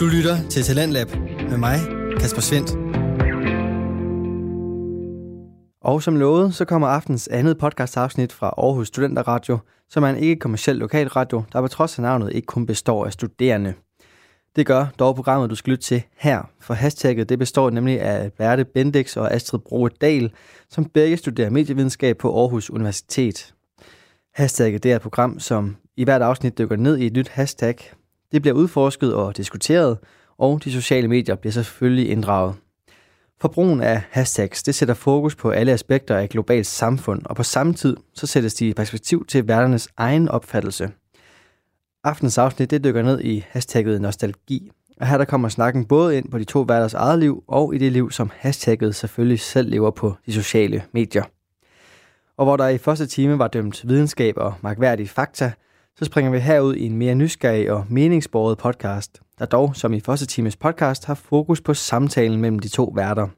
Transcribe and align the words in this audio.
Du 0.00 0.06
lytter 0.06 0.48
til 0.50 0.62
Talentlab 0.62 1.08
med 1.50 1.58
mig, 1.58 1.78
Kasper 2.20 2.40
Svendt. 2.40 2.70
Og 5.82 6.02
som 6.02 6.16
lovet, 6.16 6.54
så 6.54 6.64
kommer 6.64 6.88
aftens 6.88 7.28
andet 7.28 7.58
podcastafsnit 7.58 8.32
fra 8.32 8.46
Aarhus 8.46 8.88
Studenter 8.88 9.28
Radio, 9.28 9.58
som 9.88 10.02
er 10.02 10.08
en 10.08 10.16
ikke-kommersiel 10.16 10.76
lokalradio, 10.76 11.42
der 11.52 11.60
på 11.60 11.68
trods 11.68 11.98
af 11.98 12.02
navnet 12.02 12.32
ikke 12.32 12.46
kun 12.46 12.66
består 12.66 13.06
af 13.06 13.12
studerende. 13.12 13.74
Det 14.56 14.66
gør 14.66 14.86
dog 14.98 15.14
programmet, 15.14 15.50
du 15.50 15.54
skal 15.54 15.70
lytte 15.70 15.84
til 15.84 16.02
her, 16.16 16.50
for 16.60 16.74
hashtagget 16.74 17.28
det 17.28 17.38
består 17.38 17.70
nemlig 17.70 18.00
af 18.00 18.32
Berte 18.32 18.64
Bendix 18.64 19.16
og 19.16 19.34
Astrid 19.34 19.60
Broe 19.60 19.90
Dahl, 20.00 20.32
som 20.70 20.84
begge 20.84 21.16
studerer 21.16 21.50
medievidenskab 21.50 22.18
på 22.18 22.40
Aarhus 22.40 22.70
Universitet. 22.70 23.54
Hashtagget 24.34 24.82
det 24.82 24.92
er 24.92 24.96
et 24.96 25.02
program, 25.02 25.38
som 25.38 25.76
i 25.96 26.04
hvert 26.04 26.22
afsnit 26.22 26.58
dykker 26.58 26.76
ned 26.76 26.98
i 26.98 27.06
et 27.06 27.12
nyt 27.12 27.28
hashtag. 27.28 27.76
Det 28.32 28.42
bliver 28.42 28.54
udforsket 28.54 29.14
og 29.14 29.36
diskuteret, 29.36 29.98
og 30.38 30.64
de 30.64 30.72
sociale 30.72 31.08
medier 31.08 31.34
bliver 31.34 31.52
selvfølgelig 31.52 32.10
inddraget. 32.10 32.54
For 33.40 33.48
brugen 33.48 33.82
af 33.82 34.02
hashtags, 34.10 34.62
det 34.62 34.74
sætter 34.74 34.94
fokus 34.94 35.36
på 35.36 35.50
alle 35.50 35.72
aspekter 35.72 36.16
af 36.16 36.24
et 36.24 36.30
globalt 36.30 36.66
samfund, 36.66 37.22
og 37.24 37.36
på 37.36 37.42
samme 37.42 37.74
tid 37.74 37.96
så 38.14 38.26
sættes 38.26 38.54
de 38.54 38.68
i 38.68 38.74
perspektiv 38.74 39.26
til 39.26 39.48
verdenes 39.48 39.88
egen 39.96 40.28
opfattelse. 40.28 40.90
Aftens 42.04 42.38
afsnit 42.38 42.70
det 42.70 42.84
dykker 42.84 43.02
ned 43.02 43.20
i 43.20 43.44
hashtagget 43.48 44.00
nostalgi, 44.00 44.70
og 45.00 45.06
her 45.06 45.18
der 45.18 45.24
kommer 45.24 45.48
snakken 45.48 45.84
både 45.84 46.16
ind 46.16 46.30
på 46.30 46.38
de 46.38 46.44
to 46.44 46.60
værters 46.60 46.94
eget 46.94 47.18
liv, 47.18 47.44
og 47.48 47.74
i 47.74 47.78
det 47.78 47.92
liv, 47.92 48.10
som 48.10 48.30
hashtagget 48.36 48.94
selvfølgelig 48.94 49.40
selv 49.40 49.70
lever 49.70 49.90
på 49.90 50.14
de 50.26 50.32
sociale 50.32 50.82
medier. 50.92 51.24
Og 52.36 52.44
hvor 52.44 52.56
der 52.56 52.68
i 52.68 52.78
første 52.78 53.06
time 53.06 53.38
var 53.38 53.48
dømt 53.48 53.88
videnskab 53.88 54.34
og 54.36 54.54
magværdige 54.60 55.08
fakta, 55.08 55.52
så 56.00 56.04
springer 56.06 56.30
vi 56.30 56.38
herud 56.38 56.74
i 56.74 56.86
en 56.86 56.96
mere 56.96 57.14
nysgerrig 57.14 57.70
og 57.72 57.84
meningsbordet 57.88 58.58
podcast, 58.58 59.20
der 59.38 59.46
dog, 59.46 59.76
som 59.76 59.92
i 59.92 60.00
første 60.00 60.26
times 60.26 60.56
podcast, 60.56 61.04
har 61.04 61.14
fokus 61.14 61.60
på 61.60 61.74
samtalen 61.74 62.40
mellem 62.40 62.58
de 62.58 62.68
to 62.68 62.92
værter. 62.96 63.28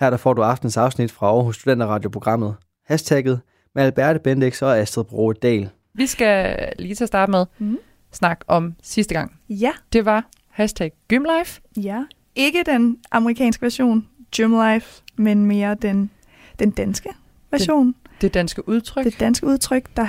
Her 0.00 0.10
der 0.10 0.16
får 0.16 0.32
du 0.32 0.42
aftens 0.42 0.76
afsnit 0.76 1.12
fra 1.12 1.26
Aarhus 1.26 1.56
Studenterradioprogrammet, 1.60 2.54
hashtagget 2.86 3.40
med 3.74 3.82
Alberte 3.84 4.18
Bendix 4.20 4.62
og 4.62 4.78
Astrid 4.78 5.04
Broe 5.04 5.34
Dahl. 5.34 5.70
Vi 5.94 6.06
skal 6.06 6.56
lige 6.78 6.94
til 6.94 7.04
at 7.04 7.08
starte 7.08 7.30
med 7.32 7.46
Mm. 7.58 7.78
snak 8.12 8.40
om 8.48 8.74
sidste 8.82 9.14
gang. 9.14 9.32
Ja, 9.48 9.70
Det 9.92 10.04
var 10.04 10.24
hashtag 10.50 10.92
Gymlife. 11.08 11.60
ja. 11.76 12.04
Ikke 12.36 12.62
den 12.66 12.98
amerikanske 13.10 13.62
version, 13.62 14.08
Gymlife, 14.36 15.02
men 15.16 15.46
mere 15.46 15.74
den, 15.82 16.10
den 16.58 16.70
danske 16.70 17.08
version. 17.50 17.94
Det 18.20 18.34
danske 18.34 18.68
udtryk. 18.68 19.04
Det 19.04 19.20
danske 19.20 19.46
udtryk, 19.46 19.96
der 19.96 20.06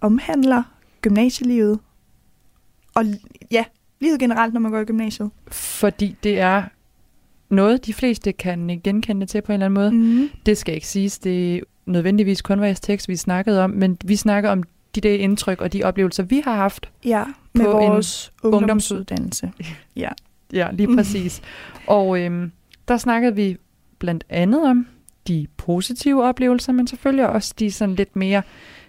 omhandler 0.00 0.62
gymnasielivet. 1.08 1.78
Og 2.94 3.04
ja, 3.50 3.64
livet 4.00 4.20
generelt, 4.20 4.52
når 4.54 4.60
man 4.60 4.72
går 4.72 4.78
i 4.80 4.84
gymnasiet. 4.84 5.30
Fordi 5.52 6.16
det 6.22 6.40
er 6.40 6.62
noget, 7.48 7.86
de 7.86 7.94
fleste 7.94 8.32
kan 8.32 8.80
genkende 8.84 9.20
det 9.20 9.28
til 9.28 9.42
på 9.42 9.52
en 9.52 9.62
eller 9.62 9.66
anden 9.66 9.74
måde. 9.74 9.90
Mm. 10.24 10.28
Det 10.46 10.58
skal 10.58 10.74
ikke 10.74 10.86
siges, 10.86 11.18
det 11.18 11.56
er 11.56 11.60
nødvendigvis 11.86 12.42
kun 12.42 12.60
vores 12.60 12.80
tekst, 12.80 13.08
vi 13.08 13.16
snakkede 13.16 13.64
om, 13.64 13.70
men 13.70 13.98
vi 14.04 14.16
snakker 14.16 14.50
om 14.50 14.62
de 14.94 15.00
der 15.00 15.14
indtryk 15.14 15.60
og 15.60 15.72
de 15.72 15.84
oplevelser, 15.84 16.22
vi 16.22 16.42
har 16.44 16.54
haft. 16.56 16.90
Ja, 17.04 17.24
med 17.52 17.64
På 17.64 17.78
en 17.78 17.88
vores 17.90 18.32
ungdomsuddannelse. 18.42 19.52
Ja. 19.96 20.08
Ja, 20.52 20.68
lige 20.72 20.86
Mhm. 20.86 20.96
præcis. 20.96 21.42
Og 21.86 22.20
øhm, 22.20 22.52
der 22.88 22.96
snakkede 22.96 23.34
vi 23.34 23.56
blandt 23.98 24.24
andet 24.28 24.68
om 24.68 24.86
de 25.28 25.46
positive 25.56 26.24
oplevelser, 26.24 26.72
men 26.72 26.86
selvfølgelig 26.86 27.28
også 27.28 27.54
de 27.58 27.70
sådan 27.72 27.94
lidt 27.94 28.16
mere 28.16 28.42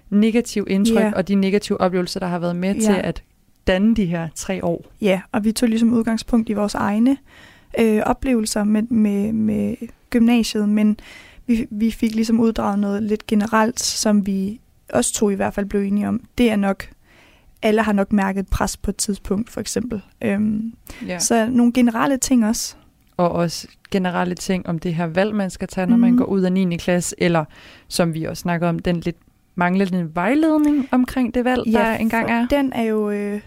negative 0.09 0.65
indtryk 0.69 0.95
Ja. 0.99 1.11
og 1.15 1.27
de 1.27 1.35
negative 1.35 1.81
oplevelser, 1.81 2.19
der 2.19 2.27
har 2.27 2.39
været 2.39 2.55
med 2.55 2.75
Ja. 2.75 2.81
til 2.81 2.93
at 3.03 3.23
danne 3.67 3.95
de 3.95 4.05
her 4.05 4.27
tre 4.35 4.63
år. 4.65 4.85
Ja, 5.01 5.21
og 5.31 5.43
vi 5.45 5.51
tog 5.51 5.69
ligesom 5.69 5.93
udgangspunkt 5.93 6.49
i 6.49 6.53
vores 6.53 6.75
egne 6.75 7.17
øh, 7.79 8.01
oplevelser 8.05 8.63
med, 8.63 8.83
med, 8.83 9.33
med 9.33 9.75
gymnasiet, 10.09 10.69
men 10.69 10.99
vi, 11.47 11.67
vi 11.71 11.91
fik 11.91 12.15
ligesom 12.15 12.39
uddraget 12.39 12.79
noget 12.79 13.03
lidt 13.03 13.27
generelt, 13.27 13.79
som 13.79 14.25
vi 14.25 14.59
også 14.93 15.13
to 15.13 15.29
i 15.29 15.35
hvert 15.35 15.53
fald 15.53 15.65
blev 15.65 15.81
enige 15.81 16.07
om. 16.07 16.21
Det 16.37 16.51
er 16.51 16.55
nok, 16.55 16.89
alle 17.61 17.83
har 17.83 17.93
nok 17.93 18.13
mærket 18.13 18.39
et 18.39 18.47
pres 18.47 18.77
på 18.77 18.91
et 18.91 18.97
tidspunkt, 18.97 19.49
for 19.49 19.61
eksempel. 19.61 20.01
Øhm, 20.21 20.73
Ja. 21.07 21.19
Så 21.19 21.49
nogle 21.49 21.73
generelle 21.73 22.17
ting 22.17 22.45
også. 22.45 22.75
Og 23.17 23.31
også 23.31 23.67
generelle 23.91 24.35
ting 24.35 24.67
om 24.67 24.79
det 24.79 24.95
her 24.95 25.05
valg, 25.05 25.35
man 25.35 25.49
skal 25.49 25.67
tage, 25.67 25.87
når 25.87 25.97
man 25.97 26.09
Mhm. 26.09 26.17
går 26.17 26.25
ud 26.25 26.41
af 26.41 26.51
9. 26.53 26.77
klasse, 26.77 27.15
eller 27.17 27.45
som 27.87 28.13
vi 28.13 28.23
også 28.23 28.41
snakker 28.41 28.69
om, 28.69 28.79
den 28.79 28.99
lidt 28.99 29.15
manglende 29.57 30.15
vejledning 30.15 30.87
omkring 30.91 31.33
det 31.33 31.45
valg, 31.45 31.63
der 31.73 31.93
engang 31.95 32.31
er. 32.31 32.47
Den 32.47 32.73
er 32.73 32.83
jo, 32.83 33.09
øh, 33.09 33.41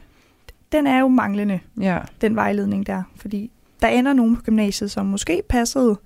den 0.72 0.86
er 0.86 0.98
jo 1.00 1.08
manglende, 1.08 1.60
Ja. 1.80 1.98
den 2.20 2.36
vejledning 2.36 2.86
der. 2.86 3.02
Fordi 3.16 3.50
der 3.82 3.88
ender 3.88 4.12
nogen 4.12 4.36
på 4.36 4.42
gymnasiet, 4.42 4.90
som 4.90 5.06
måske 5.06 5.42
passede 5.48 5.96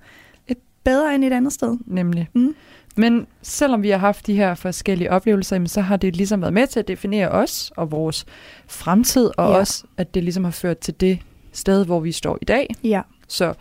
et 0.47 0.57
bedre 0.83 1.15
end 1.15 1.23
et 1.25 1.33
andet 1.33 1.53
sted. 1.53 1.77
Nemlig. 1.85 2.29
Mm. 2.33 2.55
Men 2.97 3.27
selvom 3.41 3.83
vi 3.83 3.89
har 3.89 3.97
haft 3.97 4.27
de 4.27 4.35
her 4.35 4.55
forskellige 4.55 5.11
oplevelser, 5.11 5.65
så 5.65 5.81
har 5.81 5.97
det 5.97 6.15
ligesom 6.15 6.41
været 6.41 6.53
med 6.53 6.67
til 6.67 6.79
at 6.79 6.87
definere 6.87 7.29
os 7.29 7.71
og 7.77 7.91
vores 7.91 8.25
fremtid, 8.67 9.31
og 9.37 9.51
Ja. 9.51 9.57
også 9.57 9.83
at 9.97 10.13
det 10.13 10.23
ligesom 10.23 10.43
har 10.43 10.51
ført 10.51 10.77
til 10.77 10.93
det 11.01 11.19
sted, 11.51 11.85
hvor 11.85 11.99
vi 11.99 12.11
står 12.11 12.37
i 12.41 12.45
dag. 12.45 12.75
Ja. 12.83 13.01
Så 13.27 13.53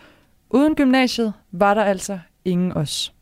uden 0.51 0.75
gymnasiet 0.75 1.33
var 1.53 1.75
der 1.75 1.83
altså 1.83 2.19
ingen 2.45 2.73
os. 2.73 3.14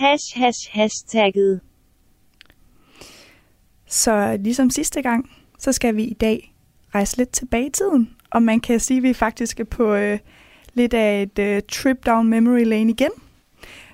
Hash 0.00 0.38
hash 0.38 0.68
hashtagget. 0.72 1.60
Så 3.86 4.36
ligesom 4.40 4.70
sidste 4.70 5.02
gang, 5.02 5.30
så 5.58 5.72
skal 5.72 5.96
vi 5.96 6.04
i 6.04 6.14
dag 6.14 6.54
rejse 6.94 7.16
lidt 7.16 7.30
tilbage 7.30 7.66
i 7.66 7.70
tiden. 7.70 8.10
Og 8.30 8.42
man 8.42 8.60
kan 8.60 8.80
sige, 8.80 8.96
at 8.96 9.02
vi 9.02 9.12
faktisk 9.12 9.60
er 9.60 9.64
på 9.64 9.94
øh, 9.94 10.18
lidt 10.74 10.94
af 10.94 11.22
et 11.22 11.38
øh, 11.38 11.62
trip 11.68 12.06
down 12.06 12.28
memory 12.28 12.64
lane 12.64 12.90
igen. 12.90 13.10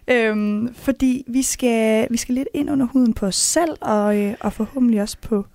Øhm, 0.09 0.75
fordi 0.75 1.25
vi 1.27 1.43
skal, 1.43 2.07
vi 2.11 2.17
skal 2.17 2.35
lidt 2.35 2.49
ind 2.55 2.71
under 2.71 2.87
huden 2.87 3.15
på 3.15 3.27
os 3.27 3.37
selv, 3.37 3.77
og, 3.81 4.17
øh, 4.19 4.35
og 4.41 4.53
forhåbentlig 4.53 5.03
også 5.03 5.17
på 5.23 5.47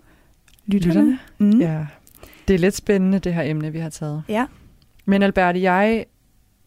lytterne. 0.66 0.94
Lytterne? 0.94 1.20
Mm. 1.54 1.60
Ja. 1.60 1.86
Det 2.48 2.54
er 2.54 2.60
lidt 2.60 2.76
spændende, 2.76 3.20
det 3.20 3.34
her 3.34 3.42
emne, 3.44 3.72
vi 3.72 3.80
har 3.80 3.90
taget. 3.90 4.24
ja. 4.30 4.46
Men 5.06 5.24
Albert, 5.24 5.62
jeg 5.62 6.06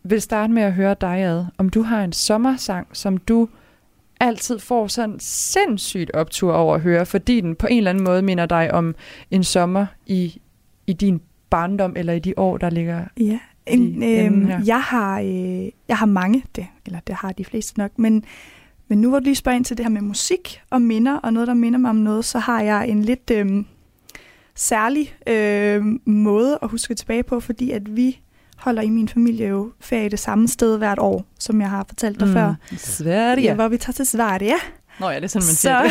vil 0.02 0.20
starte 0.20 0.52
med 0.52 0.62
at 0.62 0.72
høre 0.72 0.96
dig 1.00 1.18
ad, 1.18 1.44
om 1.58 1.68
du 1.68 1.82
har 1.82 2.04
en 2.04 2.12
sommersang, 2.12 2.86
som 2.92 3.16
du 3.16 3.48
altid 4.20 4.58
får 4.58 4.86
sådan 4.86 5.16
sindssygt 5.20 6.10
optur 6.14 6.52
over 6.52 6.74
at 6.74 6.80
høre, 6.80 7.06
fordi 7.06 7.40
den 7.40 7.56
på 7.56 7.66
en 7.66 7.78
eller 7.78 7.90
anden 7.90 8.04
måde 8.04 8.22
minder 8.22 8.46
dig 8.46 8.74
om 8.74 8.94
en 9.30 9.44
sommer 9.44 9.86
i, 10.06 10.40
i 10.86 10.92
din 10.92 11.20
barndom, 11.50 11.92
eller 11.96 12.12
i 12.12 12.18
de 12.18 12.34
år, 12.36 12.56
der 12.56 12.70
ligger... 12.70 13.04
Ja, 13.20 13.38
i 13.66 13.72
en, 13.72 14.02
øhm, 14.02 14.50
jeg, 14.66 14.82
har, 14.82 15.20
øh, 15.20 15.68
jeg 15.88 15.98
har 15.98 16.06
mange, 16.06 16.44
det, 16.56 16.66
eller 16.86 17.00
det 17.06 17.14
har 17.14 17.32
de 17.32 17.44
fleste 17.44 17.78
nok, 17.78 17.98
men, 17.98 18.24
men 18.88 19.00
nu 19.00 19.08
hvor 19.08 19.18
du 19.18 19.24
lige 19.24 19.34
spørger 19.34 19.56
ind 19.56 19.64
til 19.64 19.76
det 19.76 19.84
her 19.84 19.90
med 19.90 20.00
musik 20.00 20.60
og 20.70 20.82
minder, 20.82 21.16
og 21.16 21.32
noget, 21.32 21.46
der 21.46 21.54
minder 21.54 21.78
mig 21.78 21.90
om 21.90 21.96
noget, 21.96 22.24
så 22.24 22.38
har 22.38 22.62
jeg 22.62 22.88
en 22.88 23.02
lidt 23.02 23.30
øh, 23.30 23.64
særlig 24.54 25.14
øh, 25.26 25.84
måde 26.04 26.58
at 26.62 26.68
huske 26.70 26.94
tilbage 26.94 27.22
på, 27.22 27.40
fordi 27.40 27.70
at 27.70 27.96
vi 27.96 28.20
holder 28.64 28.82
i 28.82 28.90
min 28.90 29.08
familie 29.08 29.48
jo 29.48 29.72
ferie 29.80 30.08
det 30.08 30.18
samme 30.18 30.48
sted 30.48 30.78
hvert 30.78 30.98
år, 30.98 31.24
som 31.38 31.60
jeg 31.60 31.70
har 31.70 31.84
fortalt 31.88 32.20
dig 32.20 32.28
mm. 32.28 32.34
før. 32.34 32.54
Sverige. 32.76 33.42
Ja, 33.42 33.54
hvor 33.54 33.68
vi 33.68 33.76
tager 33.76 33.92
til 33.92 34.06
Sverige. 34.06 34.54
Nå 35.00 35.08
ja, 35.08 35.16
det 35.16 35.24
er 35.24 35.28
sådan, 35.28 35.46
man 35.46 35.54
så, 35.54 35.60
siger 35.60 35.82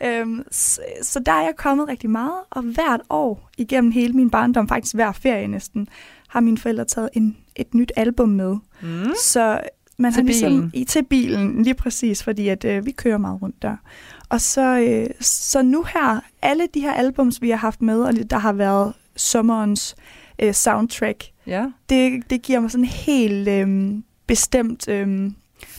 det. 0.00 0.20
øhm, 0.20 0.44
så, 0.50 0.80
så 1.02 1.20
der 1.20 1.32
er 1.32 1.42
jeg 1.42 1.54
kommet 1.56 1.88
rigtig 1.88 2.10
meget, 2.10 2.40
og 2.50 2.62
hvert 2.62 3.00
år 3.10 3.50
igennem 3.58 3.90
hele 3.90 4.12
min 4.12 4.30
barndom, 4.30 4.68
faktisk 4.68 4.94
hver 4.94 5.12
ferie 5.12 5.46
næsten, 5.46 5.88
har 6.28 6.40
mine 6.40 6.58
forældre 6.58 6.84
taget 6.84 7.08
en, 7.12 7.36
et 7.56 7.74
nyt 7.74 7.92
album 7.96 8.28
med. 8.28 8.56
Mm. 8.82 9.12
Så 9.22 9.60
man 9.98 10.12
Til 10.12 10.20
har 10.20 10.26
ligesom, 10.26 10.52
bilen. 10.52 10.70
I, 10.74 10.84
til 10.84 11.04
bilen, 11.04 11.62
lige 11.62 11.74
præcis, 11.74 12.22
fordi 12.22 12.48
at, 12.48 12.64
øh, 12.64 12.86
vi 12.86 12.92
kører 12.92 13.18
meget 13.18 13.42
rundt 13.42 13.62
der. 13.62 13.76
Og 14.28 14.40
så, 14.40 14.78
øh, 14.78 15.06
så 15.20 15.62
nu 15.62 15.82
her, 15.82 16.20
alle 16.42 16.66
de 16.74 16.80
her 16.80 16.92
albums, 16.92 17.42
vi 17.42 17.50
har 17.50 17.56
haft 17.56 17.82
med, 17.82 18.00
og 18.00 18.30
der 18.30 18.38
har 18.38 18.52
været 18.52 18.92
sommerens 19.16 19.96
øh, 20.42 20.54
soundtrack, 20.54 21.24
Ja. 21.46 21.66
det, 21.88 22.30
det 22.30 22.42
giver 22.42 22.60
mig 22.60 22.70
sådan 22.70 22.84
en 22.84 22.88
helt 22.90 23.48
øh, 23.48 23.94
bestemt... 24.26 24.88
Øh, 24.88 25.30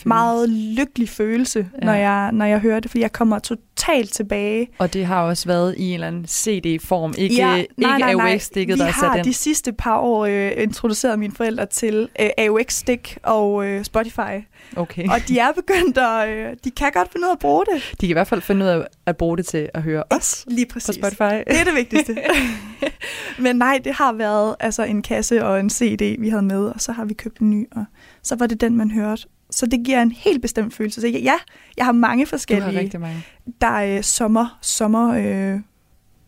meget 0.06 0.50
lykkelig 0.50 1.10
følelse, 1.10 1.68
Ja. 1.82 1.86
når, 1.86 1.94
jeg, 1.94 2.32
når 2.32 2.46
jeg 2.46 2.60
hører 2.60 2.80
det, 2.80 2.92
fordi 2.92 3.02
jeg 3.02 3.12
kommer 3.12 3.40
totalt 3.40 4.14
tilbage. 4.14 4.68
Og 4.78 4.94
det 4.94 5.06
har 5.06 5.22
også 5.24 5.48
været 5.48 5.76
i 5.78 5.88
en 5.88 5.94
eller 5.94 6.08
anden 6.08 6.26
CD-form, 6.28 7.14
ikke, 7.18 7.36
ja, 7.36 7.56
ikke 7.56 8.06
AUX-stikket, 8.06 8.78
der 8.80 8.86
er 8.86 8.92
sat 8.92 9.10
har 9.10 9.16
ind. 9.16 9.26
de 9.26 9.34
sidste 9.34 9.74
par 9.74 9.98
år 9.98 10.26
øh, 10.26 10.52
introduceret 10.58 11.20
mine 11.20 11.34
forældre 11.34 11.66
til 11.66 12.10
øh, 12.22 12.30
AUX-stik 12.38 13.18
og 13.24 13.66
øh, 13.66 13.84
Spotify. 13.84 14.20
Okay. 14.76 15.04
Og 15.10 15.20
de 15.28 15.40
er 15.40 15.52
begyndt 15.52 15.98
at... 15.98 16.30
Øh, 16.30 16.56
de 16.64 16.72
kan 16.72 16.92
godt 16.94 17.12
finde 17.12 17.26
ud 17.26 17.30
af 17.30 17.34
at 17.34 17.40
bruge 17.40 17.66
det. 17.74 17.84
De 17.92 17.98
kan 18.08 18.10
i 18.10 18.14
hvert 18.14 18.28
fald 18.28 18.42
finde 18.42 18.66
ud 18.66 18.70
af 18.70 18.84
at 19.06 19.18
bruge 19.18 19.38
det 19.38 19.46
til 19.46 19.70
at 19.74 19.82
høre 19.82 20.04
os 20.10 20.46
Lige 20.48 20.66
på 20.66 20.74
præcis. 20.74 20.96
Spotify. 20.96 21.22
Det 21.48 21.60
er 21.60 21.64
det 21.64 21.76
vigtigste. 21.76 22.18
Men 23.40 23.56
nej, 23.56 23.80
det 23.84 23.94
har 23.94 24.14
været 24.14 24.56
altså 24.60 24.84
en 24.84 25.02
kasse 25.02 25.46
og 25.46 25.60
en 25.60 25.70
CD, 25.70 26.20
vi 26.22 26.30
havde 26.30 26.44
med, 26.44 26.66
og 26.66 26.82
så 26.82 26.92
har 26.92 27.06
vi 27.06 27.14
købt 27.14 27.40
en 27.40 27.50
ny, 27.50 27.68
og 27.72 27.86
så 28.24 28.36
var 28.36 28.48
det 28.48 28.62
den, 28.62 28.78
man 28.78 28.92
hørte. 28.92 29.28
Så 29.52 29.66
det 29.66 29.84
giver 29.86 30.02
en 30.02 30.12
helt 30.12 30.42
bestemt 30.42 30.74
følelse. 30.74 31.02
Så 31.02 31.08
ja, 31.08 31.34
jeg 31.78 31.86
har 31.86 31.92
mange 31.92 32.26
Du 32.26 32.30
forskellige. 32.30 32.72
har 32.74 32.80
rigtig 32.80 33.00
mange. 33.02 33.24
Der 33.62 33.68
er 33.68 33.98
øh, 33.98 34.04
sommer, 34.04 34.58
sommer 34.62 35.14
øh, 35.18 35.60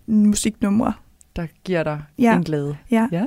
musiknumre. 0.07 0.93
der 1.35 1.47
giver 1.63 1.83
dig 1.83 2.01
Ja. 2.19 2.35
en 2.35 2.43
glæde. 2.43 2.77
Ja. 2.91 3.07
Ja. 3.11 3.25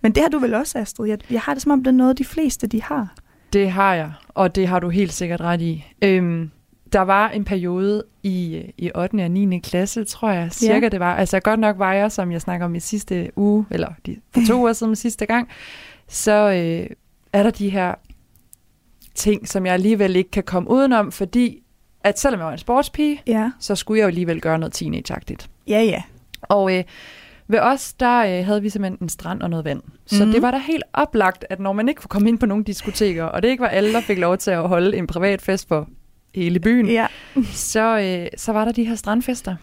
Men 0.00 0.12
det 0.12 0.22
har 0.22 0.30
du 0.30 0.38
vel 0.38 0.54
også, 0.54 0.78
Astrid? 0.78 1.08
Jeg, 1.08 1.18
jeg 1.30 1.40
har 1.40 1.54
det 1.54 1.62
som 1.62 1.72
om, 1.72 1.78
det 1.84 1.86
er 1.86 1.94
noget, 1.94 2.18
de 2.18 2.24
fleste 2.24 2.66
de 2.66 2.82
har. 2.82 3.14
Det 3.52 3.70
har 3.70 3.94
jeg, 3.94 4.12
og 4.28 4.54
det 4.54 4.68
har 4.68 4.80
du 4.80 4.88
helt 4.88 5.12
sikkert 5.12 5.40
ret 5.40 5.60
i. 5.60 5.84
Øhm, 6.02 6.50
der 6.92 7.00
var 7.00 7.28
en 7.28 7.44
periode 7.44 8.04
i, 8.22 8.62
i 8.78 8.90
8. 8.94 9.24
og 9.24 9.30
9. 9.30 9.58
klasse, 9.58 10.04
tror 10.04 10.30
jeg, 10.30 10.52
cirka 10.52 10.88
det 10.88 11.00
var. 11.00 11.14
Altså 11.16 11.40
godt 11.40 11.60
nok 11.60 11.78
var 11.78 11.92
jeg, 11.92 12.12
som 12.12 12.32
jeg 12.32 12.40
snakker 12.40 12.66
om 12.66 12.74
i 12.74 12.80
sidste 12.80 13.30
uge, 13.36 13.66
eller 13.70 13.88
de, 14.06 14.16
for 14.34 14.40
to 14.48 14.54
uger 14.60 14.72
siden 14.72 14.96
sidste 14.96 15.26
gang, 15.26 15.48
så 16.08 16.32
øh, 16.50 16.96
er 17.32 17.42
der 17.42 17.50
de 17.50 17.70
her 17.70 17.94
ting, 19.14 19.48
som 19.48 19.66
jeg 19.66 19.74
alligevel 19.74 20.16
ikke 20.16 20.30
kan 20.30 20.42
komme 20.42 20.70
udenom, 20.70 21.12
fordi 21.12 21.62
at 22.04 22.18
selvom 22.20 22.40
jeg 22.40 22.46
var 22.46 22.52
en 22.52 22.58
sportspige, 22.58 23.22
Ja. 23.26 23.50
så 23.60 23.74
skulle 23.74 23.98
jeg 23.98 24.02
jo 24.04 24.08
alligevel 24.08 24.40
gøre 24.40 24.58
noget 24.58 24.72
teenageagtigt. 24.72 25.50
Ja, 25.68 25.82
ja. 25.82 26.02
Og 26.42 26.76
øh, 26.76 26.84
ved 27.48 27.58
os, 27.58 27.92
der 27.92 28.18
øh, 28.38 28.46
havde 28.46 28.62
vi 28.62 28.68
simpelthen 28.68 28.98
en 29.02 29.08
strand 29.08 29.42
og 29.42 29.50
noget 29.50 29.64
vand. 29.64 29.82
Så 30.06 30.16
mm-hmm. 30.16 30.32
det 30.32 30.42
var 30.42 30.50
da 30.50 30.58
helt 30.58 30.82
oplagt, 30.92 31.44
at 31.50 31.60
når 31.60 31.72
man 31.72 31.88
ikke 31.88 32.00
kunne 32.00 32.08
komme 32.08 32.28
ind 32.28 32.38
på 32.38 32.46
nogle 32.46 32.64
diskoteker, 32.64 33.24
og 33.24 33.42
det 33.42 33.48
ikke 33.48 33.60
var 33.62 33.68
alle, 33.68 33.92
der 33.92 34.00
fik 34.00 34.18
lov 34.18 34.36
til 34.36 34.50
at 34.50 34.68
holde 34.68 34.96
en 34.96 35.06
privat 35.06 35.42
fest 35.42 35.68
for 35.68 35.88
hele 36.34 36.60
byen, 36.60 36.86
Ja. 36.88 37.06
så, 37.52 37.98
øh, 37.98 38.26
så 38.36 38.52
var 38.52 38.64
der 38.64 38.72
de 38.72 38.84
her 38.84 38.94
strandfester. 38.94 39.56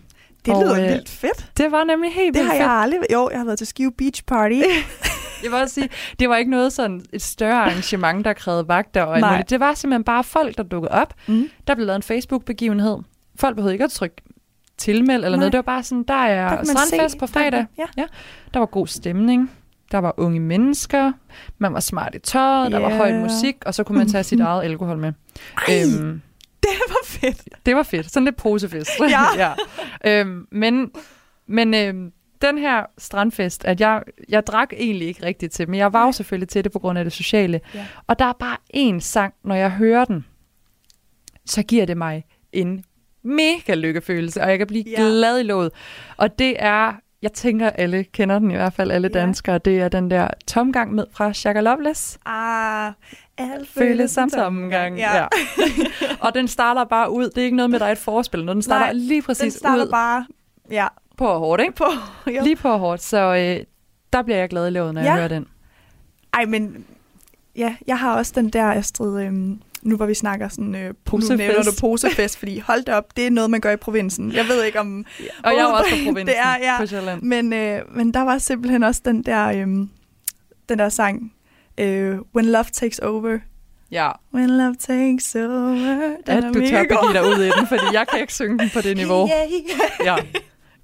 Det 0.45 0.53
Og, 0.53 0.63
lyder 0.63 0.83
øh, 0.83 0.89
vildt 0.89 1.09
fedt. 1.09 1.51
Det 1.57 1.71
var 1.71 1.83
nemlig 1.83 2.11
helt 2.13 2.33
Det 2.33 2.39
vildt 2.39 2.47
har 2.47 2.53
fedt. 2.53 2.61
jeg 2.63 2.71
aldrig... 2.71 2.99
Jo, 3.13 3.29
jeg 3.31 3.39
har 3.39 3.45
været 3.45 3.57
til 3.57 3.67
Skive 3.67 3.91
Beach 3.97 4.23
Party. 4.27 4.61
Jeg 5.43 5.51
vil 5.51 5.59
også 5.59 5.73
sige, 5.73 5.89
det 6.19 6.29
var 6.29 6.37
ikke 6.37 6.51
noget 6.51 6.73
sådan 6.73 7.01
et 7.13 7.21
større 7.21 7.61
arrangement, 7.63 8.25
der 8.25 8.33
krævede 8.33 8.67
vagter 8.67 9.03
og 9.03 9.19
Nej. 9.19 9.41
Det 9.49 9.59
var 9.59 9.73
simpelthen 9.73 10.03
bare 10.03 10.23
folk, 10.23 10.57
der 10.57 10.63
dukkede 10.63 10.91
op. 10.91 11.13
Mm. 11.27 11.49
Der 11.67 11.75
blev 11.75 11.85
lavet 11.87 11.95
en 11.95 12.03
Facebook-begivenhed. 12.03 12.97
Folk 13.35 13.55
behøvede 13.55 13.73
ikke 13.73 13.83
at 13.85 13.91
trykke 13.91 14.15
tilmeld 14.77 15.15
eller 15.15 15.29
Nej. 15.29 15.37
noget. 15.37 15.51
Det 15.53 15.57
var 15.57 15.61
bare 15.61 15.83
sådan, 15.83 16.03
der 16.07 16.13
er 16.13 16.63
strandfest 16.63 17.11
se- 17.11 17.17
på 17.19 17.27
fredag. 17.27 17.65
Ja. 17.97 18.03
Der 18.53 18.59
var 18.59 18.65
god 18.65 18.87
stemning. 18.87 19.51
Der 19.91 19.97
var 19.97 20.13
unge 20.17 20.39
mennesker. 20.39 21.11
Man 21.57 21.73
var 21.73 21.79
smart 21.79 22.15
i 22.15 22.19
tøjet. 22.19 22.71
Der 22.71 22.79
var 22.79 22.89
Ja. 22.89 22.97
høj 22.97 23.13
musik. 23.13 23.55
Og 23.65 23.73
så 23.73 23.83
kunne 23.83 23.97
man 23.97 24.07
tage 24.09 24.23
sit 24.23 24.39
eget 24.49 24.63
alkohol 24.63 24.97
med. 24.97 25.13
Ej, 25.67 25.81
Øhm, 25.99 26.21
det 26.63 26.69
var 26.87 27.05
fedt. 27.05 27.41
det 27.65 27.75
var 27.75 27.83
fedt. 27.83 28.11
Sådan 28.11 28.25
lidt 28.25 28.35
posefest. 28.37 28.89
Ja. 28.99 29.21
ja. 30.05 30.19
Øhm, 30.19 30.47
men 30.51 30.91
men 31.47 31.73
øhm, 31.73 32.11
den 32.41 32.57
her 32.57 32.85
strandfest, 32.97 33.65
at 33.65 33.81
jeg, 33.81 34.03
jeg 34.29 34.47
drak 34.47 34.73
egentlig 34.73 35.07
ikke 35.07 35.25
rigtigt 35.25 35.53
til, 35.53 35.69
men 35.69 35.79
jeg 35.79 35.93
var 35.93 36.05
jo 36.05 36.11
selvfølgelig 36.11 36.49
til 36.49 36.63
det 36.63 36.71
på 36.71 36.79
grund 36.79 36.97
af 36.99 37.05
det 37.05 37.13
sociale. 37.13 37.61
Ja. 37.75 37.85
Og 38.07 38.19
der 38.19 38.25
er 38.25 38.33
bare 38.33 38.57
én 38.77 38.99
sang, 38.99 39.33
når 39.43 39.55
jeg 39.55 39.71
hører 39.71 40.05
den, 40.05 40.25
så 41.45 41.63
giver 41.63 41.85
det 41.85 41.97
mig 41.97 42.25
en 42.53 42.83
mega 43.23 43.73
lykkefølelse, 43.75 44.41
og 44.41 44.49
jeg 44.49 44.57
kan 44.57 44.67
blive 44.67 44.83
Ja. 44.87 44.91
ja. 45.01 45.07
glad 45.07 45.39
i 45.39 45.43
låget. 45.43 45.71
Og 46.17 46.39
det 46.39 46.55
er, 46.59 46.93
jeg 47.21 47.33
tænker 47.33 47.69
alle 47.69 48.03
kender 48.03 48.39
den 48.39 48.51
i 48.51 48.55
hvert 48.55 48.73
fald, 48.73 48.91
alle 48.91 49.09
Ja. 49.13 49.19
danskere, 49.19 49.57
det 49.57 49.79
er 49.81 49.89
den 49.89 50.11
der 50.11 50.27
tomgang 50.47 50.93
med 50.93 51.05
fra 51.13 51.33
Shaka 51.33 51.59
Loveless. 51.61 52.19
Ah, 52.25 52.91
alt 53.37 53.69
Føles 53.69 54.11
som 54.11 54.29
tomgang. 54.29 54.97
Ja. 54.97 55.15
Ja. 55.17 55.27
og 56.25 56.33
den 56.35 56.47
starter 56.47 56.83
bare 56.83 57.11
ud. 57.11 57.23
Det 57.29 57.37
er 57.37 57.45
ikke 57.45 57.57
noget 57.57 57.69
med, 57.69 57.75
at 57.77 57.81
der 57.81 57.87
er 57.87 57.91
et 57.91 57.97
forspil. 57.97 58.47
Den 58.47 58.61
starter 58.61 58.85
Nej, 58.85 58.93
lige 58.93 59.21
præcis 59.21 59.41
Den 59.41 59.51
starter 59.59 59.83
ud 59.85 59.89
bare... 59.91 60.25
Ja. 60.71 60.87
På 61.21 61.37
hårdt, 61.37 61.61
ikke? 61.61 61.73
På, 61.73 61.85
jo. 62.35 62.43
Lige 62.43 62.55
på 62.55 62.77
hårdt. 62.77 63.01
Så 63.03 63.17
øh, 63.35 63.65
der 64.13 64.21
bliver 64.21 64.37
jeg 64.37 64.49
glad 64.49 64.67
i 64.67 64.69
låget, 64.69 64.93
når 64.93 65.01
Ja. 65.01 65.07
jeg 65.07 65.15
hører 65.15 65.27
den. 65.27 65.47
Ej, 66.33 66.45
men... 66.45 66.85
Ja, 67.55 67.75
jeg 67.87 67.99
har 67.99 68.15
også 68.17 68.31
den 68.35 68.49
der, 68.49 68.71
Astrid... 68.71 69.21
Øhm, 69.23 69.61
nu 69.81 69.95
hvor 69.95 70.05
vi 70.05 70.13
snakker 70.13 70.47
sådan... 70.47 70.75
Øh, 70.75 70.93
Posefest. 71.05 71.31
Nu 71.31 71.37
nævner 71.37 71.63
du 71.63 71.71
posefest, 71.81 72.37
fordi 72.37 72.59
hold 72.59 72.83
da 72.83 72.93
op, 72.95 73.17
det 73.17 73.27
er 73.27 73.31
noget, 73.31 73.49
man 73.49 73.61
gør 73.61 73.71
i 73.71 73.75
provinsen. 73.77 74.31
Jeg 74.31 74.45
ved 74.47 74.63
ikke 74.63 74.79
om... 74.79 75.05
Og 75.43 75.51
jeg 75.53 75.59
er 75.59 75.65
også 75.65 75.89
fra 75.89 75.95
provinsen 76.05 76.27
det 76.35 76.37
er- 76.37 76.57
ja. 76.61 76.77
på 76.79 76.85
Sjælland. 76.85 77.21
Men, 77.21 77.53
øh, 77.53 77.81
men 77.95 78.13
der 78.13 78.21
var 78.21 78.37
simpelthen 78.37 78.83
også 78.83 79.01
den 79.05 79.23
der, 79.23 79.47
øhm, 79.47 79.89
den 80.69 80.79
der 80.79 80.89
sang, 80.89 81.33
øh, 81.77 82.17
When 82.35 82.45
Love 82.45 82.65
Takes 82.73 82.99
Over. 82.99 83.39
Ja, 83.91 84.11
When 84.33 84.49
Love 84.49 84.75
Takes 84.79 85.35
Over. 85.35 85.69
Den 85.75 86.17
at 86.27 86.43
er 86.43 86.51
du 86.51 86.53
tør 86.59 86.83
begive 86.83 87.13
dig 87.13 87.23
ud 87.27 87.43
i 87.43 87.49
den, 87.59 87.67
fordi 87.67 87.83
jeg 87.93 88.05
kan 88.07 88.19
ikke 88.21 88.33
synge 88.33 88.59
den 88.59 88.69
på 88.73 88.81
det 88.81 88.97
niveau. 88.97 89.27
Yeah. 89.29 90.05
Ja. 90.05 90.15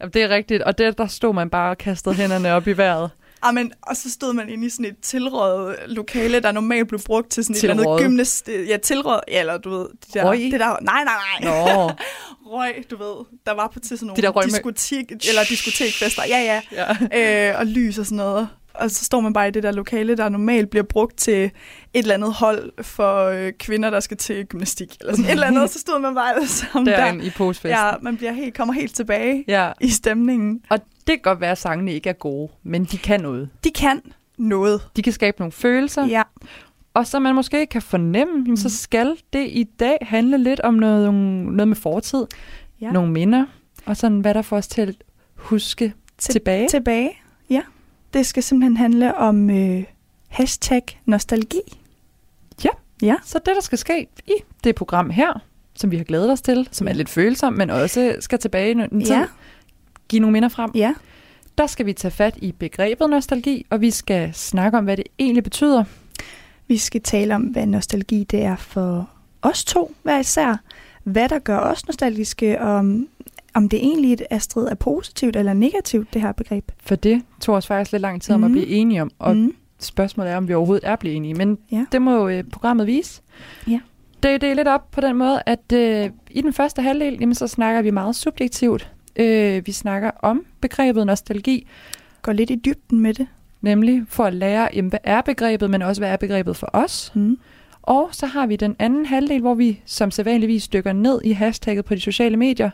Jamen, 0.01 0.13
det 0.13 0.21
er 0.23 0.29
rigtigt. 0.29 0.63
Og 0.63 0.77
det, 0.77 0.97
der 0.97 1.07
stod 1.07 1.33
man 1.33 1.49
bare 1.49 1.69
og 1.69 1.77
kastede 1.77 2.15
hænderne 2.15 2.53
op 2.53 2.67
i 2.67 2.71
vejret. 2.71 3.09
Amen, 3.41 3.71
og 3.81 3.95
så 3.97 4.11
stod 4.11 4.33
man 4.33 4.49
inde 4.49 4.65
i 4.65 4.69
sådan 4.69 4.85
et 4.85 4.95
tilrådet 5.01 5.75
lokale, 5.87 6.39
der 6.39 6.51
normalt 6.51 6.87
blev 6.87 6.99
brugt 7.05 7.29
til 7.31 7.43
sådan 7.43 7.55
et 7.55 7.63
eller 7.63 7.73
andet 7.73 7.83
Tilrådet? 7.83 8.03
gymnast... 8.03 8.49
Ja, 8.67 8.77
tilrådet, 8.77 9.21
ja, 9.27 9.39
eller 9.39 9.57
du 9.57 9.69
ved... 9.69 9.79
De 9.79 10.19
der, 10.19 10.25
Røg? 10.25 10.37
Det 10.39 10.59
der, 10.59 10.77
nej, 10.81 11.03
nej, 11.03 11.13
nej. 11.41 11.75
Nå. 11.75 11.91
Røg, 12.53 12.73
du 12.91 12.97
ved. 12.97 13.25
Der 13.45 13.51
var 13.53 13.67
på 13.73 13.79
til 13.79 13.97
sådan 13.97 14.15
De 14.15 14.21
der 14.21 14.27
nogle 14.27 14.35
røg 14.35 14.45
med- 14.45 14.51
diskotek, 14.53 15.11
eller 15.29 15.43
diskotekfester. 15.49 16.21
Ja, 16.29 16.61
ja. 16.71 16.87
Ja. 17.11 17.49
øh, 17.51 17.59
og 17.59 17.65
lys 17.65 17.97
og 17.97 18.05
sådan 18.05 18.15
noget. 18.15 18.47
Og 18.79 18.91
så 18.91 19.05
står 19.05 19.19
man 19.21 19.33
bare 19.33 19.47
i 19.47 19.51
det 19.51 19.63
der 19.63 19.71
lokale, 19.71 20.17
der 20.17 20.29
normalt 20.29 20.69
bliver 20.69 20.83
brugt 20.83 21.17
til 21.17 21.43
et 21.43 21.51
eller 21.93 22.13
andet 22.13 22.33
hold 22.33 22.83
for 22.83 23.23
øh, 23.25 23.51
kvinder, 23.59 23.89
der 23.89 23.99
skal 23.99 24.17
til 24.17 24.45
gymnastik. 24.45 24.97
Eller 24.99 25.13
sådan 25.13 25.25
et 25.25 25.31
eller 25.31 25.47
andet, 25.47 25.69
så 25.73 25.79
stod 25.79 25.99
man 25.99 26.15
bare 26.15 26.35
alle 26.35 26.47
sammen 26.47 26.85
der. 26.93 27.13
i 27.13 27.29
postfesten. 27.37 27.69
Ja, 27.71 27.91
man 28.01 28.17
bliver 28.17 28.31
helt, 28.31 28.57
kommer 28.57 28.73
helt 28.73 28.95
tilbage 28.95 29.43
ja. 29.47 29.71
i 29.81 29.89
stemningen. 29.89 30.61
Og 30.69 30.79
det 30.79 31.07
kan 31.15 31.19
godt 31.23 31.41
være, 31.41 31.51
at 31.51 31.57
sangene 31.57 31.93
ikke 31.93 32.09
er 32.09 32.13
gode, 32.13 32.51
men 32.63 32.85
de 32.85 32.97
kan 32.97 33.21
noget. 33.21 33.49
De 33.63 33.71
kan 33.71 34.01
noget. 34.37 34.87
De 34.95 35.01
kan 35.01 35.13
skabe 35.13 35.39
nogle 35.39 35.51
følelser, 35.51 36.05
Ja. 36.07 36.21
og 36.93 37.07
så 37.07 37.19
man 37.19 37.35
måske 37.35 37.65
kan 37.65 37.81
fornemme, 37.81 38.43
mm. 38.43 38.55
så 38.57 38.69
skal 38.69 39.17
det 39.33 39.47
i 39.49 39.63
dag 39.79 39.97
handle 40.01 40.37
lidt 40.37 40.59
om 40.59 40.73
noget, 40.73 41.13
noget 41.13 41.67
med 41.67 41.75
fortid, 41.75 42.25
Ja. 42.81 42.91
nogle 42.91 43.11
minder, 43.11 43.45
og 43.85 43.97
sådan 43.97 44.19
hvad 44.19 44.33
der 44.33 44.41
får 44.41 44.57
os 44.57 44.67
til 44.67 44.81
at 44.81 44.95
huske 45.35 45.93
Til- 46.17 46.31
tilbage. 46.31 46.67
Tilbage. 46.67 47.11
Det 48.13 48.25
skal 48.25 48.43
simpelthen 48.43 48.77
handle 48.77 49.15
om 49.17 49.49
øh, 49.49 49.83
hashtag 50.27 50.83
nostalgi. 51.05 51.61
Så 53.23 53.39
det, 53.45 53.55
der 53.55 53.61
skal 53.61 53.77
ske 53.77 54.07
i 54.27 54.33
det 54.63 54.75
program 54.75 55.09
her, 55.09 55.39
som 55.75 55.91
vi 55.91 55.97
har 55.97 56.03
glædet 56.03 56.31
os 56.31 56.41
til, 56.41 56.67
som 56.71 56.87
er 56.87 56.93
lidt 56.93 57.09
følsomt, 57.09 57.57
men 57.57 57.69
også 57.69 58.15
skal 58.19 58.39
tilbage 58.39 58.67
i 58.69 58.71
en 58.71 59.01
tid, 59.05 59.15
Ja. 59.15 59.25
give 60.09 60.19
nogle 60.19 60.33
minder 60.33 60.49
frem. 60.49 60.71
Ja. 60.75 60.93
Der 61.57 61.67
skal 61.67 61.85
vi 61.85 61.93
tage 61.93 62.11
fat 62.11 62.37
i 62.37 62.51
begrebet 62.51 63.09
nostalgi, 63.09 63.65
og 63.69 63.81
vi 63.81 63.91
skal 63.91 64.33
snakke 64.33 64.77
om, 64.77 64.83
hvad 64.83 64.97
det 64.97 65.05
egentlig 65.19 65.43
betyder. 65.43 65.83
Vi 66.67 66.77
skal 66.77 67.01
tale 67.01 67.35
om, 67.35 67.41
hvad 67.41 67.65
nostalgi 67.65 68.23
det 68.23 68.43
er 68.43 68.55
for 68.55 69.09
os 69.41 69.63
to 69.65 69.95
hver 70.03 70.19
især. 70.19 70.57
Hvad 71.03 71.29
der 71.29 71.39
gør 71.39 71.59
os 71.59 71.87
nostalgiske, 71.87 72.61
og 72.61 72.99
om, 73.57 73.69
det 73.69 73.79
egentlig 73.79 74.17
Astrid 74.29 74.67
er 74.67 74.75
positivt 74.75 75.35
eller 75.35 75.53
negativt, 75.53 76.13
det 76.13 76.21
her 76.21 76.31
begreb. 76.31 76.71
For 76.83 76.95
det 76.95 77.21
tog 77.41 77.55
os 77.55 77.67
faktisk 77.67 77.91
lidt 77.91 78.01
lang 78.01 78.21
tid 78.21 78.33
om 78.35 78.39
Mhm. 78.41 78.45
at 78.45 78.51
blive 78.51 78.67
enige 78.67 79.01
om, 79.01 79.11
og 79.19 79.37
mm. 79.37 79.53
spørgsmålet 79.79 80.31
er, 80.31 80.37
om 80.37 80.47
vi 80.47 80.53
overhovedet 80.53 80.87
er 80.89 80.95
blevet 80.95 81.15
enige. 81.17 81.33
Men 81.33 81.57
Ja. 81.71 81.85
det 81.91 82.01
må 82.01 82.15
jo 82.15 82.27
øh, 82.29 82.43
programmet 82.43 82.87
vise. 82.87 83.21
Ja. 83.67 83.79
Det, 84.23 84.41
det 84.41 84.49
er 84.49 84.53
lidt 84.53 84.67
op 84.67 84.91
på 84.91 85.01
den 85.01 85.15
måde, 85.15 85.41
at 85.45 85.71
øh, 85.73 86.09
i 86.31 86.41
den 86.41 86.53
første 86.53 86.81
halvdel, 86.81 87.17
jamen, 87.19 87.35
så 87.35 87.47
snakker 87.47 87.81
vi 87.81 87.91
meget 87.91 88.15
subjektivt. 88.15 88.91
Øh, 89.15 89.65
vi 89.67 89.71
snakker 89.71 90.11
om 90.21 90.45
begrebet 90.61 91.05
nostalgi, 91.05 91.67
Går 92.21 92.31
lidt 92.33 92.49
i 92.49 92.55
dybden 92.55 92.99
med 92.99 93.13
det. 93.13 93.27
nemlig 93.61 94.03
for 94.09 94.23
at 94.23 94.33
lære, 94.33 94.69
jamen, 94.73 94.89
hvad 94.89 94.99
er 95.03 95.21
begrebet, 95.21 95.69
men 95.69 95.81
også 95.81 96.01
hvad 96.01 96.09
er 96.09 96.17
begrebet 96.17 96.55
for 96.55 96.69
os. 96.73 97.11
Mm. 97.15 97.37
Og 97.81 98.09
så 98.11 98.25
har 98.25 98.47
vi 98.47 98.55
den 98.55 98.75
anden 98.79 99.05
halvdel, 99.05 99.41
hvor 99.41 99.53
vi 99.53 99.81
som 99.85 100.11
sædvanligvis 100.11 100.67
dykker 100.67 100.93
ned 100.93 101.21
i 101.23 101.31
hashtagget 101.31 101.85
på 101.85 101.95
de 101.95 101.99
sociale 101.99 102.37
medier. 102.37 102.69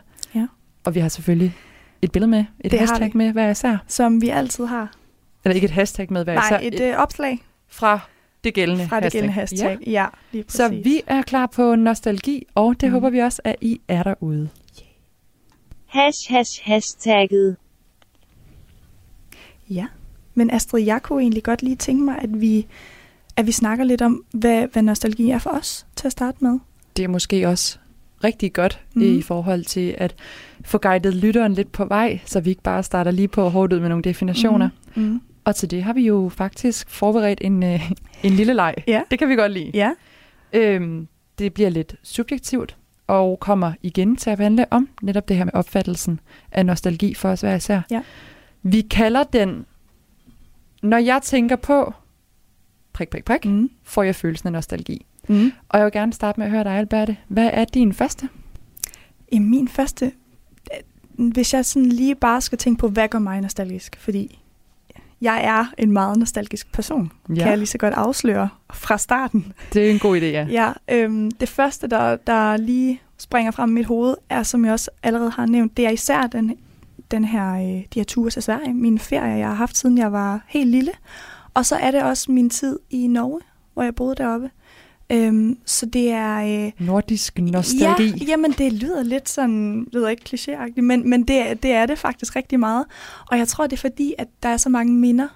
Og 0.84 0.94
vi 0.94 1.00
har 1.00 1.08
selvfølgelig 1.08 1.54
et 2.02 2.12
billede 2.12 2.30
med, 2.30 2.44
et 2.60 2.70
Det 2.70 2.78
hashtag 2.80 3.10
med 3.16 3.32
hver 3.32 3.50
især. 3.50 3.76
Som 3.86 4.22
vi 4.22 4.28
altid 4.28 4.64
har. 4.66 4.92
Eller 5.44 5.54
ikke 5.54 5.64
et 5.64 5.70
hashtag 5.70 6.12
med 6.12 6.24
hver 6.24 6.32
især. 6.46 6.58
Nej, 6.58 6.60
et 6.72 6.80
øh, 6.80 6.96
opslag 6.96 7.44
fra 7.68 8.00
det 8.44 8.54
gældende 8.54 8.88
fra 8.88 8.96
det 8.96 9.02
hashtag. 9.04 9.20
gældende 9.20 9.34
hashtag. 9.34 9.78
Ja, 9.86 9.90
ja 9.90 10.06
lige 10.32 10.44
præcis. 10.44 10.56
Så 10.56 10.68
vi 10.68 11.00
er 11.06 11.22
klar 11.22 11.46
på 11.46 11.74
nostalgi, 11.74 12.46
og 12.54 12.80
det 12.80 12.88
Mm. 12.88 12.92
håber 12.92 13.10
vi 13.10 13.18
også, 13.18 13.42
at 13.44 13.56
I 13.60 13.80
er 13.88 14.02
derude. 14.02 14.48
Hash 15.86 16.18
hash 16.32 16.60
hashtagget. 16.64 17.56
Ja, 19.70 19.86
men 20.34 20.50
Astrid, 20.50 20.82
jeg 20.84 21.02
kunne 21.02 21.22
egentlig 21.22 21.42
godt 21.42 21.62
lige 21.62 21.76
tænke 21.76 22.04
mig, 22.04 22.18
at 22.18 22.40
vi, 22.40 22.66
at 23.36 23.46
vi 23.46 23.52
snakker 23.52 23.84
lidt 23.84 24.02
om, 24.02 24.24
hvad, 24.30 24.66
hvad 24.72 24.82
nostalgi 24.82 25.30
er 25.30 25.38
for 25.38 25.50
os 25.50 25.86
til 25.96 26.06
at 26.08 26.12
starte 26.12 26.38
med. 26.40 26.58
Det 26.96 27.04
er 27.04 27.08
måske 27.08 27.48
også 27.48 27.78
rigtig 28.24 28.52
godt 28.52 28.80
Mm. 28.94 29.02
i 29.18 29.22
forhold 29.22 29.64
til 29.64 29.94
at 29.98 30.14
få 30.64 30.78
guidet 30.78 31.14
lytteren 31.14 31.54
lidt 31.54 31.72
på 31.72 31.84
vej, 31.84 32.20
så 32.24 32.40
vi 32.40 32.50
ikke 32.50 32.62
bare 32.62 32.82
starter 32.82 33.10
lige 33.10 33.28
på 33.28 33.48
hårdt 33.48 33.72
ud 33.72 33.80
med 33.80 33.88
nogle 33.88 34.02
definitioner. 34.04 34.68
Mm. 34.94 35.02
Mm. 35.02 35.20
Og 35.44 35.56
til 35.56 35.70
det 35.70 35.82
har 35.82 35.92
vi 35.92 36.06
jo 36.06 36.30
faktisk 36.34 36.90
forberedt 36.90 37.38
en, 37.42 37.62
øh, 37.62 37.90
en 38.22 38.32
lille 38.32 38.54
leg. 38.54 38.74
Ja. 38.86 39.02
Det 39.10 39.18
kan 39.18 39.28
vi 39.28 39.34
godt 39.34 39.52
lide. 39.52 39.70
Ja, 39.74 39.90
Øhm, 40.52 41.08
det 41.38 41.54
bliver 41.54 41.70
lidt 41.70 41.94
subjektivt 42.02 42.76
og 43.06 43.40
kommer 43.40 43.72
igen 43.82 44.16
til 44.16 44.30
at 44.30 44.38
handle 44.38 44.66
om 44.70 44.88
netop 45.02 45.28
det 45.28 45.36
her 45.36 45.44
med 45.44 45.54
opfattelsen 45.54 46.20
af 46.52 46.66
nostalgi 46.66 47.14
for 47.14 47.28
os 47.28 47.40
hver 47.40 47.54
især. 47.54 47.80
Ja. 47.90 48.02
Vi 48.62 48.80
kalder 48.80 49.22
den, 49.22 49.66
når 50.82 50.98
jeg 50.98 51.20
tænker 51.22 51.56
på, 51.56 51.94
prik, 52.92 53.08
prik, 53.08 53.24
prik, 53.24 53.44
mm. 53.44 53.70
får 53.82 54.02
jeg 54.02 54.14
følelsen 54.14 54.46
af 54.46 54.52
nostalgi. 54.52 55.06
Mm. 55.28 55.52
Og 55.68 55.78
jeg 55.78 55.84
vil 55.84 55.92
gerne 55.92 56.12
starte 56.12 56.40
med 56.40 56.46
at 56.46 56.52
høre 56.52 56.64
dig, 56.64 56.72
Alberte. 56.72 57.16
Hvad 57.28 57.50
er 57.52 57.64
din 57.64 57.92
første? 57.92 58.28
I 59.28 59.38
min 59.38 59.68
første, 59.68 60.12
hvis 61.14 61.54
jeg 61.54 61.64
sådan 61.64 61.88
lige 61.88 62.14
bare 62.14 62.40
skal 62.40 62.58
tænke 62.58 62.80
på, 62.80 62.88
hvad 62.88 63.08
gør 63.08 63.18
mig 63.18 63.40
nostalgisk? 63.40 63.96
Fordi 64.00 64.40
jeg 65.20 65.44
er 65.44 65.64
en 65.78 65.92
meget 65.92 66.18
nostalgisk 66.18 66.72
person, 66.72 67.12
ja. 67.28 67.34
kan 67.34 67.48
jeg 67.48 67.58
lige 67.58 67.66
så 67.66 67.78
godt 67.78 67.94
afsløre 67.94 68.48
fra 68.72 68.98
starten. 68.98 69.52
Det 69.72 69.86
er 69.86 69.90
en 69.90 69.98
god 69.98 70.20
idé, 70.20 70.24
ja. 70.24 70.46
Ja, 70.60 70.72
øhm, 70.88 71.30
det 71.30 71.48
første, 71.48 71.86
der, 71.86 72.16
der 72.16 72.56
lige 72.56 73.00
springer 73.18 73.50
frem 73.50 73.70
i 73.70 73.72
mit 73.72 73.86
hoved, 73.86 74.16
er, 74.28 74.42
som 74.42 74.64
jeg 74.64 74.72
også 74.72 74.90
allerede 75.02 75.30
har 75.30 75.46
nævnt, 75.46 75.76
det 75.76 75.86
er 75.86 75.90
især 75.90 76.26
den, 76.26 76.56
den 77.10 77.24
her, 77.24 77.54
øh, 77.54 77.60
de 77.62 77.86
her 77.94 78.04
ture 78.04 78.30
til 78.30 78.42
Sverige, 78.42 78.74
mine 78.74 78.98
ferier, 78.98 79.36
jeg 79.36 79.48
har 79.48 79.54
haft, 79.54 79.76
siden 79.76 79.98
jeg 79.98 80.12
var 80.12 80.44
helt 80.46 80.70
lille. 80.70 80.92
Og 81.54 81.66
så 81.66 81.76
er 81.76 81.90
det 81.90 82.02
også 82.02 82.32
min 82.32 82.50
tid 82.50 82.78
i 82.90 83.06
Norge, 83.06 83.40
hvor 83.74 83.82
jeg 83.82 83.94
boede 83.94 84.14
deroppe. 84.14 84.50
Øhm, 85.12 85.58
så 85.64 85.86
det 85.86 86.10
er... 86.10 86.64
Øh, 86.66 86.86
Nordisk 86.86 87.38
nostalgi. 87.38 88.04
Ja, 88.04 88.24
jamen 88.26 88.52
det 88.52 88.72
lyder 88.72 89.02
lidt 89.02 89.28
sådan, 89.28 89.86
lyder 89.92 90.08
ikke 90.08 90.22
klichéagtigt, 90.28 90.80
men, 90.80 91.10
men 91.10 91.22
det, 91.22 91.62
det 91.62 91.72
er 91.72 91.86
det 91.86 91.98
faktisk 91.98 92.36
rigtig 92.36 92.60
meget. 92.60 92.84
Og 93.30 93.38
jeg 93.38 93.48
tror, 93.48 93.66
det 93.66 93.72
er 93.72 93.80
fordi, 93.80 94.14
at 94.18 94.28
der 94.42 94.48
er 94.48 94.56
så 94.56 94.68
mange 94.68 94.92
minder 94.92 95.28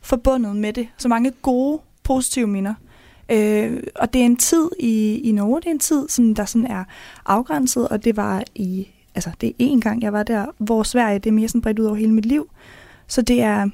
forbundet 0.00 0.56
med 0.56 0.72
det. 0.72 0.88
Så 0.98 1.08
mange 1.08 1.32
gode, 1.42 1.80
positive 2.02 2.46
minder. 2.46 2.74
Øh, 3.32 3.82
og 3.94 4.12
det 4.12 4.20
er 4.20 4.24
en 4.26 4.36
tid 4.36 4.68
i, 4.80 5.20
i 5.24 5.32
Norge, 5.32 5.60
det 5.60 5.66
er 5.66 5.70
en 5.70 5.78
tid, 5.78 6.08
som 6.08 6.34
der 6.34 6.44
sådan 6.44 6.66
er 6.66 6.84
afgrænset, 7.26 7.88
og 7.88 8.04
det 8.04 8.16
var 8.16 8.44
i, 8.54 8.88
altså 9.14 9.30
det 9.40 9.48
er 9.48 9.52
en 9.58 9.80
gang, 9.80 10.02
jeg 10.02 10.12
var 10.12 10.22
der, 10.22 10.46
hvor 10.58 10.82
Sverige, 10.82 11.18
det 11.18 11.30
er 11.30 11.34
mere 11.34 11.48
sådan 11.48 11.60
bredt 11.60 11.78
ud 11.78 11.84
over 11.84 11.96
hele 11.96 12.12
mit 12.12 12.26
liv. 12.26 12.50
Så 13.06 13.22
det 13.22 13.42
er... 13.42 13.68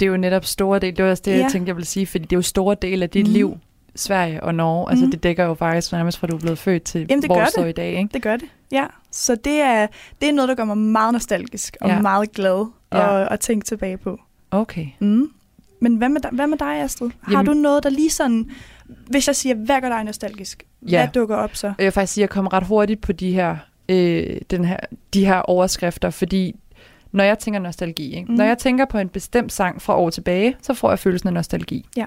Det 0.00 0.06
er 0.06 0.10
jo 0.10 0.16
netop 0.16 0.44
store 0.44 0.78
del, 0.78 0.96
det 0.96 1.04
var 1.04 1.10
også 1.10 1.22
det, 1.26 1.30
ja. 1.30 1.36
jeg 1.36 1.52
tænkte, 1.52 1.68
jeg 1.68 1.76
ville 1.76 1.86
sige, 1.86 2.06
fordi 2.06 2.24
det 2.24 2.32
er 2.32 2.38
jo 2.38 2.42
store 2.42 2.76
del 2.82 3.02
af 3.02 3.10
dit 3.10 3.26
mm. 3.26 3.32
liv, 3.32 3.56
Sverige 3.96 4.42
og 4.42 4.54
Norge. 4.54 4.84
Mm. 4.86 4.90
Altså 4.90 5.06
det 5.12 5.22
dækker 5.22 5.44
jo 5.44 5.54
faktisk 5.54 5.92
nærmest 5.92 6.18
fra 6.18 6.26
du 6.26 6.36
er 6.36 6.40
blevet 6.40 6.58
født 6.58 6.82
til, 6.82 7.06
Jamen, 7.10 7.22
det 7.22 7.28
hvor 7.28 7.36
gør 7.36 7.44
du 7.44 7.50
står 7.50 7.62
det. 7.62 7.68
i 7.68 7.72
dag. 7.72 7.92
Ikke? 7.98 8.10
Det 8.14 8.22
gør 8.22 8.36
det, 8.36 8.48
ja. 8.72 8.86
Så 9.10 9.34
det 9.44 9.60
er, 9.60 9.86
det 10.20 10.28
er 10.28 10.32
noget, 10.32 10.48
der 10.48 10.54
gør 10.54 10.64
mig 10.64 10.78
meget 10.78 11.12
nostalgisk 11.12 11.76
og 11.80 11.88
Ja. 11.88 12.00
meget 12.00 12.32
glad 12.32 12.66
Ja. 12.92 13.22
at, 13.22 13.28
at 13.30 13.40
tænke 13.40 13.64
tilbage 13.66 13.96
på. 13.96 14.20
Okay. 14.50 14.86
Mm. 14.98 15.30
Men 15.80 15.96
hvad 15.96 16.08
med, 16.08 16.20
hvad 16.32 16.46
med 16.46 16.58
dig, 16.58 16.76
Astrid? 16.80 17.10
Har 17.22 17.32
Jamen- 17.32 17.46
du 17.46 17.52
noget, 17.52 17.82
der 17.82 17.90
lige 17.90 18.10
sådan... 18.10 18.50
Hvis 19.06 19.26
jeg 19.26 19.36
siger, 19.36 19.54
hvad 19.54 19.80
gør 19.80 19.88
dig 19.88 20.04
nostalgisk? 20.04 20.62
Ja. 20.90 20.98
Hvad 20.98 21.08
dukker 21.14 21.36
op 21.36 21.56
så? 21.56 21.66
Jeg 21.66 21.84
vil 21.84 21.92
faktisk 21.92 22.12
sige, 22.12 22.22
at 22.22 22.28
jeg 22.28 22.30
kom 22.30 22.46
ret 22.46 22.66
hurtigt 22.66 23.00
på 23.00 23.12
de 23.12 23.32
her, 23.32 23.56
øh, 23.88 24.40
den 24.50 24.64
her, 24.64 24.76
de 25.14 25.26
her 25.26 25.36
overskrifter, 25.38 26.10
fordi 26.10 26.54
når 27.12 27.24
jeg 27.24 27.38
tænker 27.38 27.60
nostalgi, 27.60 28.14
ikke? 28.16 28.24
Mm. 28.26 28.30
Mm. 28.32 28.36
når 28.36 28.44
jeg 28.44 28.58
tænker 28.58 28.84
på 28.84 28.98
en 28.98 29.08
bestemt 29.08 29.52
sang 29.52 29.82
fra 29.82 29.96
år 29.96 30.10
tilbage, 30.10 30.56
så 30.62 30.74
får 30.74 30.90
jeg 30.90 30.98
følelsen 30.98 31.26
af 31.28 31.32
nostalgi. 31.34 31.86
Ja. 31.96 32.04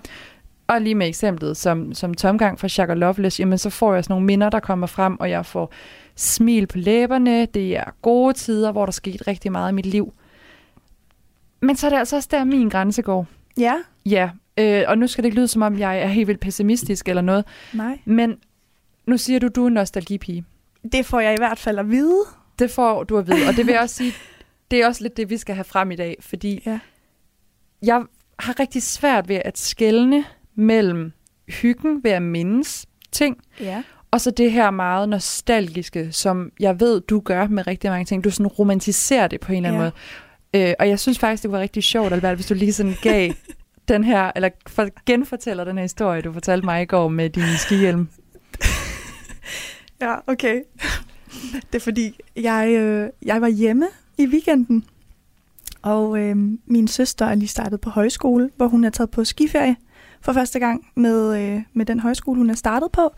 Og 0.67 0.81
lige 0.81 0.95
med 0.95 1.07
eksemplet 1.07 1.57
som, 1.57 1.93
som 1.93 2.13
Tomgang 2.13 2.59
fra 2.59 2.67
Shaka 2.67 2.93
Loveless, 2.93 3.39
jamen 3.39 3.57
så 3.57 3.69
får 3.69 3.93
jeg 3.93 4.03
sådan 4.03 4.13
nogle 4.13 4.25
minder, 4.25 4.49
der 4.49 4.59
kommer 4.59 4.87
frem, 4.87 5.19
og 5.19 5.29
jeg 5.29 5.45
får 5.45 5.73
smil 6.15 6.67
på 6.67 6.77
læberne. 6.77 7.45
Det 7.45 7.77
er 7.77 7.83
gode 8.01 8.33
tider, 8.33 8.71
hvor 8.71 8.85
der 8.85 8.91
skete 8.91 9.23
rigtig 9.27 9.51
meget 9.51 9.71
i 9.71 9.75
mit 9.75 9.85
liv. 9.85 10.13
Men 11.61 11.75
så 11.75 11.85
er 11.87 11.89
det 11.89 11.97
altså 11.97 12.15
også 12.15 12.29
der, 12.31 12.43
min 12.43 12.69
grænse 12.69 13.01
går. 13.01 13.27
Ja? 13.57 13.75
Ja, 14.05 14.29
øh, 14.57 14.83
og 14.87 14.97
nu 14.97 15.07
skal 15.07 15.23
det 15.23 15.27
ikke 15.27 15.37
lyde, 15.37 15.47
som 15.47 15.61
om 15.61 15.79
jeg 15.79 15.99
er 15.99 16.07
helt 16.07 16.27
vildt 16.27 16.41
pessimistisk 16.41 17.07
eller 17.09 17.21
noget, 17.21 17.45
Nej. 17.73 17.99
men 18.05 18.37
nu 19.05 19.17
siger 19.17 19.39
du, 19.39 19.47
du 19.47 19.63
er 19.63 19.67
en 19.67 19.73
nostalgipige. 19.73 20.45
Det 20.91 21.05
får 21.05 21.19
jeg 21.19 21.33
i 21.33 21.37
hvert 21.39 21.59
fald 21.59 21.79
at 21.79 21.89
vide. 21.89 22.19
Det 22.59 22.71
får 22.71 23.03
du 23.03 23.17
at 23.17 23.27
vide, 23.27 23.47
og 23.49 23.55
det 23.55 23.65
vil 23.65 23.71
jeg 23.71 23.81
også 23.81 23.95
sige, 23.95 24.13
det 24.71 24.81
er 24.81 24.87
også 24.87 25.03
lidt 25.03 25.17
det, 25.17 25.29
vi 25.29 25.37
skal 25.37 25.55
have 25.55 25.63
frem 25.63 25.91
i 25.91 25.95
dag, 25.95 26.17
fordi 26.19 26.61
Ja. 26.65 26.79
jeg 27.81 28.03
har 28.39 28.59
rigtig 28.59 28.83
svært 28.83 29.29
ved 29.29 29.41
at 29.45 29.57
skelne 29.57 30.25
mellem 30.55 31.11
hyggen 31.47 32.03
ved 32.03 32.11
at 32.11 32.21
mindes 32.21 32.85
ting, 33.11 33.37
Ja. 33.59 33.83
og 34.11 34.21
så 34.21 34.31
det 34.31 34.51
her 34.51 34.71
meget 34.71 35.09
nostalgiske, 35.09 36.11
som 36.11 36.51
jeg 36.59 36.79
ved, 36.79 37.01
du 37.01 37.19
gør 37.19 37.47
med 37.47 37.67
rigtig 37.67 37.89
mange 37.89 38.05
ting. 38.05 38.23
Du 38.23 38.29
sådan 38.31 38.47
romantiserer 38.47 39.27
det 39.27 39.39
på 39.39 39.51
en 39.51 39.55
eller 39.65 39.69
anden 39.69 39.81
Ja. 39.81 39.91
måde. 40.53 40.69
Øh, 40.69 40.73
og 40.79 40.89
jeg 40.89 40.99
synes 40.99 41.19
faktisk, 41.19 41.43
det 41.43 41.51
være 41.51 41.61
rigtig 41.61 41.83
sjovt, 41.83 42.13
Albert, 42.13 42.35
hvis 42.35 42.45
du 42.45 42.53
lige 42.53 42.73
sådan 42.73 42.93
gav 43.01 43.31
den 43.87 44.03
her, 44.03 44.31
eller 44.35 44.49
for, 44.67 44.89
genfortæller 45.05 45.63
den 45.63 45.77
her 45.77 45.83
historie, 45.83 46.21
du 46.21 46.33
fortalte 46.33 46.65
mig 46.65 46.81
i 46.81 46.85
går 46.85 47.07
med 47.07 47.29
din 47.29 47.43
skihjelm. 47.57 48.07
Ja, 50.01 50.15
okay. 50.27 50.61
Det 51.53 51.75
er 51.75 51.79
fordi, 51.79 52.19
jeg, 52.35 52.67
øh, 52.69 53.09
jeg 53.25 53.41
var 53.41 53.47
hjemme 53.47 53.87
i 54.17 54.25
weekenden, 54.27 54.85
og 55.81 56.19
øh, 56.19 56.35
min 56.65 56.87
søster 56.87 57.25
er 57.25 57.35
lige 57.35 57.47
startet 57.47 57.81
på 57.81 57.89
højskole, 57.89 58.49
hvor 58.57 58.67
hun 58.67 58.83
er 58.83 58.89
taget 58.89 59.11
på 59.11 59.23
skiferie 59.23 59.75
for 60.23 60.33
første 60.33 60.59
gang 60.59 60.87
med, 60.95 61.41
øh, 61.41 61.61
med 61.73 61.85
den 61.85 61.99
højskole, 61.99 62.37
hun 62.37 62.49
er 62.49 62.55
startet 62.55 62.91
på. 62.91 63.13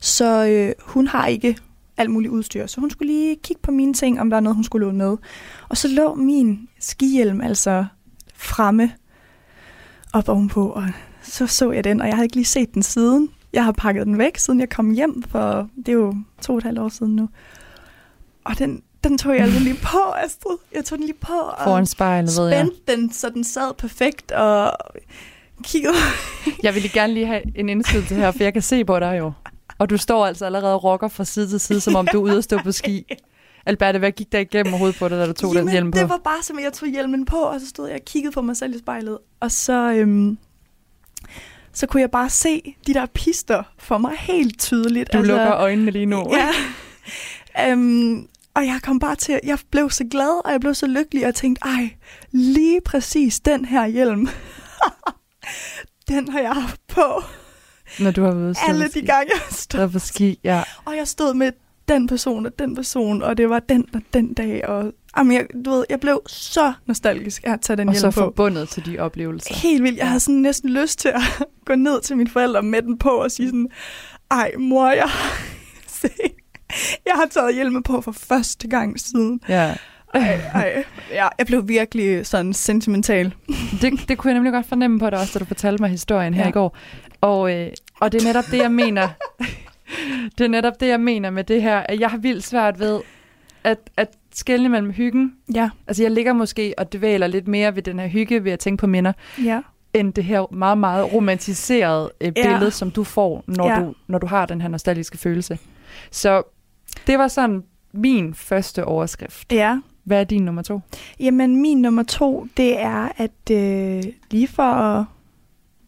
Så 0.00 0.46
øh, 0.46 0.72
hun 0.92 1.06
har 1.06 1.26
ikke 1.26 1.58
alt 1.96 2.10
muligt 2.10 2.30
udstyr, 2.30 2.66
så 2.66 2.80
hun 2.80 2.90
skulle 2.90 3.12
lige 3.12 3.36
kigge 3.36 3.62
på 3.62 3.70
mine 3.70 3.94
ting, 3.94 4.20
om 4.20 4.30
der 4.30 4.36
er 4.36 4.40
noget, 4.40 4.54
hun 4.54 4.64
skulle 4.64 4.86
låne 4.86 4.98
med. 4.98 5.16
Og 5.68 5.76
så 5.76 5.88
lå 5.88 6.14
min 6.14 6.68
skihjelm 6.80 7.40
altså 7.40 7.86
fremme 8.34 8.92
op 10.12 10.28
ovenpå, 10.28 10.68
og 10.68 10.84
så 11.22 11.46
så 11.46 11.70
jeg 11.72 11.84
den, 11.84 12.00
og 12.00 12.06
jeg 12.06 12.14
havde 12.14 12.24
ikke 12.24 12.36
lige 12.36 12.44
set 12.44 12.74
den 12.74 12.82
siden. 12.82 13.28
Jeg 13.52 13.64
har 13.64 13.72
pakket 13.72 14.06
den 14.06 14.18
væk, 14.18 14.36
siden 14.36 14.60
jeg 14.60 14.68
kom 14.68 14.90
hjem, 14.90 15.22
for 15.22 15.68
det 15.76 15.88
er 15.88 15.92
jo 15.92 16.14
to 16.42 16.52
og 16.52 16.58
et 16.58 16.64
halvt 16.64 16.78
år 16.78 16.88
siden 16.88 17.16
nu. 17.16 17.28
Og 18.44 18.58
den, 18.58 18.82
den 19.04 19.18
tog 19.18 19.34
jeg 19.34 19.42
altså 19.42 19.60
lige 19.60 19.78
på, 19.82 19.98
Astrid. 20.24 20.56
Jeg 20.74 20.84
tog 20.84 20.98
den 20.98 21.06
lige 21.06 21.18
på 21.20 21.32
og 21.32 21.64
Foran 21.64 21.86
spejlet, 21.86 22.30
ved 22.38 22.48
jeg. 22.48 22.66
spændte 22.66 22.96
den, 22.96 23.12
så 23.12 23.28
den 23.28 23.44
sad 23.44 23.74
perfekt 23.74 24.32
og 24.32 24.72
kiggede. 25.64 25.94
Jeg 26.62 26.74
ville 26.74 26.88
gerne 26.88 27.14
lige 27.14 27.26
have 27.26 27.42
en 27.54 27.68
indskydelse 27.68 28.14
her, 28.14 28.30
for 28.30 28.42
jeg 28.42 28.52
kan 28.52 28.62
se 28.62 28.84
på 28.84 29.00
dig 29.00 29.18
jo. 29.18 29.32
Og 29.78 29.90
du 29.90 29.96
står 29.96 30.26
altså 30.26 30.46
allerede 30.46 30.74
og 30.74 30.84
rocker 30.84 31.08
fra 31.08 31.24
side 31.24 31.48
til 31.48 31.60
side, 31.60 31.80
som 31.80 31.96
om 31.96 32.08
du 32.12 32.18
er 32.18 32.22
ude 32.22 32.36
at 32.36 32.44
stå 32.44 32.58
på 32.64 32.72
ski. 32.72 33.04
Alberte, 33.66 33.98
hvad 33.98 34.12
gik 34.12 34.32
der 34.32 34.38
igennem 34.38 34.72
hovedet 34.72 34.96
på 34.98 35.08
dig, 35.08 35.18
da 35.18 35.26
du 35.26 35.32
tog 35.32 35.54
den 35.54 35.70
hjelm 35.70 35.90
på? 35.90 35.98
det 35.98 36.08
var 36.08 36.20
bare 36.24 36.42
som, 36.42 36.58
at 36.58 36.64
jeg 36.64 36.72
tog 36.72 36.88
hjelmen 36.88 37.24
på, 37.24 37.36
og 37.36 37.60
så 37.60 37.68
stod 37.68 37.88
jeg 37.88 37.94
og 37.94 38.04
kiggede 38.04 38.32
på 38.32 38.42
mig 38.42 38.56
selv 38.56 38.74
i 38.74 38.78
spejlet. 38.78 39.18
Og 39.40 39.52
så, 39.52 39.92
øhm, 39.92 40.38
så 41.72 41.86
kunne 41.86 42.00
jeg 42.00 42.10
bare 42.10 42.30
se 42.30 42.76
de 42.86 42.94
der 42.94 43.06
pister 43.06 43.62
for 43.78 43.98
mig 43.98 44.12
helt 44.18 44.60
tydeligt. 44.60 45.12
Du 45.12 45.18
lukker 45.18 45.54
øjnene 45.54 45.90
lige 45.90 46.06
nu. 46.06 46.34
Ja. 46.34 46.50
øhm, 47.70 48.28
og 48.54 48.66
jeg 48.66 48.80
kom 48.82 48.98
bare 48.98 49.16
til, 49.16 49.40
jeg 49.44 49.58
blev 49.70 49.90
så 49.90 50.04
glad, 50.10 50.44
og 50.44 50.52
jeg 50.52 50.60
blev 50.60 50.74
så 50.74 50.86
lykkelig, 50.86 51.26
og 51.26 51.34
tænkte, 51.34 51.62
ej, 51.64 51.90
lige 52.30 52.80
præcis 52.80 53.40
den 53.40 53.64
her 53.64 53.86
hjelm, 53.86 54.28
den 56.08 56.28
har 56.28 56.40
jeg 56.40 56.52
haft 56.52 56.80
på 56.88 57.22
Når 58.00 58.10
du 58.10 58.22
har 58.22 58.32
været 58.32 58.58
alle 58.68 58.88
de 58.88 59.02
gange, 59.02 59.32
jeg 59.34 59.42
stod. 59.50 59.88
På 59.88 59.98
ski, 59.98 60.38
ja. 60.44 60.62
Og 60.84 60.96
jeg 60.96 61.08
stod 61.08 61.34
med 61.34 61.52
den 61.88 62.06
person 62.06 62.46
og 62.46 62.58
den 62.58 62.74
person, 62.76 63.22
og 63.22 63.36
det 63.36 63.50
var 63.50 63.60
den 63.60 63.88
og 63.94 64.00
den 64.14 64.34
dag, 64.34 64.68
og 64.68 64.92
jamen, 65.18 65.32
jeg, 65.32 65.46
du 65.64 65.70
ved, 65.70 65.84
jeg 65.90 66.00
blev 66.00 66.20
så 66.26 66.72
nostalgisk 66.86 67.42
af 67.46 67.52
at 67.52 67.60
tage 67.60 67.76
den 67.76 67.88
Og 67.88 67.94
hjelm 67.94 68.12
så 68.12 68.20
på. 68.20 68.24
forbundet 68.24 68.68
til 68.68 68.86
de 68.86 68.98
oplevelser. 68.98 69.54
Helt 69.54 69.82
vildt. 69.82 69.98
Jeg 69.98 70.06
havde 70.08 70.20
sådan 70.20 70.34
næsten 70.34 70.70
lyst 70.70 70.98
til 70.98 71.08
at 71.08 71.22
gå 71.66 71.74
ned 71.74 72.00
til 72.00 72.16
mine 72.16 72.30
forældre 72.30 72.62
med 72.62 72.82
den 72.82 72.98
på 72.98 73.10
og 73.10 73.30
sige 73.30 73.48
sådan, 73.48 73.68
ej 74.30 74.52
mor, 74.58 74.90
jeg, 74.90 75.10
se, 76.00 76.08
jeg 77.06 77.14
har 77.14 77.26
taget 77.30 77.54
hjelme 77.54 77.82
på 77.82 78.00
for 78.00 78.12
første 78.12 78.68
gang 78.68 79.00
siden. 79.00 79.40
Ja. 79.48 79.76
Ej, 80.14 80.40
ej. 80.54 80.84
Ja, 81.10 81.28
jeg 81.38 81.46
blev 81.46 81.68
virkelig 81.68 82.26
sådan 82.26 82.52
sentimental. 82.52 83.34
Det, 83.80 84.08
det 84.08 84.18
kunne 84.18 84.28
jeg 84.28 84.34
nemlig 84.34 84.52
godt 84.52 84.66
fornemme 84.66 84.98
på 84.98 85.10
dig 85.10 85.18
også, 85.20 85.32
da 85.34 85.38
du 85.38 85.44
fortalte 85.44 85.82
mig 85.82 85.90
historien 85.90 86.34
her 86.34 86.42
Ja. 86.42 86.48
i 86.48 86.52
går. 86.52 86.76
Og, 87.20 87.54
øh, 87.54 87.68
og 88.00 88.12
det 88.12 88.22
er 88.22 88.26
netop 88.26 88.44
det, 88.50 88.58
jeg 88.58 88.72
mener. 88.72 89.08
det 90.38 90.44
er 90.44 90.48
netop 90.48 90.80
det, 90.80 90.88
jeg 90.88 91.00
mener 91.00 91.30
med 91.30 91.44
det 91.44 91.62
her, 91.62 91.78
at 91.78 92.00
jeg 92.00 92.08
har 92.10 92.18
vildt 92.18 92.44
svært 92.44 92.78
ved 92.80 93.00
at, 93.64 93.78
at 93.96 94.08
skelne 94.34 94.68
mellem 94.68 94.90
hyggen. 94.90 95.32
Ja, 95.54 95.70
Altså 95.86 96.02
jeg 96.02 96.10
ligger 96.12 96.32
måske 96.32 96.74
og 96.78 96.92
dvæler 96.92 97.26
lidt 97.26 97.48
mere 97.48 97.74
ved 97.76 97.82
den 97.82 97.98
her 97.98 98.06
hygge, 98.06 98.44
ved 98.44 98.52
at 98.52 98.58
tænke 98.58 98.80
på 98.80 98.86
minder, 98.86 99.12
ja. 99.44 99.60
end 99.94 100.12
det 100.12 100.24
her 100.24 100.54
meget, 100.54 100.78
meget 100.78 101.12
romantiserede 101.12 102.10
øh, 102.20 102.32
Ja. 102.36 102.42
billede, 102.50 102.70
som 102.70 102.90
du 102.90 103.04
får, 103.04 103.44
når, 103.46 103.68
Ja. 103.70 103.80
du, 103.80 103.94
når 104.06 104.18
du 104.18 104.26
har 104.26 104.46
den 104.46 104.60
her 104.60 104.68
nostalgiske 104.68 105.18
følelse. 105.18 105.58
Så 106.10 106.42
det 107.06 107.18
var 107.18 107.28
sådan 107.28 107.62
min 107.92 108.34
første 108.34 108.84
overskrift. 108.84 109.52
Ja, 109.52 109.78
hvad 110.08 110.20
er 110.20 110.24
din 110.24 110.44
nummer 110.44 110.62
to? 110.62 110.80
Jamen, 111.20 111.62
min 111.62 111.82
nummer 111.82 112.02
to, 112.02 112.46
det 112.56 112.80
er, 112.80 113.08
at 113.16 113.50
øh, 113.50 114.02
lige 114.30 114.48
for 114.48 114.62
at, 114.62 115.04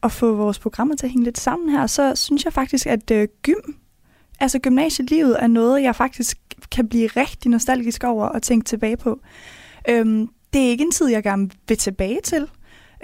at 0.02 0.12
få 0.12 0.34
vores 0.34 0.58
programmer 0.58 0.96
til 0.96 1.06
at 1.06 1.10
hænge 1.10 1.24
lidt 1.24 1.38
sammen 1.38 1.68
her, 1.68 1.86
så 1.86 2.12
synes 2.16 2.44
jeg 2.44 2.52
faktisk, 2.52 2.86
at 2.86 3.10
øh, 3.10 3.28
gym, 3.42 3.74
altså 4.40 4.58
gymnasielivet, 4.58 5.36
er 5.40 5.46
noget, 5.46 5.82
jeg 5.82 5.96
faktisk 5.96 6.38
kan 6.70 6.88
blive 6.88 7.06
rigtig 7.06 7.50
nostalgisk 7.50 8.04
over 8.04 8.26
og 8.26 8.42
tænke 8.42 8.64
tilbage 8.64 8.96
på. 8.96 9.20
Øhm, 9.88 10.28
det 10.52 10.66
er 10.66 10.68
ikke 10.68 10.84
en 10.84 10.90
tid, 10.90 11.08
jeg 11.08 11.22
gerne 11.22 11.50
vil 11.68 11.76
tilbage 11.78 12.20
til. 12.24 12.46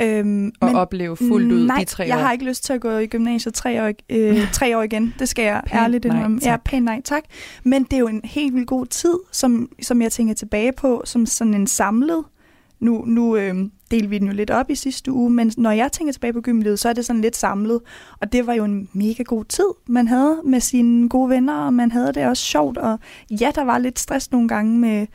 Øhm, 0.00 0.52
Og 0.60 0.72
opleve 0.72 1.16
fuldt 1.16 1.52
ud 1.52 1.66
nej, 1.66 1.78
de 1.78 1.84
tre 1.84 2.04
jeg 2.06 2.16
år? 2.16 2.20
har 2.20 2.32
ikke 2.32 2.44
lyst 2.44 2.64
til 2.64 2.72
at 2.72 2.80
gå 2.80 2.90
i 2.90 3.06
gymnasiet 3.06 3.54
tre 3.54 3.86
år, 3.86 3.92
øh, 4.10 4.52
tre 4.52 4.78
år 4.78 4.82
igen. 4.82 5.14
Det 5.18 5.28
skal 5.28 5.44
jeg 5.44 5.62
Pænt 5.66 5.80
ærligt 5.82 6.04
indrømme. 6.04 6.40
Ja, 6.42 6.56
pænt 6.64 6.84
nej 6.84 7.02
tak. 7.04 7.22
Men 7.64 7.84
det 7.84 7.92
er 7.92 7.98
jo 7.98 8.08
en 8.08 8.20
helt 8.24 8.54
vildt 8.54 8.68
god 8.68 8.86
tid, 8.86 9.14
som, 9.32 9.68
som 9.82 10.02
jeg 10.02 10.12
tænker 10.12 10.34
tilbage 10.34 10.72
på, 10.72 11.02
som 11.04 11.26
sådan 11.26 11.54
en 11.54 11.66
samlet. 11.66 12.24
Nu, 12.80 13.04
nu 13.06 13.36
øh, 13.36 13.54
delte 13.90 14.08
vi 14.08 14.18
den 14.18 14.26
jo 14.26 14.32
lidt 14.32 14.50
op 14.50 14.70
i 14.70 14.74
sidste 14.74 15.12
uge, 15.12 15.30
men 15.30 15.52
når 15.56 15.70
jeg 15.70 15.92
tænker 15.92 16.12
tilbage 16.12 16.32
på 16.32 16.40
gymnasiet, 16.40 16.78
så 16.78 16.88
er 16.88 16.92
det 16.92 17.04
sådan 17.06 17.22
lidt 17.22 17.36
samlet. 17.36 17.80
Og 18.20 18.32
det 18.32 18.46
var 18.46 18.52
jo 18.54 18.64
en 18.64 18.88
mega 18.92 19.22
god 19.22 19.44
tid, 19.44 19.64
man 19.86 20.08
havde 20.08 20.40
med 20.44 20.60
sine 20.60 21.08
gode 21.08 21.30
venner, 21.30 21.54
og 21.54 21.74
man 21.74 21.92
havde 21.92 22.12
det 22.12 22.26
også 22.26 22.42
sjovt. 22.42 22.78
Og 22.78 22.98
ja, 23.30 23.50
der 23.54 23.64
var 23.64 23.78
lidt 23.78 23.98
stress 23.98 24.30
nogle 24.32 24.48
gange 24.48 24.78
med, 24.78 25.06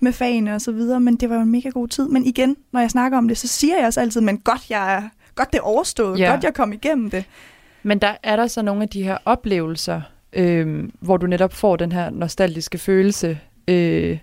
med 0.00 0.12
fagene 0.12 0.54
og 0.54 0.60
så 0.60 0.72
videre, 0.72 1.00
men 1.00 1.16
det 1.16 1.30
var 1.30 1.36
jo 1.36 1.42
en 1.42 1.50
mega 1.50 1.68
god 1.68 1.88
tid. 1.88 2.08
Men 2.08 2.26
igen, 2.26 2.56
når 2.72 2.80
jeg 2.80 2.90
snakker 2.90 3.18
om 3.18 3.28
det, 3.28 3.38
så 3.38 3.48
siger 3.48 3.76
jeg 3.78 3.86
også 3.86 4.00
altid, 4.00 4.20
men 4.20 4.38
godt, 4.38 4.70
jeg 4.70 4.94
er, 4.96 5.02
godt 5.34 5.52
det 5.52 5.58
er 5.58 5.62
overstået, 5.62 6.18
Ja. 6.18 6.30
godt 6.30 6.44
jeg 6.44 6.54
kom 6.54 6.72
igennem 6.72 7.10
det. 7.10 7.24
Men 7.82 7.98
der 7.98 8.14
er 8.22 8.36
der 8.36 8.46
så 8.46 8.62
nogle 8.62 8.82
af 8.82 8.88
de 8.88 9.02
her 9.02 9.18
oplevelser, 9.24 10.00
øh, 10.32 10.88
hvor 11.00 11.16
du 11.16 11.26
netop 11.26 11.52
får 11.52 11.76
den 11.76 11.92
her 11.92 12.10
nostalgiske 12.10 12.78
følelse. 12.78 13.38
Øh, 13.68 14.18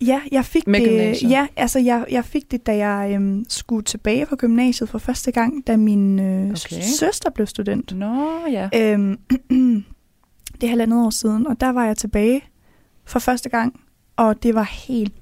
Ja, 0.00 0.20
jeg 0.32 0.44
fik 0.44 0.66
Med 0.66 0.80
det. 0.80 0.88
gymnasiet? 0.88 1.30
Ja, 1.30 1.46
altså 1.56 1.78
jeg, 1.78 2.04
jeg 2.10 2.24
fik 2.24 2.50
det, 2.50 2.66
da 2.66 2.76
jeg 2.76 3.12
øhm, 3.14 3.44
skulle 3.48 3.84
tilbage 3.84 4.26
på 4.26 4.36
gymnasiet 4.36 4.88
for 4.88 4.98
første 4.98 5.32
gang, 5.32 5.66
da 5.66 5.76
min 5.76 6.18
øh, 6.18 6.44
Okay. 6.50 6.82
søster 6.82 7.30
blev 7.30 7.46
student. 7.46 7.96
Nå 7.96 8.26
ja. 8.50 8.68
Øhm, 8.74 9.18
det 10.60 10.64
er 10.64 10.68
halvandet 10.68 11.04
år 11.06 11.10
siden, 11.10 11.46
og 11.46 11.60
der 11.60 11.68
var 11.68 11.84
jeg 11.86 11.96
tilbage 11.96 12.42
for 13.04 13.18
første 13.18 13.48
gang, 13.48 13.80
og 14.16 14.42
det 14.42 14.54
var 14.54 14.62
helt 14.86 15.12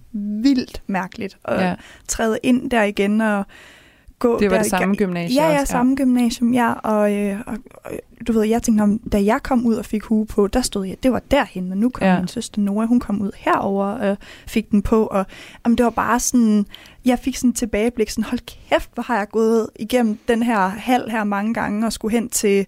vildt 0.42 0.82
mærkeligt 0.86 1.38
at 1.44 1.60
ja. 1.60 1.74
træde 2.08 2.38
ind 2.42 2.70
der 2.70 2.82
igen 2.82 3.20
og 3.20 3.44
gå 4.18 4.38
Det 4.38 4.50
var 4.50 4.56
der 4.56 4.62
det 4.62 4.70
samme 4.70 4.94
igen. 4.94 5.06
gymnasie 5.06 5.42
Ja, 5.42 5.50
ja, 5.50 5.60
også, 5.60 5.70
samme 5.70 5.96
gymnasium, 5.96 6.52
ja. 6.54 6.72
Og, 6.72 7.14
øh, 7.14 7.40
og, 7.46 7.56
og 7.84 7.90
du 8.26 8.32
ved, 8.32 8.42
jeg 8.42 8.62
tænkte, 8.62 8.82
om, 8.82 8.98
da 8.98 9.24
jeg 9.24 9.42
kom 9.42 9.66
ud 9.66 9.74
og 9.74 9.84
fik 9.84 10.02
hue 10.02 10.26
på, 10.26 10.46
der 10.46 10.60
stod 10.60 10.86
jeg, 10.86 10.96
det 11.02 11.12
var 11.12 11.22
derhen, 11.30 11.72
og 11.72 11.78
nu 11.78 11.88
kom 11.88 12.06
Ja. 12.06 12.18
min 12.18 12.28
søster 12.28 12.60
Nora, 12.60 12.84
hun 12.86 13.00
kom 13.00 13.22
ud 13.22 13.30
herover 13.36 13.86
og 13.86 14.16
fik 14.46 14.70
den 14.70 14.82
på, 14.82 15.06
og 15.06 15.26
jamen, 15.64 15.78
det 15.78 15.84
var 15.84 15.90
bare 15.90 16.20
sådan, 16.20 16.66
jeg 17.04 17.18
fik 17.18 17.36
sådan 17.36 17.52
tilbageblik, 17.52 18.10
sådan, 18.10 18.24
hold 18.24 18.40
kæft, 18.68 18.90
hvor 18.94 19.02
har 19.02 19.16
jeg 19.16 19.28
gået 19.28 19.66
igennem 19.76 20.18
den 20.28 20.42
her 20.42 20.68
hal 20.68 21.10
her 21.10 21.24
mange 21.24 21.54
gange, 21.54 21.86
og 21.86 21.92
skulle 21.92 22.12
hen 22.12 22.28
til 22.28 22.66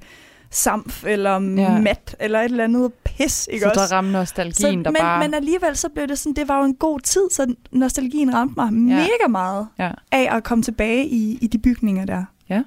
Samf, 0.51 1.05
eller 1.07 1.33
ja. 1.33 1.79
Mat, 1.81 2.17
eller 2.21 2.41
et 2.41 2.45
eller 2.45 2.65
andet 2.65 2.93
pis, 3.17 3.49
ikke 3.53 3.63
Så 3.63 3.69
også? 3.69 3.81
der 3.81 3.97
rammer 3.97 4.13
nostalgien, 4.13 4.55
så, 4.55 4.67
der 4.69 4.75
men, 4.91 4.97
bare... 5.01 5.21
men 5.25 5.35
alligevel 5.35 5.77
så 5.77 5.89
blev 5.89 6.09
det 6.09 6.19
sådan, 6.19 6.35
det 6.35 6.49
var 6.49 6.59
jo 6.59 6.65
en 6.65 6.75
god 6.75 7.01
tid, 7.01 7.23
så 7.31 7.55
nostalgien 7.73 8.35
ramte 8.35 8.55
mig 8.57 8.65
ja. 8.67 8.97
mega 8.97 9.29
meget 9.29 9.67
Ja. 9.79 9.91
af 10.13 10.37
at 10.37 10.45
komme 10.45 10.63
tilbage 10.65 11.07
i, 11.07 11.39
i 11.41 11.47
de 11.47 11.59
bygninger 11.59 12.05
der. 12.05 12.25
Ja. 12.49 12.63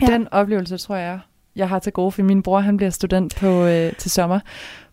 Ja. 0.00 0.06
Den 0.06 0.28
oplevelse, 0.30 0.78
tror 0.78 0.96
jeg, 0.96 1.18
jeg 1.56 1.68
har 1.68 1.78
til 1.78 1.92
gode, 1.92 2.12
for 2.12 2.22
min 2.22 2.42
bror 2.42 2.60
han 2.60 2.76
bliver 2.76 2.90
student 2.90 3.36
på 3.36 3.64
øh, 3.64 3.92
til 3.92 4.10
sommer. 4.10 4.40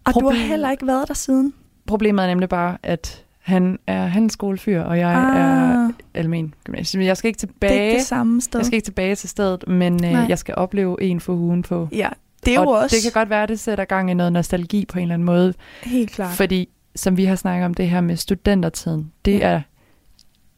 Og 0.06 0.14
du 0.14 0.20
Problem- 0.20 0.42
har 0.42 0.48
heller 0.48 0.72
ikke 0.72 0.88
været 0.88 1.08
der 1.08 1.14
siden? 1.14 1.54
Problemet 1.88 2.24
er 2.24 2.28
nemlig 2.28 2.50
bare, 2.50 2.78
at 2.84 3.24
han 3.42 3.80
er 3.88 4.06
handelsskolefyr, 4.06 4.82
og 4.82 5.00
jeg 5.00 5.10
ah, 5.10 5.38
er 5.40 5.90
almen 6.14 6.54
gymnasium. 6.64 7.04
Jeg 7.04 7.18
skal 7.18 7.28
ikke 7.28 7.38
det 7.38 7.44
er 7.44 7.48
tilbage. 7.48 7.86
ikke 7.88 7.98
det 7.98 8.06
samme 8.08 8.42
sted. 8.42 8.60
Jeg 8.60 8.66
skal 8.66 8.76
ikke 8.76 8.86
tilbage 8.86 9.16
til 9.16 9.30
stedet, 9.30 9.68
men 9.68 9.94
øh, 10.06 10.12
Nej. 10.12 10.26
jeg 10.30 10.40
skal 10.40 10.56
opleve 10.56 11.02
en 11.02 11.20
for 11.20 11.34
ugen 11.34 11.62
på. 11.64 11.88
Ja, 11.92 12.10
det 12.46 12.56
er 12.56 12.62
jo 12.62 12.68
og 12.70 12.78
også 12.80 12.96
det 12.96 13.04
kan 13.14 13.20
godt 13.22 13.30
være, 13.30 13.44
at 13.44 13.50
det 13.50 13.60
sætter 13.60 13.86
gang 13.86 14.12
i 14.12 14.14
noget 14.14 14.34
nostalgi 14.34 14.86
på 14.86 14.98
en 15.00 15.02
eller 15.02 15.14
anden 15.14 15.26
måde. 15.26 15.54
helt 15.84 16.12
klart. 16.12 16.36
Fordi, 16.36 16.70
som 16.96 17.18
vi 17.18 17.26
har 17.26 17.36
snakket 17.36 17.66
om 17.66 17.74
det 17.74 17.90
her 17.90 18.02
med 18.02 18.16
studentertiden, 18.16 19.12
det 19.26 19.40
Ja. 19.40 19.48
er, 19.50 19.62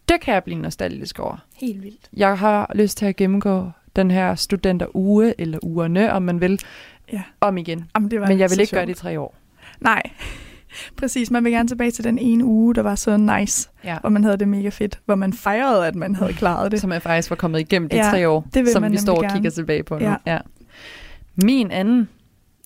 det 0.09 0.21
kan 0.21 0.33
jeg 0.33 0.43
blive 0.43 0.59
nostalgisk 0.61 1.19
over. 1.19 1.37
Helt 1.55 1.83
vildt. 1.83 2.09
Jeg 2.17 2.37
har 2.37 2.71
lyst 2.75 2.97
til 2.97 3.05
at 3.05 3.15
gennemgå 3.15 3.69
den 3.95 4.11
her 4.11 4.35
studenteruge, 4.35 5.33
eller 5.37 5.59
ugerne, 5.61 6.13
om 6.13 6.21
man 6.21 6.41
vil, 6.41 6.59
Ja. 7.13 7.21
om 7.41 7.57
igen. 7.57 7.85
Jamen, 7.95 8.11
det 8.11 8.21
var 8.21 8.27
Men 8.27 8.39
jeg 8.39 8.49
vil 8.49 8.59
ikke 8.59 8.71
gøre 8.71 8.81
sjovt. 8.81 8.87
det 8.87 8.97
i 8.97 9.01
tre 9.01 9.19
år. 9.19 9.35
Nej, 9.79 10.01
præcis. 10.97 11.31
Man 11.31 11.43
vil 11.43 11.51
gerne 11.51 11.67
tilbage 11.69 11.91
til 11.91 12.03
den 12.03 12.17
ene 12.19 12.45
uge, 12.45 12.75
der 12.75 12.81
var 12.81 12.95
så 12.95 13.17
nice, 13.17 13.69
Ja. 13.83 13.97
hvor 14.01 14.09
man 14.09 14.23
havde 14.23 14.37
det 14.37 14.47
mega 14.47 14.69
fedt, 14.69 14.99
hvor 15.05 15.15
man 15.15 15.33
fejrede, 15.33 15.87
at 15.87 15.95
man 15.95 16.15
havde 16.15 16.33
klaret 16.33 16.71
det. 16.71 16.81
Som 16.85 16.91
jeg 16.91 17.01
faktisk 17.01 17.29
var 17.29 17.35
kommet 17.35 17.59
igennem 17.59 17.89
de 17.89 17.95
Ja, 17.95 18.09
tre 18.09 18.29
år, 18.29 18.47
det 18.53 18.67
som 18.69 18.81
man 18.81 18.91
vi 18.91 18.97
står 18.97 19.15
og 19.15 19.21
gerne. 19.21 19.33
kigger 19.35 19.49
tilbage 19.49 19.83
på 19.83 19.99
nu. 19.99 20.05
Ja. 20.05 20.15
Ja. 20.25 20.37
Min 21.43 21.71
anden, 21.71 22.09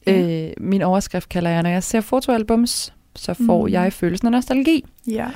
Ja. 0.07 0.45
øh, 0.47 0.51
min 0.59 0.81
overskrift 0.81 1.29
kalder 1.29 1.49
jeg, 1.49 1.63
når 1.63 1.69
jeg 1.69 1.83
ser 1.83 2.01
fotoalbums, 2.01 2.93
så 3.15 3.33
får 3.45 3.67
Mm. 3.67 3.73
jeg 3.73 3.93
følelsen 3.93 4.27
af 4.27 4.31
nostalgi. 4.31 4.85
Ja. 5.07 5.27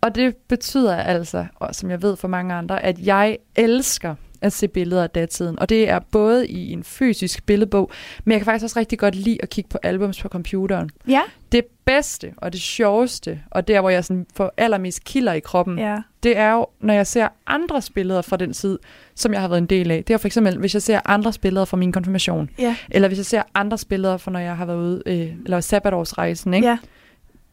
Og 0.00 0.14
det 0.14 0.36
betyder 0.36 0.96
altså, 0.96 1.46
og 1.54 1.74
som 1.74 1.90
jeg 1.90 2.02
ved 2.02 2.16
for 2.16 2.28
mange 2.28 2.54
andre, 2.54 2.82
at 2.84 2.98
jeg 3.06 3.38
elsker 3.56 4.14
at 4.40 4.52
se 4.52 4.68
billeder 4.68 5.02
af 5.02 5.10
datiden. 5.10 5.58
Og 5.58 5.68
det 5.68 5.88
er 5.88 5.98
både 5.98 6.48
i 6.48 6.72
en 6.72 6.84
fysisk 6.84 7.46
billedbog, 7.46 7.90
men 8.24 8.32
jeg 8.32 8.40
kan 8.40 8.44
faktisk 8.44 8.64
også 8.64 8.78
rigtig 8.78 8.98
godt 8.98 9.14
lide 9.14 9.38
at 9.42 9.50
kigge 9.50 9.68
på 9.68 9.78
albums 9.82 10.22
på 10.22 10.28
computeren. 10.28 10.90
Ja. 11.08 11.22
Det 11.52 11.64
bedste 11.84 12.32
og 12.36 12.52
det 12.52 12.60
sjoveste, 12.60 13.40
og 13.50 13.68
der 13.68 13.80
hvor 13.80 13.90
jeg 13.90 14.04
sådan 14.04 14.26
får 14.34 14.52
allermest 14.56 15.04
kilder 15.04 15.32
i 15.32 15.40
kroppen, 15.40 15.78
ja. 15.78 15.98
Det 16.22 16.36
er 16.36 16.52
jo, 16.52 16.66
når 16.80 16.94
jeg 16.94 17.06
ser 17.06 17.28
andres 17.46 17.90
billeder 17.90 18.22
fra 18.22 18.36
den 18.36 18.52
tid, 18.52 18.78
som 19.14 19.32
jeg 19.32 19.40
har 19.40 19.48
været 19.48 19.58
en 19.60 19.66
del 19.66 19.90
af. 19.90 20.04
Det 20.04 20.14
er 20.14 20.18
for 20.18 20.26
eksempel, 20.28 20.58
hvis 20.58 20.74
jeg 20.74 20.82
ser 20.82 21.00
andres 21.04 21.38
billeder 21.38 21.64
fra 21.64 21.76
min 21.76 21.92
konfirmation, 21.92 22.50
Ja. 22.58 22.76
eller 22.90 23.08
hvis 23.08 23.18
jeg 23.18 23.26
ser 23.26 23.42
andres 23.54 23.84
billeder 23.84 24.16
fra, 24.16 24.30
når 24.30 24.40
jeg 24.40 24.56
har 24.56 24.66
været 24.66 24.78
ude, 24.78 25.02
øh, 25.06 25.32
eller 25.44 25.60
sabbatårsrejsen, 25.60 26.54
ikke? 26.54 26.66
Ja. 26.68 26.78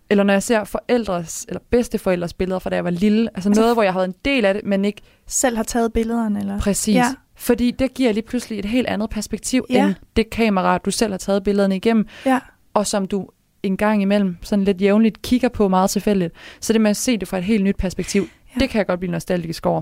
Eller 0.10 0.23
når 0.23 0.34
jeg 0.34 0.43
ser 0.43 0.63
forældres, 0.63 1.45
eller 1.47 1.60
bedsteforældres 1.71 2.34
billeder 2.34 2.60
fra 2.60 2.69
da 2.69 2.75
jeg 2.75 2.84
var 2.84 2.89
lille. 2.89 3.30
Altså, 3.36 3.49
Altså- 3.49 3.62
noget, 3.62 3.75
hvor 3.75 3.84
jeg 3.84 3.93
havde 3.93 4.06
en 4.06 4.15
del 4.25 4.45
af 4.45 4.54
det, 4.54 4.65
men 4.65 4.86
ikke 4.86 5.01
Selv 5.28 5.56
har 5.56 5.63
taget 5.63 5.93
billederne, 5.93 6.39
eller? 6.39 6.60
præcis. 6.60 6.95
Ja. 6.95 7.06
Fordi 7.36 7.71
det 7.71 7.93
giver 7.93 8.12
lige 8.12 8.23
pludselig 8.23 8.60
et 8.60 8.65
helt 8.65 8.88
andet 8.88 9.10
perspektiv, 9.10 9.65
Ja. 9.69 9.86
end 9.86 9.95
det 10.15 10.30
kamera, 10.30 10.78
du 10.78 10.91
selv 10.91 11.13
har 11.13 11.17
taget 11.17 11.43
billederne 11.43 11.75
igennem, 11.75 12.08
Ja. 12.25 12.39
og 12.73 12.88
som 12.88 13.06
du 13.08 13.28
en 13.63 13.78
gang 13.78 14.01
imellem 14.01 14.38
sådan 14.41 14.65
lidt 14.65 14.82
jævnligt 14.82 15.21
kigger 15.21 15.49
på 15.49 15.67
meget 15.67 15.89
tilfældigt. 15.89 16.34
Så 16.60 16.73
det 16.73 16.82
med 16.82 16.89
at 16.89 16.97
se 16.97 17.17
det 17.17 17.28
fra 17.28 17.38
et 17.38 17.43
helt 17.43 17.63
nyt 17.63 17.75
perspektiv, 17.78 18.28
Ja. 18.56 18.60
det 18.60 18.70
kan 18.70 18.78
jeg 18.78 18.88
godt 18.88 19.00
blive 19.00 19.12
nostalgisk 19.12 19.65
over. 19.65 19.82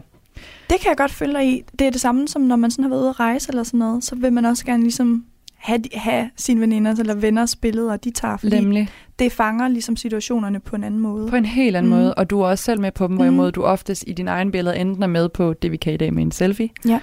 Det 0.70 0.80
kan 0.82 0.90
jeg 0.90 0.98
godt 0.98 1.12
følge 1.12 1.34
dig 1.34 1.48
i. 1.48 1.64
Det 1.80 1.88
er 1.88 1.92
det 1.92 2.02
samme 2.02 2.28
som 2.28 2.42
når 2.42 2.56
man 2.56 2.72
sådan 2.72 2.84
har 2.84 2.90
været 2.90 3.02
ude 3.02 3.10
at 3.10 3.20
rejse 3.20 3.50
eller 3.50 3.64
sådan 3.64 3.78
noget, 3.78 4.04
så 4.04 4.16
vil 4.16 4.34
man 4.34 4.46
også 4.46 4.66
gerne 4.66 4.84
ligesom 4.84 5.26
have, 5.56 5.78
de- 5.78 5.90
have 6.00 6.30
sine 6.36 6.62
veninders 6.62 7.00
eller 7.00 7.16
venners 7.16 7.56
billeder, 7.56 7.98
de 7.98 8.12
tager, 8.12 8.38
fordi 8.38 8.60
Nemlig. 8.60 8.90
det 9.20 9.32
fanger 9.32 9.68
ligesom 9.68 9.96
situationerne 9.96 10.60
på 10.60 10.76
en 10.76 10.84
anden 10.84 11.00
måde. 11.00 11.30
På 11.30 11.36
en 11.36 11.46
helt 11.46 11.76
anden 11.76 11.90
Mm. 11.92 11.96
mm. 11.98 12.02
måde, 12.04 12.14
og 12.14 12.30
du 12.30 12.42
er 12.42 12.48
også 12.48 12.64
selv 12.64 12.80
med 12.82 12.92
på 12.92 13.04
dem, 13.08 13.12
Mm. 13.12 13.16
hvorimod 13.18 13.52
du 13.52 13.64
oftest 13.64 14.04
i 14.08 14.14
din 14.14 14.28
egen 14.28 14.52
billede 14.52 14.78
enten 14.78 15.04
er 15.04 15.08
med 15.08 15.30
på 15.30 15.54
det, 15.54 15.72
vi 15.72 15.78
kan 15.78 15.94
i 15.94 15.98
dag 15.98 16.14
med 16.14 16.24
en 16.24 16.32
selfie. 16.32 16.70
Ja. 16.88 17.00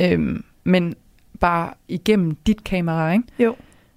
Øhm, 0.00 0.44
men 0.64 0.94
bare 1.40 1.70
igennem 1.88 2.34
dit 2.46 2.64
kamera, 2.64 3.12
ikke? 3.12 3.24
Jo. 3.38 3.54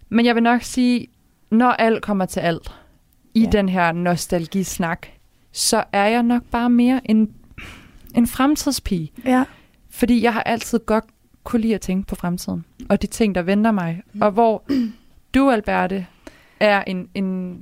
Men 0.10 0.26
jeg 0.26 0.36
vil 0.36 0.44
nok 0.44 0.62
sige, 0.62 1.08
når 1.52 1.70
alt 1.70 2.02
kommer 2.02 2.26
til 2.26 2.40
alt, 2.40 2.72
i 3.34 3.42
Ja. 3.44 3.50
den 3.50 3.70
her 3.70 3.92
nostalgisnak, 3.92 5.08
så 5.58 5.84
er 5.94 6.06
jeg 6.06 6.24
nok 6.24 6.44
bare 6.52 6.70
mere 6.70 7.02
en, 7.06 7.30
en 8.16 8.28
fremtidspige. 8.28 9.12
Ja. 9.26 9.44
Fordi 9.90 10.24
jeg 10.24 10.34
har 10.34 10.44
altid 10.44 10.80
godt 10.80 11.04
kunne 11.44 11.62
lide 11.62 11.76
at 11.76 11.82
tænke 11.82 12.08
på 12.08 12.16
fremtiden, 12.16 12.66
og 12.90 13.02
de 13.02 13.08
ting, 13.08 13.36
der 13.36 13.42
venter 13.42 13.72
mig. 13.72 14.02
Og 14.22 14.32
hvor 14.32 14.64
du, 15.34 15.50
Alberte, 15.52 16.06
er 16.60 16.84
en, 16.88 17.10
en, 17.14 17.60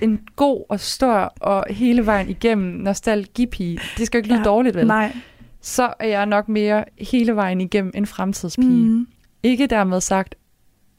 en 0.00 0.20
god 0.36 0.64
og 0.68 0.80
stor 0.80 1.32
og 1.40 1.64
hele 1.70 2.06
vejen 2.06 2.28
igennem 2.28 2.66
nostalgipige. 2.74 3.78
Det 3.96 4.06
skal 4.06 4.18
jo 4.18 4.20
ikke 4.20 4.28
lyde 4.28 4.38
Ja. 4.38 4.44
dårligt, 4.44 4.76
vel? 4.76 4.86
Nej. 4.86 5.16
Så 5.60 5.92
er 5.98 6.06
jeg 6.08 6.26
nok 6.26 6.48
mere 6.48 6.84
hele 7.10 7.36
vejen 7.36 7.60
igennem 7.60 7.92
en 7.94 8.06
fremtidspige. 8.06 8.68
Mm. 8.68 8.88
Mm. 8.92 9.06
Ikke 9.42 9.66
dermed 9.66 10.00
sagt, 10.00 10.34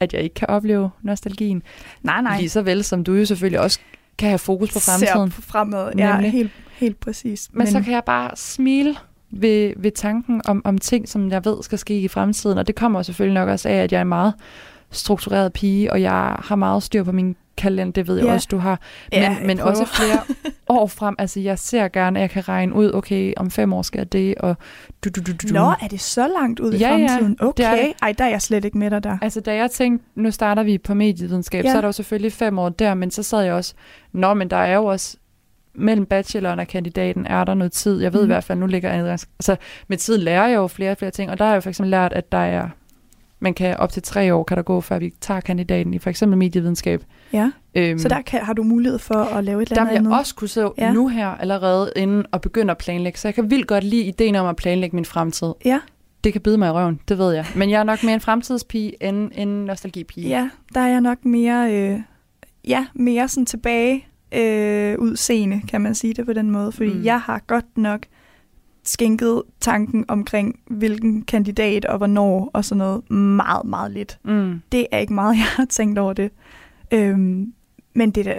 at 0.00 0.12
jeg 0.12 0.22
ikke 0.22 0.34
kan 0.34 0.48
opleve 0.48 0.90
nostalgien. 1.02 1.62
Nej, 2.02 2.22
nej. 2.22 2.36
Lige 2.38 2.48
så 2.48 2.62
vel 2.62 2.84
som 2.84 3.04
du 3.04 3.14
jo 3.14 3.24
selvfølgelig 3.24 3.60
også 3.60 3.80
kan 4.20 4.28
have 4.28 4.38
fokus 4.38 4.72
på 4.72 4.80
fremtiden. 4.80 5.30
Ser 5.30 5.42
fremad. 5.42 5.92
Ja, 5.98 6.12
Nemlig. 6.12 6.32
helt, 6.32 6.50
helt 6.72 7.00
præcis. 7.00 7.48
Men, 7.52 7.58
Men 7.58 7.66
så 7.66 7.80
kan 7.80 7.92
jeg 7.92 8.04
bare 8.06 8.30
smile 8.36 8.96
ved, 9.30 9.72
ved 9.76 9.90
tanken 9.90 10.42
om, 10.44 10.62
om 10.64 10.78
ting, 10.78 11.08
som 11.08 11.30
jeg 11.30 11.44
ved 11.44 11.62
skal 11.62 11.78
ske 11.78 12.00
i 12.00 12.08
fremtiden. 12.08 12.58
Og 12.58 12.66
det 12.66 12.74
kommer 12.74 13.02
selvfølgelig 13.02 13.34
nok 13.34 13.48
også 13.48 13.68
af, 13.68 13.74
at 13.74 13.92
jeg 13.92 13.98
er 13.98 14.02
en 14.02 14.08
meget 14.08 14.34
struktureret 14.90 15.52
pige, 15.52 15.92
og 15.92 16.02
jeg 16.02 16.36
har 16.38 16.56
meget 16.56 16.82
styr 16.82 17.04
på 17.04 17.12
min 17.12 17.36
kalender. 17.60 17.92
Det 17.92 18.06
ved 18.08 18.16
jeg 18.16 18.26
Ja. 18.26 18.32
også, 18.32 18.48
du 18.50 18.58
har. 18.58 18.80
Men, 19.12 19.20
Ja, 19.22 19.36
men 19.44 19.58
prøver. 19.58 19.70
også 19.70 19.86
flere 19.86 20.18
år 20.68 20.86
frem. 20.86 21.14
Altså, 21.18 21.40
jeg 21.40 21.58
ser 21.58 21.88
gerne, 21.88 22.18
at 22.18 22.20
jeg 22.20 22.30
kan 22.30 22.48
regne 22.48 22.74
ud, 22.74 22.92
okay, 22.94 23.32
om 23.36 23.50
fem 23.50 23.72
år 23.72 23.82
skal 23.82 23.98
jeg 23.98 24.12
det, 24.12 24.34
og 24.34 24.56
du, 25.04 25.08
du, 25.16 25.20
du, 25.20 25.32
du. 25.48 25.54
Nå, 25.54 25.60
er 25.82 25.88
det 25.90 26.00
så 26.00 26.28
langt 26.40 26.60
ud 26.60 26.72
i 26.72 26.76
Ja, 26.76 26.88
ja, 26.88 27.06
fremtiden? 27.06 27.32
det 27.56 27.64
er 27.66 27.72
Okay. 27.72 27.92
Ej, 28.02 28.14
der 28.18 28.24
er 28.24 28.28
jeg 28.28 28.42
slet 28.42 28.64
ikke 28.64 28.78
med 28.78 28.90
dig 28.90 29.02
der. 29.04 29.18
Altså, 29.22 29.40
da 29.40 29.54
jeg 29.54 29.70
tænkte, 29.70 30.04
nu 30.14 30.30
starter 30.30 30.62
vi 30.62 30.78
på 30.78 30.94
medievidenskab, 30.94 31.64
Ja. 31.64 31.70
så 31.70 31.76
er 31.76 31.80
der 31.80 31.88
jo 31.88 31.92
selvfølgelig 31.92 32.32
fem 32.32 32.58
år 32.58 32.68
der, 32.68 32.94
men 32.94 33.10
så 33.10 33.22
sad 33.22 33.42
jeg 33.42 33.52
også, 33.54 33.74
nå, 34.12 34.34
men 34.34 34.50
der 34.50 34.56
er 34.56 34.74
jo 34.74 34.84
også 34.84 35.16
mellem 35.74 36.06
bacheloren 36.06 36.58
og 36.58 36.66
kandidaten 36.66 37.26
er 37.26 37.44
der 37.44 37.54
noget 37.54 37.72
tid. 37.72 38.00
Jeg 38.02 38.12
ved 38.12 38.20
Mhm. 38.20 38.26
mm. 38.26 38.30
i 38.30 38.34
hvert 38.34 38.44
fald, 38.44 38.58
nu 38.58 38.66
ligger 38.66 38.92
jeg 38.94 39.06
altså 39.10 39.56
med 39.88 39.96
tiden 39.96 40.20
lærer 40.22 40.46
jeg 40.48 40.56
jo 40.56 40.66
flere 40.66 40.90
og 40.90 40.96
flere 40.98 41.10
ting, 41.10 41.30
og 41.30 41.38
der 41.38 41.44
har 41.44 41.52
jeg 41.52 41.56
jo 41.56 41.60
for 41.60 41.68
eksempel 41.68 41.90
lært, 41.90 42.12
at 42.12 42.32
der 42.32 42.38
er, 42.38 42.68
man 43.40 43.54
kan 43.54 43.76
op 43.76 43.92
til 43.92 44.02
tre 44.02 44.34
år 44.34 44.42
kan 44.44 44.56
der 44.56 44.62
gå, 44.62 44.80
før 44.80 44.98
vi 44.98 45.12
tager 45.20 45.40
kandidaten 45.40 45.94
i 45.94 45.98
for 45.98 46.10
eksempel 46.10 46.38
medievidenskab. 46.38 47.04
Ja. 47.32 47.50
Øhm, 47.74 47.98
Så 47.98 48.08
der 48.08 48.22
kan, 48.22 48.40
har 48.40 48.52
du 48.52 48.62
mulighed 48.62 48.98
for 48.98 49.14
at 49.14 49.44
lave 49.44 49.62
et 49.62 49.70
eller 49.70 49.82
der 49.84 49.90
andet 49.90 50.04
vil 50.04 50.10
jeg 50.10 50.18
også 50.18 50.34
kunne 50.34 50.48
sidde 50.48 50.72
Ja. 50.78 50.92
nu 50.92 51.08
her 51.08 51.26
allerede 51.28 51.92
inden 51.96 52.24
og 52.32 52.40
begynde 52.40 52.70
at 52.70 52.78
planlægge. 52.78 53.18
Så 53.18 53.28
jeg 53.28 53.34
kan 53.34 53.50
vildt 53.50 53.66
godt 53.66 53.84
lide 53.84 54.02
ideen 54.02 54.36
om 54.36 54.46
at 54.46 54.56
planlægge 54.56 54.96
min 54.96 55.04
fremtid. 55.04 55.52
Ja. 55.64 55.80
Det 56.24 56.32
kan 56.32 56.42
bide 56.42 56.58
mig 56.58 56.68
i 56.68 56.70
røven, 56.70 57.00
det 57.08 57.18
ved 57.18 57.32
jeg. 57.32 57.46
Men 57.56 57.70
jeg 57.70 57.78
er 57.80 57.84
nok 57.84 58.02
mere 58.04 58.14
en 58.14 58.20
fremtidspige 58.20 59.04
end 59.08 59.30
en 59.34 59.48
nostalgipige. 59.48 60.28
Ja, 60.28 60.50
der 60.74 60.80
er 60.80 60.88
jeg 60.88 61.00
nok 61.00 61.24
mere, 61.24 61.74
øh, 61.74 62.00
ja, 62.68 62.86
mere 62.94 63.28
sådan 63.28 63.46
tilbage 63.46 64.06
øh, 64.34 64.98
udseende, 64.98 65.60
kan 65.68 65.80
man 65.80 65.94
sige 65.94 66.14
det 66.14 66.26
på 66.26 66.32
den 66.32 66.50
måde. 66.50 66.72
Fordi. 66.72 66.92
Mm. 66.92 67.04
jeg 67.04 67.20
har 67.20 67.42
godt 67.46 67.78
nok 67.78 68.00
skænket 68.92 69.42
tanken 69.60 70.04
omkring, 70.08 70.58
hvilken 70.66 71.22
kandidat 71.22 71.84
og 71.84 71.98
hvornår 71.98 72.50
og 72.52 72.64
sådan 72.64 72.78
noget 72.78 73.10
meget, 73.10 73.66
meget 73.66 73.90
lidt. 73.92 74.18
Mm. 74.24 74.60
Det 74.72 74.86
er 74.92 74.98
ikke 74.98 75.12
meget, 75.12 75.36
jeg 75.42 75.46
har 75.56 75.64
tænkt 75.64 75.98
over 75.98 76.12
det. 76.12 76.30
Øhm, 76.90 77.52
men 77.94 78.10
det 78.10 78.32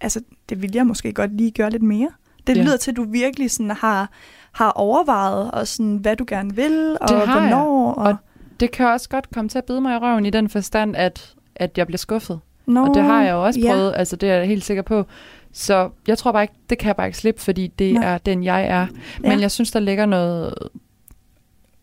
altså, 0.00 0.20
det 0.48 0.62
vil 0.62 0.70
jeg 0.74 0.86
måske 0.86 1.12
godt 1.12 1.36
lige 1.36 1.50
gøre 1.50 1.70
lidt 1.70 1.82
mere. 1.82 2.08
Det 2.46 2.56
Ja. 2.56 2.62
lyder 2.62 2.76
til, 2.76 2.90
at 2.90 2.96
du 2.96 3.04
virkelig 3.10 3.50
sådan 3.50 3.70
har, 3.70 4.10
har 4.52 4.70
overvejet, 4.70 5.50
og 5.50 5.66
sådan, 5.68 5.96
hvad 5.96 6.16
du 6.16 6.24
gerne 6.28 6.54
vil, 6.56 6.96
og 7.00 7.08
Det 7.08 7.16
har 7.28 7.40
jeg. 7.40 7.48
hvornår. 7.48 7.92
Og, 7.92 8.04
Og 8.06 8.16
Det 8.60 8.70
kan 8.70 8.86
også 8.86 9.08
godt 9.08 9.30
komme 9.34 9.48
til 9.48 9.58
at 9.58 9.64
bide 9.64 9.80
mig 9.80 9.94
i 9.94 9.98
røven 9.98 10.26
i 10.26 10.30
den 10.30 10.48
forstand, 10.48 10.96
at, 10.96 11.34
at 11.56 11.78
jeg 11.78 11.86
bliver 11.86 11.98
skuffet. 11.98 12.40
Nå, 12.66 12.86
Og 12.86 12.94
det 12.94 13.02
har 13.02 13.22
jeg 13.22 13.32
jo 13.32 13.44
også 13.44 13.60
ja. 13.60 13.72
prøvet, 13.72 13.92
altså 13.96 14.16
det 14.16 14.30
er 14.30 14.34
jeg 14.34 14.46
helt 14.46 14.64
sikker 14.64 14.82
på. 14.82 15.04
Så 15.52 15.90
jeg 16.08 16.18
tror 16.18 16.32
bare 16.32 16.42
ikke, 16.42 16.54
det 16.70 16.78
kan 16.78 16.86
jeg 16.86 16.96
bare 16.96 17.06
ikke 17.06 17.18
slippe, 17.18 17.40
fordi 17.40 17.66
det 17.66 17.94
Nej. 17.94 18.04
er 18.14 18.18
den, 18.18 18.44
jeg 18.44 18.64
er. 18.66 18.86
Men 19.20 19.32
Ja. 19.32 19.38
jeg 19.40 19.50
synes, 19.50 19.70
der 19.70 19.80
ligger 19.80 20.06
noget, 20.06 20.54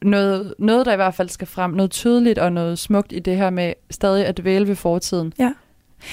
noget, 0.02 0.54
noget, 0.60 0.86
der 0.86 0.94
i 0.94 0.96
hvert 0.96 1.14
fald 1.14 1.30
skal 1.30 1.48
frem, 1.48 1.72
noget 1.72 1.92
tydeligt 1.92 2.40
og 2.40 2.52
noget 2.54 2.80
smukt 2.80 3.12
i 3.14 3.20
det 3.20 3.38
her 3.38 3.50
med 3.50 3.74
stadig 3.90 4.26
at 4.26 4.38
dvæle 4.38 4.68
ved 4.68 4.76
fortiden. 4.76 5.34
Ja. 5.40 5.54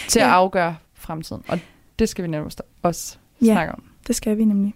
Til 0.09 0.21
at 0.21 0.27
Ja. 0.27 0.33
afgøre 0.33 0.77
fremtiden. 0.95 1.43
Og 1.49 1.59
det 1.99 2.09
skal 2.09 2.23
vi 2.25 2.29
nemlig 2.29 2.53
også 2.83 3.17
Ja. 3.43 3.47
snakke 3.47 3.73
om. 3.73 3.83
Det 4.07 4.17
skal 4.17 4.39
vi 4.39 4.45
nemlig. 4.45 4.75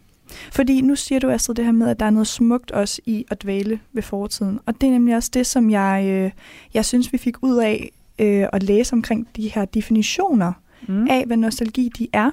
Fordi 0.53 0.81
nu 0.81 0.95
siger 0.97 1.19
du, 1.19 1.31
Astrid, 1.31 1.55
det 1.55 1.65
her 1.65 1.73
med, 1.73 1.89
at 1.89 2.01
der 2.01 2.07
er 2.07 2.11
noget 2.11 2.27
smukt 2.27 2.71
også 2.71 3.01
i 3.07 3.25
at 3.31 3.43
dvæle 3.43 3.81
ved 3.93 4.03
fortiden. 4.03 4.59
Og 4.67 4.81
det 4.81 4.87
er 4.87 4.91
nemlig 4.91 5.17
også 5.17 5.31
det, 5.35 5.47
som 5.47 5.71
jeg, 5.71 6.05
øh, 6.07 6.31
jeg 6.75 6.85
synes, 6.85 7.13
vi 7.13 7.19
fik 7.19 7.43
ud 7.43 7.57
af 7.57 7.91
øh, 8.19 8.47
at 8.53 8.63
læse 8.63 8.93
omkring 8.93 9.29
de 9.37 9.49
her 9.49 9.65
definitioner 9.65 10.53
Mm. 10.89 11.07
af, 11.11 11.25
hvad 11.27 11.37
nostalgi 11.37 11.91
de 11.99 12.09
er. 12.13 12.31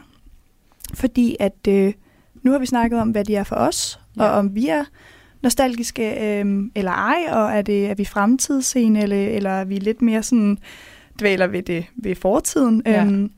Fordi 0.94 1.36
at 1.40 1.68
øh, 1.70 1.94
nu 2.44 2.52
har 2.52 2.60
vi 2.60 2.66
snakket 2.66 3.00
om, 3.00 3.10
hvad 3.10 3.26
de 3.26 3.36
er 3.36 3.44
for 3.44 3.56
os, 3.56 4.00
ja. 4.18 4.24
Og 4.24 4.30
om 4.32 4.56
vi 4.56 4.68
er 4.68 4.84
nostalgiske 5.44 6.40
øh, 6.40 6.64
eller 6.76 6.92
ej, 6.92 7.18
og 7.32 7.52
er, 7.58 7.62
det, 7.62 7.88
er 7.90 7.96
vi 7.96 8.06
fremtidsseende, 8.06 9.02
eller, 9.02 9.28
eller 9.28 9.50
er 9.50 9.66
vi 9.66 9.76
lidt 9.78 10.02
mere 10.02 10.24
sådan 10.24 10.58
dvæler 11.20 11.48
ved 11.48 11.64
det 11.64 11.86
ved 11.96 12.16
fortiden. 12.16 12.82
Ja. 12.86 13.06
Øhm, 13.06 13.32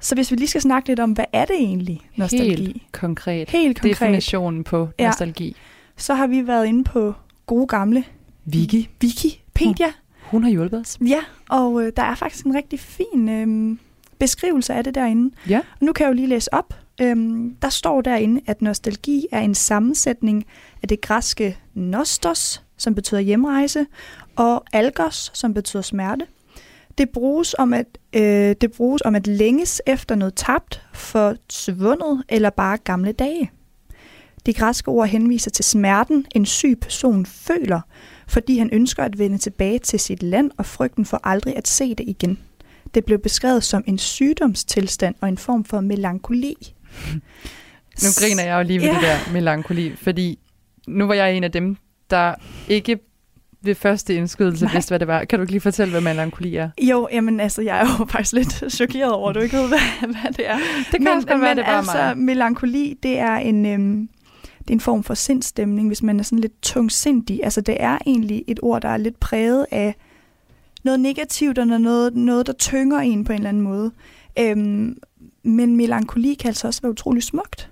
så 0.00 0.14
hvis 0.14 0.30
vi 0.30 0.36
lige 0.36 0.48
skal 0.48 0.60
snakke 0.60 0.88
lidt 0.88 1.00
om, 1.00 1.12
hvad 1.12 1.24
er 1.32 1.44
det 1.44 1.56
egentlig, 1.58 2.00
nostalgi? 2.16 2.48
Helt 2.64 2.82
konkret. 2.92 3.50
Helt 3.50 3.80
konkret. 3.80 4.00
Definitionen 4.00 4.64
på 4.64 4.88
Ja. 4.98 5.06
nostalgi. 5.06 5.56
Så 5.96 6.14
har 6.14 6.26
vi 6.26 6.46
været 6.46 6.66
inde 6.66 6.84
på 6.84 7.14
gode 7.46 7.66
gamle 7.66 8.04
Vicky, 8.44 8.88
Wikipedia. 9.02 9.86
hun 10.22 10.42
har 10.42 10.50
hjulpet 10.50 10.80
os. 10.80 10.98
Ja, 11.06 11.20
og 11.48 11.82
øh, 11.82 11.92
der 11.96 12.02
er 12.02 12.14
faktisk 12.14 12.46
en 12.46 12.54
rigtig 12.54 12.80
fin 12.80 13.28
øh, 13.28 13.76
beskrivelse 14.18 14.74
af 14.74 14.84
det 14.84 14.94
derinde. 14.94 15.34
Ja. 15.48 15.58
Og 15.58 15.86
nu 15.86 15.92
kan 15.92 16.04
jeg 16.04 16.08
jo 16.10 16.14
lige 16.14 16.28
læse 16.28 16.54
op. 16.54 16.74
Øhm, 17.00 17.56
der 17.62 17.68
står 17.68 18.00
derinde, 18.00 18.40
at 18.46 18.62
nostalgi 18.62 19.26
er 19.32 19.40
en 19.40 19.54
sammensætning 19.54 20.44
af 20.82 20.88
det 20.88 21.00
græske 21.00 21.58
nostos, 21.74 22.62
som 22.76 22.94
betyder 22.94 23.20
hjemrejse, 23.20 23.86
og 24.36 24.64
algos, 24.72 25.30
som 25.34 25.54
betyder 25.54 25.82
smerte. 25.82 26.26
Det 26.98 27.10
bruges 27.10 27.54
om 27.58 27.72
at, 27.72 27.86
øh, 28.12 28.56
det 28.60 28.72
bruges 28.72 29.02
om 29.04 29.14
at 29.14 29.26
længes 29.26 29.82
efter 29.86 30.14
noget 30.14 30.34
tabt, 30.34 30.82
forsvundet 30.94 32.24
eller 32.28 32.50
bare 32.50 32.76
gamle 32.76 33.12
dage. 33.12 33.50
De 34.46 34.54
græske 34.54 34.88
ord 34.88 35.08
henviser 35.08 35.50
til 35.50 35.64
smerten, 35.64 36.26
en 36.34 36.46
syg 36.46 36.78
person 36.80 37.26
føler, 37.26 37.80
fordi 38.28 38.58
han 38.58 38.70
ønsker 38.72 39.02
at 39.02 39.18
vende 39.18 39.38
tilbage 39.38 39.78
til 39.78 40.00
sit 40.00 40.22
land 40.22 40.50
og 40.58 40.66
frygten 40.66 41.04
for 41.04 41.20
aldrig 41.24 41.56
at 41.56 41.68
se 41.68 41.94
det 41.94 42.08
igen. 42.08 42.38
Det 42.94 43.04
blev 43.04 43.18
beskrevet 43.18 43.64
som 43.64 43.84
en 43.86 43.98
sygdomstilstand 43.98 45.14
og 45.20 45.28
en 45.28 45.38
form 45.38 45.64
for 45.64 45.80
melankoli. 45.80 46.75
Nu 48.02 48.08
griner 48.20 48.42
jeg 48.44 48.58
jo 48.58 48.62
lige 48.62 48.80
ved 48.80 48.86
Ja. 48.86 48.94
det 48.94 49.02
der 49.02 49.32
melankoli, 49.32 49.92
fordi 49.96 50.38
nu 50.86 51.06
var 51.06 51.14
jeg 51.14 51.36
en 51.36 51.44
af 51.44 51.52
dem, 51.52 51.76
der 52.10 52.34
ikke 52.68 52.98
ved 53.62 53.74
første 53.74 54.14
indskydelse 54.14 54.64
Nej. 54.64 54.74
vidste, 54.74 54.90
hvad 54.90 54.98
det 54.98 55.08
var. 55.08 55.24
Kan 55.24 55.38
du 55.38 55.42
ikke 55.42 55.52
lige 55.52 55.60
fortælle, 55.60 55.90
hvad 55.90 56.00
melankoli 56.00 56.56
er? 56.56 56.70
Jo, 56.82 57.08
jamen 57.12 57.40
altså, 57.40 57.62
jeg 57.62 57.80
er 57.80 57.86
jo 57.98 58.04
faktisk 58.12 58.32
lidt 58.32 58.72
chokeret 58.72 59.12
over, 59.12 59.28
at 59.28 59.34
du 59.34 59.40
ikke 59.40 59.56
ved, 59.56 59.68
hvad, 59.68 60.08
hvad 60.08 60.32
det 60.32 60.48
er. 60.48 60.58
Det 60.92 61.00
kan 61.00 61.08
også 61.08 61.28
godt 61.28 61.40
være, 61.40 61.50
men 61.50 61.56
det 61.56 61.64
bare 61.66 61.76
altså, 61.76 61.92
mig. 62.14 62.18
melankoli, 62.18 62.94
det 63.02 63.18
er 63.18 63.36
en... 63.36 63.66
Øhm, 63.66 64.08
det 64.58 64.70
er 64.70 64.74
en 64.74 64.80
form 64.80 65.02
for 65.04 65.14
sindstemning, 65.14 65.88
hvis 65.88 66.02
man 66.02 66.18
er 66.20 66.24
sådan 66.24 66.38
lidt 66.38 66.62
tungsindig. 66.62 67.40
Altså, 67.44 67.60
det 67.60 67.76
er 67.80 67.98
egentlig 68.06 68.44
et 68.46 68.58
ord, 68.62 68.82
der 68.82 68.88
er 68.88 68.96
lidt 68.96 69.20
præget 69.20 69.66
af 69.70 69.94
noget 70.84 71.00
negativt, 71.00 71.58
og 71.58 71.66
noget, 71.66 72.14
noget 72.14 72.46
der 72.46 72.52
tynger 72.52 72.98
en 72.98 73.24
på 73.24 73.32
en 73.32 73.36
eller 73.38 73.48
anden 73.48 73.62
måde. 73.62 73.90
Øhm, 74.38 74.96
men 75.46 75.76
melankoli 75.76 76.34
kan 76.34 76.48
altså 76.48 76.66
også 76.66 76.82
være 76.82 76.90
utrolig 76.92 77.22
smukt. 77.22 77.70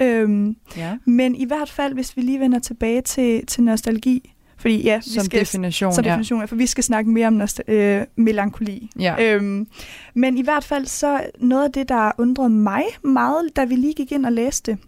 Øhm, 0.00 0.56
Ja. 0.76 0.96
men 1.04 1.34
i 1.34 1.44
hvert 1.44 1.70
fald, 1.70 1.94
hvis 1.94 2.16
vi 2.16 2.22
lige 2.22 2.40
vender 2.40 2.58
tilbage 2.58 3.00
til, 3.00 3.46
til 3.46 3.62
nostalgi, 3.62 4.34
fordi 4.56 4.82
ja, 4.82 4.96
vi 4.96 5.10
Som 5.10 5.24
skal, 5.24 5.40
definition, 5.40 5.92
som 5.94 6.04
ja. 6.04 6.10
definition, 6.10 6.48
for 6.48 6.56
vi 6.56 6.66
skal 6.66 6.84
snakke 6.84 7.10
mere 7.10 7.26
om 7.26 7.40
nostal- 7.42 7.70
øh, 7.72 8.04
melankoli. 8.16 8.90
ja. 8.98 9.34
Øhm, 9.34 9.66
men 10.14 10.38
i 10.38 10.42
hvert 10.42 10.64
fald 10.64 10.86
så 10.86 11.20
noget 11.40 11.64
af 11.64 11.72
det, 11.72 11.88
der 11.88 12.10
undrede 12.18 12.50
mig 12.50 12.82
meget, 13.04 13.56
da 13.56 13.64
vi 13.64 13.74
lige 13.76 13.94
gik 13.94 14.12
ind 14.12 14.26
og 14.26 14.32
læste 14.32 14.78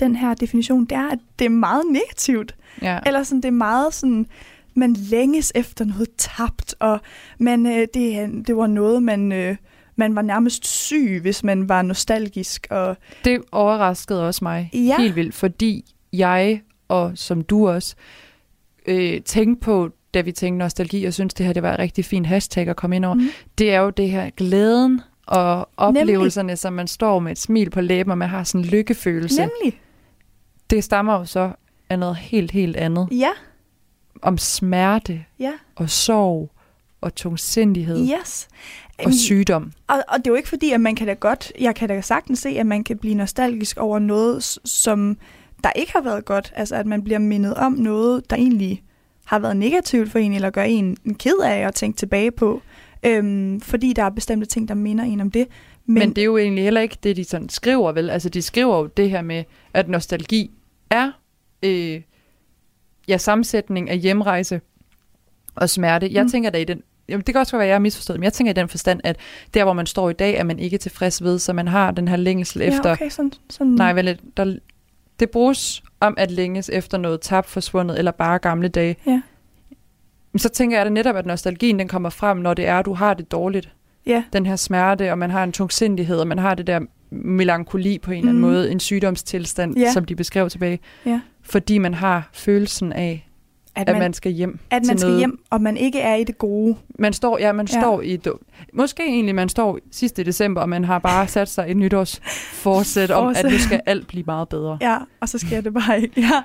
den 0.00 0.16
her 0.16 0.34
definition, 0.34 0.84
det 0.84 0.92
er, 0.92 1.08
at 1.08 1.18
det 1.38 1.44
er 1.44 1.48
meget 1.48 1.82
negativt. 1.90 2.54
ja. 2.82 2.98
Eller 3.06 3.22
sådan, 3.22 3.40
det 3.40 3.48
er 3.48 3.52
meget 3.52 3.94
sådan, 3.94 4.26
man 4.74 4.92
længes 4.92 5.52
efter 5.54 5.84
noget 5.84 6.08
tabt, 6.18 6.74
og 6.80 7.00
man, 7.38 7.66
øh, 7.66 7.86
det, 7.94 8.30
det 8.46 8.56
var 8.56 8.66
noget, 8.66 9.02
man, 9.02 9.32
øh, 9.32 9.56
man 9.96 10.16
var 10.16 10.22
nærmest 10.22 10.66
syg, 10.66 11.18
hvis 11.22 11.44
man 11.44 11.68
var 11.68 11.82
nostalgisk. 11.82 12.66
Og 12.70 12.96
Det 13.24 13.40
overraskede 13.52 14.26
også 14.26 14.44
mig 14.44 14.70
Ja. 14.72 14.96
helt 14.98 15.16
vildt, 15.16 15.34
fordi 15.34 15.94
jeg, 16.12 16.60
og 16.88 17.12
som 17.14 17.40
du 17.42 17.68
også, 17.68 17.94
øh, 18.86 19.20
tænkte 19.22 19.64
på, 19.64 19.90
da 20.14 20.20
vi 20.20 20.32
tænkte 20.32 20.58
nostalgi, 20.58 21.04
og 21.04 21.14
synes 21.14 21.34
det 21.34 21.46
her 21.46 21.52
det 21.52 21.62
var 21.62 21.72
et 21.72 21.78
rigtig 21.78 22.04
fint 22.04 22.26
hashtag 22.26 22.68
at 22.68 22.76
komme 22.76 22.96
ind 22.96 23.04
over, 23.04 23.14
Mhm. 23.14 23.28
det 23.58 23.72
er 23.74 23.78
jo 23.80 23.90
det 23.90 24.10
her 24.10 24.30
glæden 24.30 25.00
og 25.26 25.68
oplevelserne, 25.76 26.56
som 26.56 26.72
man 26.72 26.86
står 26.86 27.18
med 27.18 27.32
et 27.32 27.38
smil 27.38 27.70
på 27.70 27.80
læben, 27.80 28.10
og 28.10 28.18
man 28.18 28.28
har 28.28 28.44
sådan 28.44 28.60
en 28.60 28.66
lykkefølelse. 28.70 29.40
nemlig, 29.40 29.80
Det 30.70 30.84
stammer 30.84 31.18
jo 31.18 31.24
så 31.24 31.52
af 31.90 31.98
noget 31.98 32.16
helt, 32.16 32.50
helt 32.50 32.76
andet. 32.76 33.08
ja, 33.12 33.30
Om 34.22 34.38
smerte 34.38 35.24
ja, 35.38 35.52
og 35.76 35.90
sorg 35.90 36.50
og 37.04 37.14
tungsindighed 37.14 38.08
yes. 38.20 38.48
og 38.98 39.12
sygdom. 39.12 39.72
Og, 39.86 39.96
og 40.08 40.18
det 40.18 40.26
er 40.26 40.30
jo 40.30 40.34
ikke 40.34 40.48
fordi, 40.48 40.70
at 40.70 40.80
man 40.80 40.94
kan 40.94 41.06
da 41.06 41.12
godt, 41.12 41.52
jeg 41.60 41.74
kan 41.74 41.88
da 41.88 42.00
sagtens 42.00 42.38
se, 42.38 42.48
at 42.48 42.66
man 42.66 42.84
kan 42.84 42.98
blive 42.98 43.14
nostalgisk 43.14 43.76
over 43.76 43.98
noget, 43.98 44.58
som 44.64 45.18
der 45.64 45.70
ikke 45.76 45.92
har 45.92 46.00
været 46.00 46.24
godt. 46.24 46.52
Altså 46.56 46.76
at 46.76 46.86
man 46.86 47.04
bliver 47.04 47.18
mindet 47.18 47.54
om 47.54 47.72
noget, 47.72 48.30
der 48.30 48.36
egentlig 48.36 48.82
har 49.24 49.38
været 49.38 49.56
negativt 49.56 50.10
for 50.10 50.18
en, 50.18 50.32
eller 50.32 50.50
gør 50.50 50.62
en 50.62 50.96
ked 51.18 51.38
af 51.44 51.66
at 51.66 51.74
tænke 51.74 51.96
tilbage 51.96 52.30
på. 52.30 52.62
Øhm, 53.06 53.60
fordi 53.60 53.92
der 53.92 54.02
er 54.02 54.10
bestemte 54.10 54.46
ting, 54.46 54.68
der 54.68 54.74
minder 54.74 55.04
en 55.04 55.20
om 55.20 55.30
det. 55.30 55.46
Men, 55.86 55.98
Men 55.98 56.08
det 56.08 56.18
er 56.18 56.24
jo 56.24 56.36
egentlig 56.36 56.64
heller 56.64 56.80
ikke 56.80 56.98
det, 57.02 57.16
de 57.16 57.24
sådan 57.24 57.48
skriver, 57.48 57.92
vel? 57.92 58.10
Altså, 58.10 58.28
de 58.28 58.42
skriver 58.42 58.78
jo 58.78 58.86
det 58.86 59.10
her 59.10 59.22
med, 59.22 59.44
at 59.74 59.88
nostalgi 59.88 60.50
er 60.90 61.12
øh, 61.62 62.00
ja, 63.08 63.16
sammensætning 63.16 63.90
af 63.90 63.98
hjemrejse 63.98 64.60
og 65.54 65.70
smerte. 65.70 66.08
Jeg 66.12 66.22
mm. 66.22 66.30
tænker 66.30 66.50
da 66.50 66.58
i 66.58 66.64
den... 66.64 66.82
Jamen, 67.08 67.22
det 67.26 67.34
kan 67.34 67.40
også 67.40 67.56
være, 67.56 67.62
at 67.64 67.68
jeg 67.68 67.74
har 67.74 67.80
misforstået, 67.80 68.18
men 68.18 68.24
jeg 68.24 68.32
tænker 68.32 68.50
i 68.50 68.54
den 68.54 68.68
forstand, 68.68 69.00
at 69.04 69.16
der, 69.54 69.64
hvor 69.64 69.72
man 69.72 69.86
står 69.86 70.10
i 70.10 70.12
dag, 70.12 70.34
er 70.36 70.44
man 70.44 70.58
ikke 70.58 70.78
tilfreds 70.78 71.22
ved, 71.22 71.38
så 71.38 71.52
man 71.52 71.68
har 71.68 71.90
den 71.90 72.08
her 72.08 72.16
længsel 72.16 72.62
efter... 72.62 72.88
Ja, 72.88 72.92
okay, 72.92 73.08
sådan, 73.10 73.32
sådan. 73.50 73.72
Nej, 73.72 73.92
vel, 73.92 74.18
der, 74.36 74.56
det 75.20 75.30
bruges 75.30 75.82
om 76.00 76.14
at 76.18 76.30
længes 76.30 76.70
efter 76.72 76.98
noget 76.98 77.20
tabt, 77.20 77.46
forsvundet, 77.48 77.98
eller 77.98 78.10
bare 78.10 78.38
gamle 78.38 78.68
dage. 78.68 78.96
Ja. 79.06 79.20
Men 80.32 80.38
så 80.38 80.48
tænker 80.48 80.76
jeg 80.76 80.86
da 80.86 80.90
netop, 80.90 81.16
at 81.16 81.26
nostalgien 81.26 81.78
den 81.78 81.88
kommer 81.88 82.10
frem, 82.10 82.36
når 82.36 82.54
det 82.54 82.66
er, 82.66 82.78
at 82.78 82.84
du 82.84 82.94
har 82.94 83.14
det 83.14 83.32
dårligt. 83.32 83.72
Ja, 84.06 84.24
Den 84.32 84.46
her 84.46 84.56
smerte, 84.56 85.10
og 85.12 85.18
man 85.18 85.30
har 85.30 85.44
en 85.44 85.52
tungsindighed, 85.52 86.16
og 86.18 86.26
man 86.28 86.38
har 86.38 86.54
det 86.54 86.66
der 86.66 86.80
melankoli 87.10 87.98
på 87.98 88.10
en 88.10 88.16
eller 88.18 88.28
anden 88.30 88.42
Mhm. 88.42 88.50
måde, 88.50 88.70
en 88.72 88.80
sygdomstilstand, 88.80 89.78
Ja. 89.78 89.92
som 89.92 90.04
de 90.04 90.16
beskrev 90.16 90.50
tilbage. 90.50 90.78
Ja. 91.06 91.20
Fordi 91.42 91.78
man 91.78 91.94
har 91.94 92.28
følelsen 92.32 92.92
af, 92.92 93.28
at 93.76 93.88
at 93.88 93.94
man, 93.94 94.02
man 94.02 94.12
skal 94.12 94.32
hjem 94.32 94.58
at 94.70 94.82
til 94.82 94.90
man 94.90 94.98
skal 94.98 95.08
noget. 95.08 95.18
hjem, 95.18 95.38
og 95.50 95.60
man 95.62 95.76
ikke 95.76 96.00
er 96.00 96.14
i 96.14 96.24
det 96.24 96.38
gode. 96.38 96.76
Man 96.98 97.12
står, 97.12 97.38
ja, 97.38 97.52
man 97.52 97.66
Ja. 97.72 97.80
står 97.80 98.00
i 98.00 98.14
et, 98.14 98.28
måske 98.72 99.02
egentlig 99.02 99.34
man 99.34 99.48
står 99.48 99.78
sidste 99.92 100.24
december, 100.24 100.60
og 100.60 100.68
man 100.68 100.84
har 100.84 100.98
bare 100.98 101.28
sat 101.36 101.48
sig 101.48 101.66
et 101.70 101.76
nytårsforsæt 101.76 103.10
om, 103.10 103.28
at 103.36 103.44
nu 103.44 103.58
skal 103.58 103.80
alt 103.86 104.06
blive 104.06 104.24
meget 104.26 104.48
bedre. 104.48 104.78
Ja, 104.80 104.98
og 105.20 105.28
så 105.28 105.38
sker 105.38 105.60
det 105.60 105.74
bare 105.74 106.00
ikke. 106.02 106.20
Ja. 106.20 106.42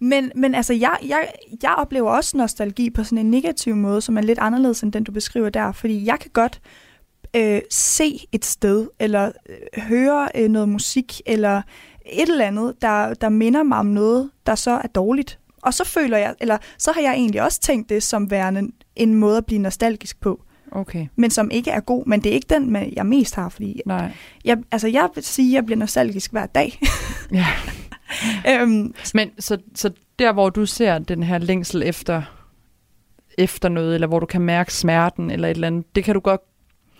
Men, 0.00 0.32
men 0.34 0.54
altså, 0.54 0.72
jeg, 0.74 0.96
jeg, 1.08 1.28
jeg 1.62 1.74
oplever 1.78 2.10
også 2.10 2.36
nostalgi 2.36 2.90
på 2.90 3.04
sådan 3.04 3.18
en 3.18 3.30
negativ 3.30 3.76
måde, 3.76 4.00
som 4.00 4.18
er 4.18 4.22
lidt 4.22 4.38
anderledes 4.38 4.82
end 4.82 4.92
den, 4.92 5.04
du 5.04 5.12
beskriver 5.12 5.50
der. 5.50 5.72
Fordi 5.72 6.06
jeg 6.06 6.18
kan 6.20 6.30
godt 6.34 6.60
øh, 7.36 7.60
se 7.70 8.18
et 8.32 8.44
sted, 8.44 8.88
eller 9.00 9.32
øh, 9.48 9.82
høre 9.82 10.28
øh, 10.34 10.48
noget 10.48 10.68
musik, 10.68 11.20
eller 11.26 11.62
et 12.12 12.28
eller 12.28 12.44
andet, 12.44 12.74
der, 12.82 13.14
der 13.14 13.28
minder 13.28 13.62
mig 13.62 13.78
om 13.78 13.86
noget, 13.86 14.30
der 14.46 14.54
så 14.54 14.70
er 14.70 14.86
dårligt. 14.94 15.38
Og 15.68 15.74
så 15.74 15.84
føler 15.84 16.18
jeg, 16.18 16.34
eller 16.40 16.58
så 16.78 16.92
har 16.92 17.00
jeg 17.00 17.12
egentlig 17.12 17.42
også 17.42 17.60
tænkt 17.60 17.88
det 17.88 18.02
som 18.02 18.30
værende 18.30 18.62
en 18.96 19.14
måde 19.14 19.36
at 19.36 19.46
blive 19.46 19.58
nostalgisk 19.58 20.20
på, 20.20 20.40
Okay, 20.72 21.06
men 21.16 21.30
som 21.30 21.50
ikke 21.50 21.70
er 21.70 21.80
god. 21.80 22.06
Men 22.06 22.20
det 22.20 22.30
er 22.30 22.34
ikke 22.34 22.54
den, 22.54 22.92
jeg 22.96 23.06
mest 23.06 23.34
har, 23.34 23.48
fordi 23.48 23.80
nej. 23.86 24.12
jeg, 24.44 24.58
altså, 24.72 24.88
jeg 24.88 25.08
vil 25.14 25.24
sige, 25.24 25.48
at 25.48 25.54
jeg 25.54 25.66
bliver 25.66 25.78
nostalgisk 25.78 26.32
hver 26.32 26.46
dag. 26.46 26.78
Ja. 27.32 27.46
øhm, 28.50 28.94
Men 29.14 29.30
så, 29.38 29.58
så 29.74 29.90
der, 30.18 30.32
hvor 30.32 30.50
du 30.50 30.66
ser 30.66 30.98
den 30.98 31.22
her 31.22 31.38
længsel 31.38 31.82
efter, 31.82 32.22
efter 33.38 33.68
noget, 33.68 33.94
eller 33.94 34.06
hvor 34.06 34.20
du 34.20 34.26
kan 34.26 34.40
mærke 34.40 34.74
smerten, 34.74 35.30
eller 35.30 35.48
et 35.48 35.54
eller 35.54 35.66
andet, 35.66 35.94
det 35.94 36.04
kan 36.04 36.14
du 36.14 36.20
godt 36.20 36.40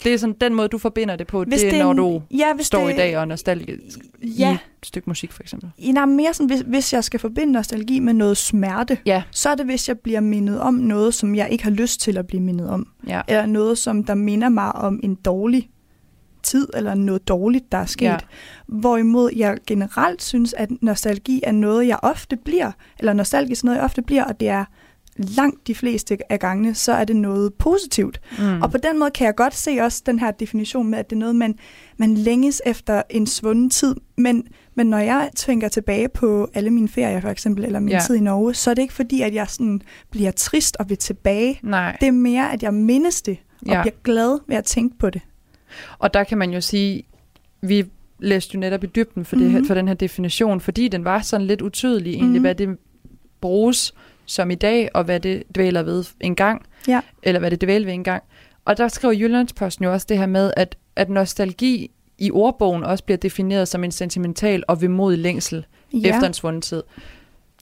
Det 0.04 0.14
er 0.14 0.18
sådan 0.18 0.34
den 0.40 0.54
måde, 0.54 0.68
du 0.68 0.78
forbinder 0.78 1.16
det 1.16 1.26
på, 1.26 1.44
Hvis 1.44 1.60
det 1.60 1.66
er, 1.66 1.70
det 1.70 1.80
er 1.80 1.84
når 1.84 1.92
du 1.92 2.22
ja, 2.30 2.54
hvis 2.54 2.66
står 2.66 2.86
det, 2.86 2.94
i 2.94 2.96
dag 2.96 3.18
og 3.18 3.28
nostalgisk 3.28 3.98
Ja. 4.38 4.50
i 4.50 4.54
et 4.54 4.86
stykke 4.86 5.10
musik, 5.10 5.32
for 5.32 5.42
eksempel. 5.42 5.70
I, 5.78 5.92
nej, 5.92 6.04
mere 6.06 6.34
sådan, 6.34 6.46
hvis, 6.46 6.60
hvis 6.66 6.92
jeg 6.92 7.04
skal 7.04 7.20
forbinde 7.20 7.52
nostalgi 7.52 7.98
med 8.00 8.12
noget 8.12 8.36
smerte, 8.36 8.98
Ja. 9.06 9.22
så 9.30 9.48
er 9.48 9.54
det, 9.54 9.66
hvis 9.66 9.88
jeg 9.88 9.98
bliver 9.98 10.20
mindet 10.20 10.60
om 10.60 10.74
noget, 10.74 11.14
som 11.14 11.34
jeg 11.34 11.48
ikke 11.50 11.64
har 11.64 11.70
lyst 11.70 12.00
til 12.00 12.18
at 12.18 12.26
blive 12.26 12.42
mindet 12.42 12.68
om. 12.68 12.88
Ja. 13.08 13.20
Eller 13.28 13.46
noget, 13.46 13.78
som 13.78 14.04
der 14.04 14.14
minder 14.14 14.48
mig 14.48 14.72
om 14.72 15.00
en 15.02 15.14
dårlig 15.14 15.70
tid, 16.42 16.68
eller 16.74 16.94
noget 16.94 17.28
dårligt, 17.28 17.72
der 17.72 17.78
er 17.78 17.86
sket. 17.86 18.06
Ja. 18.06 18.16
Hvorimod 18.66 19.30
jeg 19.36 19.58
generelt 19.66 20.22
synes, 20.22 20.52
at 20.52 20.68
nostalgi 20.80 21.40
er 21.42 21.52
noget, 21.52 21.86
jeg 21.86 21.98
ofte 22.02 22.36
bliver, 22.36 22.72
eller 22.98 23.12
nostalgisk 23.12 23.64
noget, 23.64 23.76
jeg 23.76 23.84
ofte 23.84 24.02
bliver, 24.02 24.24
og 24.24 24.40
det 24.40 24.48
er 24.48 24.64
langt 25.18 25.66
de 25.66 25.74
fleste 25.74 26.32
af 26.32 26.40
gangene, 26.40 26.74
så 26.74 26.92
er 26.92 27.04
det 27.04 27.16
noget 27.16 27.54
positivt. 27.54 28.20
Mm. 28.38 28.62
Og 28.62 28.70
på 28.70 28.78
den 28.78 28.98
måde 28.98 29.10
kan 29.10 29.24
jeg 29.26 29.34
godt 29.34 29.54
se 29.54 29.78
også 29.80 30.02
den 30.06 30.18
her 30.18 30.30
definition 30.30 30.88
med, 30.90 30.98
at 30.98 31.10
det 31.10 31.16
er 31.16 31.20
noget, 31.20 31.36
man, 31.36 31.58
man 31.96 32.14
længes 32.14 32.62
efter 32.66 33.02
en 33.10 33.26
svunden 33.26 33.70
tid. 33.70 33.94
Men, 34.16 34.46
men 34.74 34.86
når 34.86 34.98
jeg 34.98 35.30
tænker 35.36 35.68
tilbage 35.68 36.08
på 36.08 36.50
alle 36.54 36.70
mine 36.70 36.88
ferier 36.88 37.20
for 37.20 37.28
eksempel, 37.28 37.64
eller 37.64 37.80
min 37.80 37.88
Ja. 37.88 38.00
tid 38.06 38.14
i 38.16 38.20
Norge, 38.20 38.54
så 38.54 38.70
er 38.70 38.74
det 38.74 38.82
ikke 38.82 38.94
fordi, 38.94 39.20
at 39.22 39.34
jeg 39.34 39.46
sådan 39.48 39.80
bliver 40.10 40.30
trist 40.30 40.76
og 40.76 40.88
vil 40.88 40.98
tilbage. 40.98 41.60
Nej. 41.62 41.96
Det 42.00 42.08
er 42.08 42.12
mere, 42.12 42.52
at 42.52 42.62
jeg 42.62 42.74
mindes 42.74 43.22
det, 43.22 43.38
og 43.62 43.66
Ja. 43.68 43.82
bliver 43.82 43.94
glad 44.04 44.38
ved 44.46 44.56
at 44.56 44.64
tænke 44.64 44.98
på 44.98 45.10
det. 45.10 45.22
Og 45.98 46.14
der 46.14 46.24
kan 46.24 46.38
man 46.38 46.50
jo 46.50 46.60
sige, 46.60 47.02
vi 47.60 47.84
læste 48.20 48.54
jo 48.54 48.60
netop 48.60 48.84
i 48.84 48.86
dybden 48.86 49.24
for, 49.24 49.36
det 49.36 49.50
her, 49.50 49.58
Mhm. 49.58 49.66
for 49.66 49.74
den 49.74 49.88
her 49.88 49.94
definition, 49.94 50.60
fordi 50.60 50.88
den 50.88 51.04
var 51.04 51.20
sådan 51.20 51.46
lidt 51.46 51.62
utydelig 51.62 52.12
egentlig, 52.12 52.32
Mhm. 52.32 52.40
hvad 52.40 52.54
det 52.54 52.78
bruges 53.40 53.94
som 54.28 54.50
i 54.50 54.54
dag, 54.54 54.88
og 54.94 55.04
hvad 55.04 55.20
det 55.20 55.42
dvæler 55.56 55.82
ved 55.82 56.04
en 56.20 56.34
gang, 56.36 56.66
Ja. 56.88 57.00
eller 57.22 57.38
hvad 57.38 57.50
det 57.50 57.60
dvæler 57.62 57.86
ved 57.86 57.94
en 57.94 58.04
gang. 58.04 58.22
Og 58.64 58.78
der 58.78 58.88
skriver 58.88 59.14
Jyllandsposten 59.14 59.84
jo 59.84 59.92
også 59.92 60.06
det 60.08 60.18
her 60.18 60.26
med, 60.26 60.52
at, 60.56 60.76
at 60.96 61.10
nostalgi 61.10 61.90
i 62.18 62.30
ordbogen 62.30 62.84
også 62.84 63.04
bliver 63.04 63.18
defineret 63.18 63.68
som 63.68 63.84
en 63.84 63.90
sentimental 63.92 64.64
og 64.68 64.82
vemodig 64.82 65.18
længsel 65.18 65.66
ja. 65.92 65.98
efter 66.08 66.26
en 66.26 66.34
svunden 66.34 66.62
tid. 66.62 66.82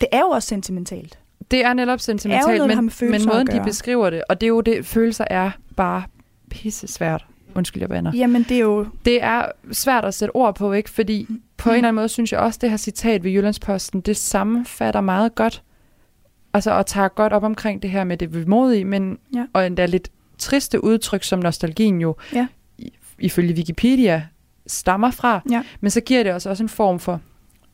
det 0.01 0.09
er 0.13 0.21
jo 0.21 0.29
også 0.29 0.49
sentimentalt. 0.49 1.19
Det 1.51 1.65
er 1.65 1.73
netop 1.73 2.01
sentimentalt, 2.01 2.67
med 2.67 2.77
men, 2.77 3.11
men 3.11 3.27
måden, 3.27 3.47
de 3.47 3.61
beskriver 3.65 4.11
det, 4.11 4.23
og 4.29 4.41
det 4.41 4.47
er 4.47 4.49
jo 4.49 4.61
det, 4.61 4.87
følelser 4.87 5.25
er 5.31 5.51
bare 5.77 6.03
pisse 6.51 6.87
svært. 6.87 7.25
Undskyld, 7.55 7.83
jeg 7.83 7.89
bander. 7.89 8.13
Jamen, 8.15 8.43
det 8.43 8.57
er 8.57 8.61
jo... 8.61 8.87
Det 9.05 9.23
er 9.23 9.45
svært 9.73 10.05
at 10.05 10.15
sætte 10.15 10.37
ord 10.37 10.55
på, 10.55 10.73
ikke? 10.73 10.91
Fordi 10.91 11.27
på 11.57 11.69
en 11.71 11.75
eller 11.77 11.89
anden 11.89 11.95
måde 12.01 12.09
synes 12.09 12.33
jeg 12.33 12.41
også, 12.41 12.59
det 12.63 12.71
her 12.71 12.77
citat 12.77 13.25
ved 13.25 13.31
Jyllandsposten, 13.31 14.01
det 14.01 14.17
sammenfatter 14.17 15.01
meget 15.01 15.35
godt. 15.35 15.63
Altså, 16.57 16.71
og 16.71 16.87
tager 16.87 17.09
godt 17.09 17.33
op 17.33 17.43
omkring 17.43 17.83
det 17.83 17.91
her 17.91 18.05
med 18.05 18.17
det 18.17 18.35
vemodige, 18.35 18.85
men 18.85 19.19
Ja. 19.35 19.45
og 19.53 19.67
endda 19.67 19.87
lidt 19.87 20.09
triste 20.39 20.85
udtryk, 20.85 21.23
som 21.25 21.39
nostalgien 21.39 22.01
jo 22.01 22.17
Ja. 22.35 22.47
ifølge 23.19 23.55
Wikipedia 23.55 24.27
stammer 24.67 25.11
fra. 25.11 25.41
Ja. 25.51 25.63
Men 25.81 25.91
så 25.91 26.01
giver 26.01 26.23
det 26.23 26.33
os 26.35 26.47
også 26.47 26.63
en 26.65 26.69
form 26.69 26.99
for 26.99 27.21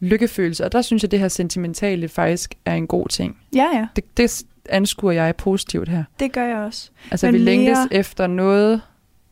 lykkefølelse, 0.00 0.64
og 0.64 0.72
der 0.72 0.82
synes 0.82 1.02
jeg, 1.02 1.10
det 1.10 1.18
her 1.18 1.28
sentimentale 1.28 2.08
faktisk 2.08 2.54
er 2.64 2.74
en 2.74 2.86
god 2.86 3.08
ting. 3.08 3.36
Ja, 3.54 3.66
ja, 3.74 3.86
Det, 3.96 4.16
det 4.16 4.42
anskuer 4.68 5.12
jeg 5.12 5.36
positivt 5.36 5.88
her. 5.88 6.04
det 6.20 6.32
gør 6.32 6.44
jeg 6.44 6.56
også. 6.56 6.90
Altså, 7.10 7.26
Men 7.26 7.34
vi 7.34 7.38
længes 7.38 7.78
mere- 7.78 7.88
efter 8.00 8.26
noget, 8.26 8.80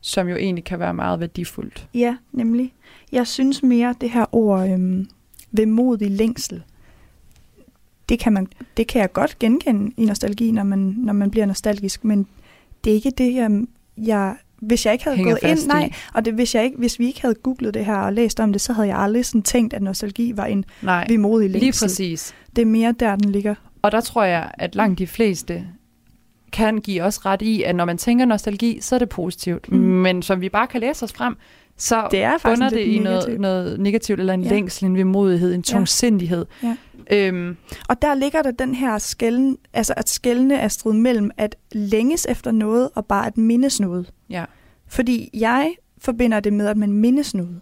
som 0.01 0.29
jo 0.29 0.37
egentlig 0.37 0.65
kan 0.65 0.79
være 0.79 0.95
meget 0.95 1.21
værdifuldt. 1.21 1.89
Ja, 1.95 2.17
nemlig. 2.33 2.73
Jeg 3.13 3.27
synes 3.27 3.63
mere, 3.63 3.95
det 4.01 4.11
her 4.11 4.35
ord 4.35 4.69
øhm, 4.71 5.09
vemodig 5.53 6.11
længsel, 6.11 6.63
det 8.11 8.19
kan, 8.19 8.33
man, 8.33 8.47
det 8.77 8.87
kan 8.87 9.01
jeg 9.01 9.13
godt 9.13 9.39
genkende 9.39 9.93
i 9.97 10.05
nostalgi, 10.05 10.51
når 10.51 10.63
man, 10.63 10.95
når 10.99 11.13
man 11.13 11.31
bliver 11.31 11.47
nostalgisk, 11.47 12.05
men 12.05 12.27
det 12.85 12.91
er 12.91 12.95
ikke 12.95 13.11
det, 13.19 13.35
jeg, 13.35 13.63
jeg 13.97 14.35
hvis 14.61 14.85
jeg 14.87 14.93
ikke 14.93 15.05
havde 15.05 15.17
Hænger 15.17 15.33
gået 15.43 15.51
ind, 15.51 15.61
i. 15.61 15.67
nej, 15.67 15.93
og 16.15 16.25
det, 16.25 16.35
hvis, 16.35 16.55
jeg 16.55 16.65
ikke, 16.65 16.77
hvis 16.79 16.99
vi 16.99 17.07
ikke 17.07 17.21
havde 17.21 17.35
googlet 17.35 17.75
det 17.75 17.85
her 17.85 17.97
og 17.97 18.13
læst 18.13 18.41
om 18.41 18.53
det, 18.53 18.61
så 18.61 18.73
havde 18.73 18.89
jeg 18.89 18.99
aldrig 18.99 19.27
sådan 19.27 19.43
tænkt, 19.43 19.75
at 19.75 19.83
nostalgi 19.83 20.33
var 20.37 20.45
en 20.47 20.65
Nej, 20.83 21.07
vemodig 21.09 21.51
lige 21.51 21.61
længsel. 21.61 21.85
præcis. 21.85 22.35
Det 22.57 22.63
er 22.63 22.67
mere 22.67 22.95
der, 23.01 23.17
den 23.17 23.33
ligger. 23.33 23.55
Og 23.83 23.93
der 23.93 24.01
tror 24.01 24.25
jeg, 24.25 24.51
at 24.55 24.75
langt 24.75 24.99
de 24.99 25.07
fleste 25.07 25.65
kan 26.53 26.79
give 26.79 27.03
os 27.03 27.27
ret 27.27 27.43
i, 27.43 27.63
at 27.63 27.77
når 27.77 27.85
man 27.85 27.99
tænker 27.99 28.25
nostalgi, 28.25 28.79
så 28.81 28.95
er 28.95 28.99
det 28.99 29.09
positivt. 29.09 29.73
Mm. 29.73 29.79
Men 29.79 30.23
som 30.23 30.41
vi 30.41 30.49
bare 30.49 30.67
kan 30.67 30.81
læse 30.81 31.05
os 31.05 31.13
frem, 31.13 31.37
så 31.77 32.09
Det 32.11 32.23
er 32.23 32.33
bunder 32.45 32.69
det 32.71 32.79
i 32.81 32.99
noget, 32.99 33.05
negativt. 33.19 33.41
noget 33.41 33.81
negativt, 33.81 34.21
eller 34.21 34.35
en 34.35 34.43
ja. 34.43 34.49
Ja. 34.49 34.55
længsel, 34.55 34.85
en 34.85 34.97
vemodighed, 34.97 35.55
en 35.55 35.65
Ja. 35.69 35.73
tungsindighed. 35.73 36.47
Ja. 36.63 36.77
Øhm, 37.13 37.57
Og 37.89 38.03
der 38.03 38.15
ligger 38.15 38.43
der 38.43 38.51
den 38.51 38.75
her 38.75 38.99
skælden, 38.99 39.59
altså 39.73 39.95
at 39.97 40.09
skældne 40.09 40.55
er 40.55 40.69
strid 40.69 40.93
mellem 40.93 41.31
at 41.37 41.57
længes 41.73 42.27
efter 42.31 42.51
noget 42.51 42.91
og 42.95 43.07
bare 43.07 43.27
at 43.27 43.39
mindes 43.39 43.81
noget. 43.81 44.13
ja. 44.31 44.45
Fordi 44.89 45.31
jeg 45.35 45.75
forbinder 45.99 46.41
det 46.41 46.53
med, 46.53 46.67
at 46.67 46.77
man 46.77 46.93
mindes 46.93 47.35
noget. 47.35 47.61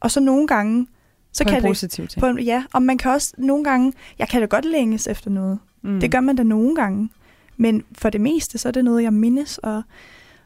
Og 0.00 0.10
så 0.10 0.20
nogle 0.20 0.46
gange, 0.46 0.86
så 1.32 1.44
på 1.44 1.48
kan 1.48 1.56
en 1.58 1.62
det... 1.62 1.68
positiv 1.68 2.06
ting. 2.06 2.20
På 2.20 2.26
en, 2.26 2.38
ja, 2.38 2.64
og 2.72 2.82
man 2.82 2.98
kan 2.98 3.10
også 3.10 3.34
nogle 3.38 3.64
gange... 3.64 3.92
Jeg 4.18 4.28
kan 4.28 4.40
da 4.40 4.46
godt 4.46 4.64
længes 4.64 5.06
efter 5.06 5.30
noget. 5.30 5.58
Mm. 5.82 6.00
Det 6.00 6.10
gør 6.10 6.20
man 6.20 6.36
da 6.36 6.42
nogle 6.42 6.74
gange. 6.74 7.08
Men 7.56 7.84
for 7.98 8.10
det 8.10 8.20
meste, 8.20 8.58
så 8.58 8.68
er 8.68 8.72
det 8.72 8.84
noget, 8.84 9.02
jeg 9.02 9.12
mindes 9.12 9.58
og, 9.58 9.82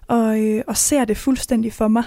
og, 0.09 0.41
øh, 0.41 0.63
og 0.67 0.77
ser 0.77 1.05
det 1.05 1.17
fuldstændig 1.17 1.73
for 1.73 1.89
mig 1.89 2.05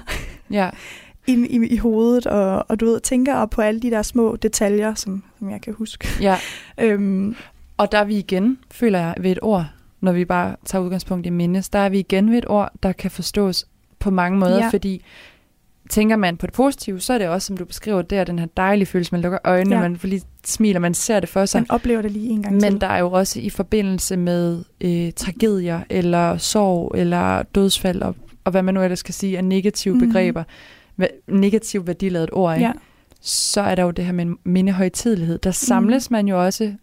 Ja, 0.51 0.69
i, 1.29 1.47
i, 1.49 1.67
i 1.67 1.77
hovedet. 1.77 2.27
Og, 2.27 2.65
og 2.69 2.79
du 2.79 2.85
ved, 2.85 2.99
tænker 2.99 3.35
op 3.35 3.49
på 3.49 3.61
alle 3.61 3.79
de 3.79 3.89
der 3.91 4.01
små 4.01 4.35
detaljer, 4.35 4.93
som, 4.95 5.23
som 5.39 5.49
jeg 5.49 5.61
kan 5.61 5.73
huske. 5.73 6.07
ja. 6.21 6.37
Øhm, 6.81 7.35
Og 7.77 7.91
der 7.91 7.97
er 7.97 8.05
vi 8.05 8.17
igen, 8.17 8.57
føler 8.71 8.99
jeg, 8.99 9.15
ved 9.19 9.31
et 9.31 9.39
ord, 9.41 9.65
når 10.01 10.11
vi 10.11 10.25
bare 10.25 10.55
tager 10.65 10.83
udgangspunkt 10.83 11.25
i 11.25 11.29
mindes, 11.29 11.69
der 11.69 11.79
er 11.79 11.89
vi 11.89 11.99
igen 11.99 12.31
ved 12.31 12.37
et 12.37 12.45
ord, 12.49 12.71
der 12.83 12.91
kan 12.91 13.11
forstås 13.11 13.65
på 13.99 14.09
mange 14.11 14.37
måder, 14.39 14.57
ja. 14.57 14.69
Fordi 14.69 15.03
tænker 15.89 16.15
man 16.15 16.37
på 16.37 16.45
det 16.45 16.53
positive, 16.53 16.99
så 16.99 17.13
er 17.13 17.17
det 17.17 17.27
også, 17.27 17.45
som 17.45 17.57
du 17.57 17.65
beskriver, 17.65 18.01
det 18.01 18.17
er 18.17 18.23
den 18.23 18.39
her 18.39 18.45
dejlige 18.57 18.85
følelse, 18.85 19.11
man 19.11 19.21
lukker 19.21 19.39
øjnene, 19.43 19.75
ja. 19.75 19.81
Man 19.81 19.97
får 19.97 20.07
lige 20.07 20.21
smiler, 20.45 20.79
man 20.79 20.93
ser 20.93 21.19
det 21.19 21.29
for 21.29 21.45
sig. 21.45 21.61
man 21.61 21.71
oplever 21.71 22.01
det 22.01 22.11
lige 22.11 22.29
en 22.29 22.43
gang 22.43 22.53
Men 22.55 22.71
til. 22.71 22.81
der 22.81 22.87
er 22.87 22.99
jo 22.99 23.11
også 23.11 23.39
i 23.39 23.49
forbindelse 23.49 24.17
med 24.17 24.63
øh, 24.81 25.11
tragedier, 25.15 25.79
eller 25.89 26.37
sorg, 26.37 26.91
eller 26.97 27.43
dødsfald, 27.43 28.01
og, 28.01 28.15
og 28.43 28.51
hvad 28.51 28.63
man 28.63 28.73
nu 28.73 28.81
ellers 28.83 28.99
skal 28.99 29.13
sige, 29.13 29.37
af 29.37 29.43
negative 29.43 29.95
Mhm. 29.95 30.07
begreber, 30.07 30.43
negativt 31.27 31.87
værdiladet 31.87 32.29
ord, 32.33 32.55
ikke? 32.55 32.65
Ja. 32.65 32.71
så 33.21 33.61
er 33.61 33.75
der 33.75 33.83
jo 33.83 33.91
det 33.91 34.05
her 34.05 34.11
med 34.11 34.25
mindehøjtidelighed. 34.43 35.37
Der 35.37 35.51
samles 35.51 36.11
man 36.11 36.27
jo 36.27 36.45
også, 36.45 36.73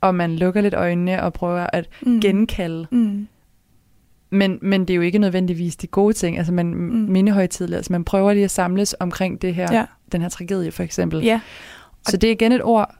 og 0.00 0.14
man 0.14 0.36
lukker 0.36 0.60
lidt 0.60 0.74
øjnene 0.74 1.22
og 1.22 1.32
prøver 1.32 1.66
at 1.72 1.88
mm. 2.02 2.20
genkalde. 2.20 2.86
Mm. 2.90 3.26
Men, 4.30 4.58
men 4.62 4.80
det 4.80 4.90
er 4.90 4.94
jo 4.96 5.02
ikke 5.02 5.18
nødvendigvis 5.18 5.76
de 5.76 5.86
gode 5.86 6.12
ting. 6.12 6.38
Altså 6.38 6.52
man 6.52 6.66
mm. 6.66 7.06
mindehøjtidelighed. 7.12 7.78
Altså 7.78 7.92
man 7.92 8.04
prøver 8.04 8.32
lige 8.32 8.44
at 8.44 8.50
samles 8.50 8.94
omkring 9.00 9.42
det 9.42 9.54
her, 9.54 9.72
Ja. 9.72 9.84
den 10.12 10.22
her 10.22 10.28
tragedie 10.28 10.72
for 10.72 10.82
eksempel. 10.82 11.22
Ja. 11.22 11.40
Så 12.08 12.16
det 12.16 12.26
er 12.26 12.32
igen 12.32 12.52
et 12.52 12.62
ord, 12.62 12.94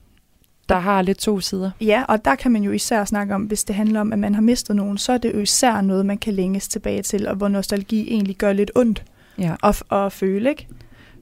der 0.69 0.79
har 0.79 1.03
lidt 1.03 1.19
to 1.19 1.41
sider. 1.41 1.71
Ja, 1.81 2.05
og 2.09 2.25
der 2.25 2.35
kan 2.35 2.53
man 2.53 2.63
jo 2.63 2.73
især 2.73 3.05
snakke 3.05 3.35
om, 3.35 3.43
hvis 3.43 3.65
det 3.65 3.77
handler 3.77 4.01
om, 4.01 4.13
at 4.13 4.19
man 4.19 4.35
har 4.35 4.43
mistet 4.43 4.77
nogen, 4.77 4.99
så 4.99 5.13
er 5.13 5.19
det 5.19 5.35
jo 5.35 5.39
især 5.39 5.81
noget, 5.81 6.07
man 6.07 6.19
kan 6.19 6.35
længes 6.35 6.69
tilbage 6.69 7.03
til, 7.03 7.29
og 7.29 7.37
hvor 7.37 7.49
nostalgi 7.49 8.09
egentlig 8.11 8.37
gør 8.37 8.53
lidt 8.53 8.71
ondt 8.75 9.05
Ja. 9.39 9.55
at, 9.63 9.83
at 9.93 10.13
føle, 10.13 10.51
ikke? 10.51 10.69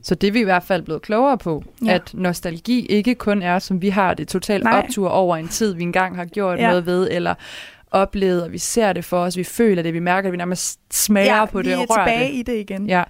Så 0.02 0.14
det 0.14 0.28
er 0.28 0.32
vi 0.32 0.40
i 0.40 0.44
hvert 0.44 0.62
fald 0.62 0.82
blevet 0.82 1.02
klogere 1.02 1.38
på, 1.38 1.64
ja. 1.84 1.92
At 1.92 2.10
nostalgi 2.14 2.86
ikke 2.86 3.14
kun 3.14 3.42
er, 3.42 3.58
som 3.58 3.82
vi 3.82 3.88
har 3.88 4.14
det 4.14 4.28
totalt 4.28 4.64
Nej. 4.64 4.78
optur 4.78 5.08
over 5.08 5.36
en 5.36 5.48
tid, 5.48 5.74
vi 5.74 5.82
engang 5.82 6.16
har 6.16 6.24
gjort 6.24 6.58
ja. 6.58 6.68
Noget 6.68 6.86
ved, 6.86 7.08
eller 7.10 7.34
oplevet, 7.90 8.42
og 8.42 8.52
vi 8.52 8.58
ser 8.58 8.92
det 8.92 9.04
for 9.04 9.18
os, 9.18 9.36
vi 9.36 9.44
føler 9.44 9.82
det, 9.82 9.94
vi 9.94 9.98
mærker 9.98 10.22
det, 10.22 10.32
vi 10.32 10.36
nærmest 10.36 10.80
smager 10.90 11.36
ja, 11.36 11.44
på 11.44 11.62
det 11.62 11.76
og 11.76 11.90
rører 11.90 12.06
tilbage 12.06 12.32
det. 12.32 12.38
i 12.38 12.42
det 12.42 12.58
igen. 12.60 12.86
Ja, 12.86 13.02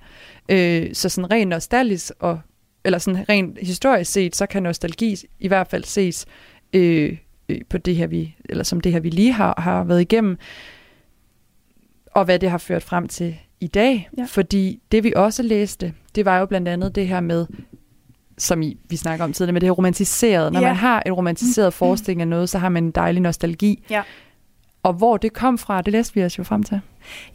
øh, 0.48 0.94
så 0.94 1.08
sådan 1.08 1.30
rent 1.30 1.48
nostalgisk, 1.48 2.12
og, 2.20 2.40
eller 2.84 2.98
sådan 2.98 3.28
rent 3.28 3.58
historisk 3.62 4.12
set, 4.12 4.36
så 4.36 4.46
kan 4.46 4.62
nostalgi 4.62 5.16
i 5.40 5.48
hvert 5.48 5.68
fald 5.68 5.84
ses 5.84 6.26
øh, 6.72 7.16
øh, 7.48 7.60
på 7.68 7.78
det 7.78 7.96
her, 7.96 8.06
vi, 8.06 8.36
eller 8.48 8.64
som 8.64 8.80
det 8.80 8.92
her, 8.92 9.00
vi 9.00 9.10
lige 9.10 9.32
har, 9.32 9.54
har 9.60 9.84
været 9.84 10.00
igennem, 10.00 10.38
og 12.06 12.24
hvad 12.24 12.38
det 12.38 12.50
har 12.50 12.58
ført 12.58 12.82
frem 12.82 13.08
til 13.08 13.36
i 13.62 13.66
dag. 13.66 14.09
Ja. 14.18 14.25
Fordi 14.29 14.81
det 14.92 15.05
vi 15.05 15.12
også 15.16 15.42
læste, 15.42 15.92
det 16.14 16.25
var 16.25 16.38
jo 16.38 16.46
blandt 16.46 16.68
andet 16.68 16.94
det 16.94 17.09
her 17.09 17.20
med, 17.20 17.46
som 18.38 18.62
I, 18.62 18.77
vi 18.88 18.96
snakker 18.96 19.25
om 19.25 19.33
tidligere, 19.33 19.53
med 19.53 19.61
det 19.61 19.66
her 19.66 19.72
romantiseret. 19.72 20.53
Når 20.53 20.61
Ja. 20.61 20.66
man 20.66 20.77
har 20.77 21.03
en 21.07 21.12
romantiseret 21.12 21.75
forestilling 21.75 22.20
af 22.20 22.29
noget, 22.29 22.48
så 22.48 22.59
har 22.59 22.68
man 22.68 22.85
en 22.85 22.90
dejlig 22.90 23.22
nostalgi. 23.22 23.85
Ja. 23.90 24.03
Og 24.83 24.92
hvor 24.92 25.16
det 25.16 25.33
kom 25.33 25.59
fra, 25.59 25.83
det 25.83 25.92
læste 25.92 26.14
vi 26.14 26.25
os 26.25 26.38
jo 26.38 26.44
frem 26.44 26.62
til. 26.62 26.81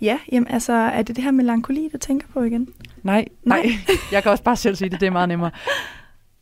Ja, 0.01 0.19
jamen 0.31 0.47
altså, 0.47 0.73
er 0.73 1.01
det 1.01 1.15
det 1.15 1.23
her 1.23 1.31
melankoli, 1.31 1.89
du 1.93 1.97
tænker 1.97 2.27
på 2.33 2.43
igen? 2.43 2.67
Nej, 3.03 3.25
nej. 3.43 3.61
Nej. 3.63 3.71
Jeg 4.11 4.23
kan 4.23 4.31
også 4.31 4.43
bare 4.43 4.55
selv 4.55 4.75
sige 4.75 4.89
det, 4.89 4.99
det 4.99 5.05
er 5.07 5.11
meget 5.11 5.29
nemmere. 5.29 5.51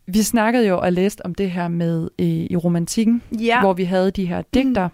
Vi 0.07 0.21
snakkede 0.21 0.67
jo 0.67 0.79
og 0.79 0.93
læste 0.93 1.25
om 1.25 1.35
det 1.35 1.51
her 1.51 1.67
med 1.67 2.09
øh, 2.19 2.25
i 2.27 2.55
romantikken, 2.55 3.21
Ja. 3.39 3.59
hvor 3.59 3.73
vi 3.73 3.83
havde 3.83 4.11
de 4.11 4.25
her 4.25 4.41
digter, 4.53 4.89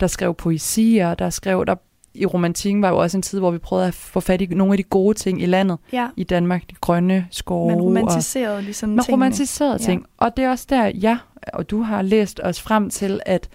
der 0.00 0.06
skrev 0.06 0.34
poesier, 0.34 1.14
der 1.14 1.30
skrev, 1.30 1.64
der 1.66 1.74
i 2.16 2.26
romantikken 2.26 2.82
var 2.82 2.88
jo 2.88 2.96
også 2.98 3.18
en 3.18 3.22
tid, 3.22 3.38
hvor 3.38 3.50
vi 3.50 3.58
prøvede 3.58 3.86
at 3.88 3.94
få 3.94 4.20
fat 4.20 4.40
i 4.40 4.46
nogle 4.46 4.72
af 4.72 4.76
de 4.76 4.82
gode 4.82 5.14
ting 5.18 5.42
i 5.42 5.46
landet, 5.46 5.78
ja. 5.92 6.08
i 6.16 6.24
Danmark, 6.24 6.62
de 6.70 6.74
grønne 6.80 7.26
skove. 7.30 7.68
Man 7.70 7.78
og 7.80 7.84
romantiserede 7.86 8.62
ligesom 8.62 8.88
man 8.88 8.98
tingene. 9.04 9.12
romantiserede 9.14 9.72
Ja. 9.80 9.84
ting. 9.86 10.06
Og 10.16 10.36
det 10.36 10.44
er 10.44 10.50
også 10.50 10.66
der, 10.68 10.86
ja, 10.86 11.18
og 11.52 11.70
du 11.70 11.82
har 11.82 12.02
læst 12.02 12.40
os 12.44 12.60
frem 12.62 12.90
til, 12.90 13.20
at 13.26 13.48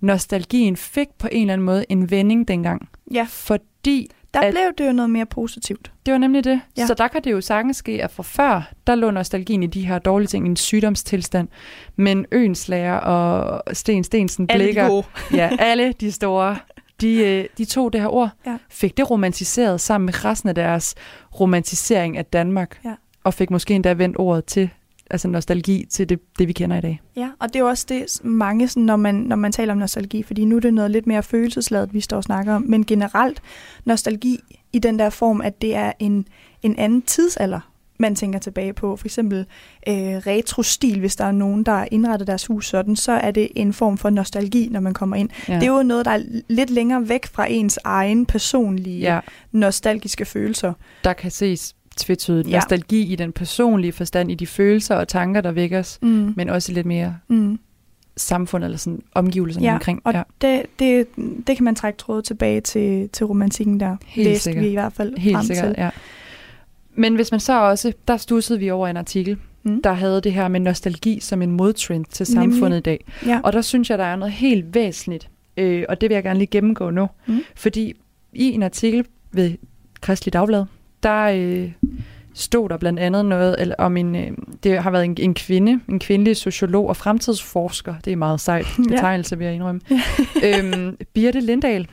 nostalgien 0.00 0.76
fik 0.76 1.08
på 1.18 1.28
en 1.32 1.40
eller 1.40 1.52
anden 1.52 1.64
måde 1.64 1.84
en 1.88 2.10
vending 2.10 2.48
dengang. 2.48 2.88
Ja, 3.14 3.26
Fordi 3.30 4.10
Der 4.34 4.40
At- 4.42 4.52
blev 4.52 4.62
det 4.78 4.86
jo 4.86 4.92
noget 4.92 5.10
mere 5.10 5.26
positivt. 5.26 5.92
Det 6.06 6.12
var 6.12 6.18
nemlig 6.18 6.44
det. 6.44 6.50
Ja. 6.76 6.80
Ja. 6.82 6.86
Så 6.86 6.94
der 6.94 7.08
kan 7.08 7.24
det 7.24 7.32
jo 7.32 7.40
sagtens 7.40 7.76
ske, 7.76 8.02
at 8.02 8.10
fra 8.10 8.22
før, 8.22 8.72
der 8.86 8.94
lå 8.94 9.10
nostalgien 9.10 9.62
i 9.62 9.66
de 9.66 9.86
her 9.86 9.98
dårlige 9.98 10.26
ting, 10.28 10.46
en 10.46 10.56
sygdomstilstand. 10.56 11.48
Men 11.96 12.26
Øens 12.32 12.68
lærer 12.68 12.96
og 12.98 13.62
Sten 13.76 14.04
Stensen 14.04 14.46
blikker, 14.46 14.88
gode. 14.88 15.02
ja, 15.32 15.50
alle 15.58 15.92
de 15.92 16.12
store, 16.12 16.56
de, 17.00 17.14
øh, 17.24 17.44
de 17.58 17.64
tog 17.64 17.92
det 17.92 18.00
her 18.00 18.08
ord, 18.08 18.30
Ja. 18.46 18.56
fik 18.70 18.96
det 18.96 19.10
romantiseret 19.10 19.80
sammen 19.80 20.06
med 20.06 20.24
resten 20.24 20.48
af 20.48 20.54
deres 20.54 20.94
romantisering 21.40 22.16
af 22.16 22.24
Danmark, 22.24 22.80
Ja. 22.84 22.94
og 23.24 23.34
fik 23.34 23.50
måske 23.50 23.74
endda 23.74 23.92
vendt 23.92 24.16
ordet 24.18 24.44
til, 24.44 24.70
altså 25.10 25.28
nostalgi, 25.28 25.86
til 25.90 26.08
det, 26.08 26.20
det 26.38 26.48
vi 26.48 26.52
kender 26.52 26.76
i 26.76 26.80
dag. 26.80 27.00
Ja, 27.16 27.28
og 27.38 27.48
det 27.48 27.56
er 27.56 27.60
jo 27.60 27.68
også 27.68 27.86
det, 27.88 28.24
mange, 28.24 28.68
sådan, 28.68 28.82
når, 28.82 28.96
man, 28.96 29.14
når 29.14 29.36
man 29.36 29.52
taler 29.52 29.72
om 29.72 29.78
nostalgi, 29.78 30.22
fordi 30.22 30.44
nu 30.44 30.56
er 30.56 30.60
det 30.60 30.74
noget 30.74 30.90
lidt 30.90 31.06
mere 31.06 31.22
følelsesladet, 31.22 31.94
vi 31.94 32.00
står 32.00 32.16
og 32.16 32.24
snakker 32.24 32.54
om, 32.54 32.62
men 32.62 32.84
generelt 32.86 33.42
nostalgi 33.84 34.38
i 34.72 34.78
den 34.78 34.98
der 34.98 35.10
form, 35.10 35.40
at 35.40 35.62
det 35.62 35.74
er 35.74 35.92
en, 35.98 36.28
en 36.62 36.78
anden 36.78 37.02
tidsalder, 37.02 37.60
man 37.98 38.14
tænker 38.14 38.38
tilbage 38.38 38.72
på. 38.72 38.96
For 38.96 39.06
eksempel 39.06 39.38
øh, 39.88 39.94
retro-stil, 39.96 41.00
hvis 41.00 41.16
der 41.16 41.24
er 41.24 41.32
nogen, 41.32 41.62
der 41.62 41.72
har 41.72 41.88
indrettet 41.90 42.26
deres 42.28 42.46
hus 42.46 42.68
sådan, 42.68 42.96
så 42.96 43.12
er 43.12 43.30
det 43.30 43.48
en 43.56 43.72
form 43.72 43.98
for 43.98 44.10
nostalgi, 44.10 44.68
når 44.70 44.80
man 44.80 44.94
kommer 44.94 45.16
ind. 45.16 45.28
Ja. 45.48 45.54
Det 45.54 45.62
er 45.62 45.72
jo 45.76 45.82
noget, 45.82 46.04
der 46.04 46.10
er 46.10 46.22
lidt 46.48 46.70
længere 46.70 47.08
væk 47.08 47.26
fra 47.26 47.46
ens 47.50 47.78
egen 47.84 48.26
personlige 48.26 49.00
ja, 49.00 49.20
nostalgiske 49.52 50.24
følelser. 50.24 50.72
der 51.04 51.12
kan 51.12 51.30
ses 51.30 51.74
tvetydigt 51.96 52.48
Ja. 52.48 52.56
nostalgi 52.56 53.12
i 53.12 53.16
den 53.16 53.32
personlige 53.32 53.92
forstand, 53.92 54.30
i 54.30 54.34
de 54.34 54.46
følelser 54.46 54.94
og 54.94 55.08
tanker, 55.08 55.40
der 55.40 55.52
vækkes, 55.52 55.98
Mm. 56.02 56.32
men 56.36 56.48
også 56.48 56.72
lidt 56.72 56.86
mere 56.86 57.16
Mm. 57.28 57.58
samfund 58.16 58.64
eller 58.64 58.76
sådan 58.78 59.02
omgivelserne 59.14 59.66
Ja, 59.66 59.74
omkring. 59.74 60.00
og 60.04 60.12
Ja. 60.12 60.22
det, 60.40 60.62
det, 60.78 61.06
det 61.46 61.56
kan 61.56 61.64
man 61.64 61.74
trække 61.74 61.96
trådet 61.96 62.24
tilbage 62.24 62.60
til, 62.60 63.08
til 63.12 63.26
romantikken 63.26 63.80
der. 63.80 63.96
Helt 64.06 64.28
Læste 64.28 64.42
sikkert. 64.44 64.64
vi 64.64 64.68
i 64.68 64.72
hvert 64.72 64.92
fald 64.92 65.16
Helt 65.16 65.36
frem 65.36 65.46
sikkert, 65.46 65.74
til. 65.74 65.82
ja. 65.82 65.90
Men 66.96 67.14
hvis 67.14 67.30
man 67.30 67.40
så 67.40 67.60
også, 67.62 67.92
der 68.08 68.16
stussede 68.16 68.58
vi 68.58 68.70
over 68.70 68.88
en 68.88 68.96
artikel, 68.96 69.36
Mm. 69.62 69.82
der 69.82 69.92
havde 69.92 70.20
det 70.20 70.32
her 70.32 70.48
med 70.48 70.60
nostalgi 70.60 71.20
som 71.20 71.42
en 71.42 71.50
modtrend 71.50 72.04
til 72.04 72.26
Nemlig. 72.34 72.52
samfundet 72.54 72.78
i 72.78 72.80
dag. 72.80 73.04
Ja. 73.26 73.40
Og 73.44 73.52
der 73.52 73.60
synes 73.60 73.90
jeg, 73.90 73.98
der 73.98 74.04
er 74.04 74.16
noget 74.16 74.32
helt 74.32 74.74
væsentligt, 74.74 75.28
øh, 75.56 75.84
og 75.88 76.00
det 76.00 76.08
vil 76.08 76.14
jeg 76.14 76.22
gerne 76.24 76.38
lige 76.38 76.46
gennemgå 76.50 76.90
nu. 76.90 77.08
Mm. 77.26 77.40
Fordi 77.56 77.94
i 78.32 78.52
en 78.52 78.62
artikel 78.62 79.06
ved 79.32 79.52
Kristelig 80.00 80.32
Dagblad, 80.32 80.64
der 81.02 81.22
øh, 81.24 81.72
stod 82.34 82.68
der 82.68 82.76
blandt 82.76 82.98
andet 83.00 83.24
noget 83.24 83.56
eller, 83.58 83.74
om 83.78 83.96
en, 83.96 84.16
øh, 84.16 84.30
det 84.62 84.82
har 84.82 84.90
været 84.90 85.04
en, 85.04 85.16
en 85.20 85.34
kvinde, 85.34 85.80
en 85.88 85.98
kvindelig 85.98 86.36
sociolog 86.36 86.88
og 86.88 86.96
fremtidsforsker, 86.96 87.94
det 88.04 88.12
er 88.12 88.16
meget 88.16 88.40
sejt 88.40 88.66
Ja. 88.78 88.82
betegnelse, 88.90 89.38
vil 89.38 89.44
jeg 89.44 89.54
indrømme, 89.54 89.80
øhm, 90.46 90.96
Birte 91.14 91.40
Lindahl. 91.40 91.88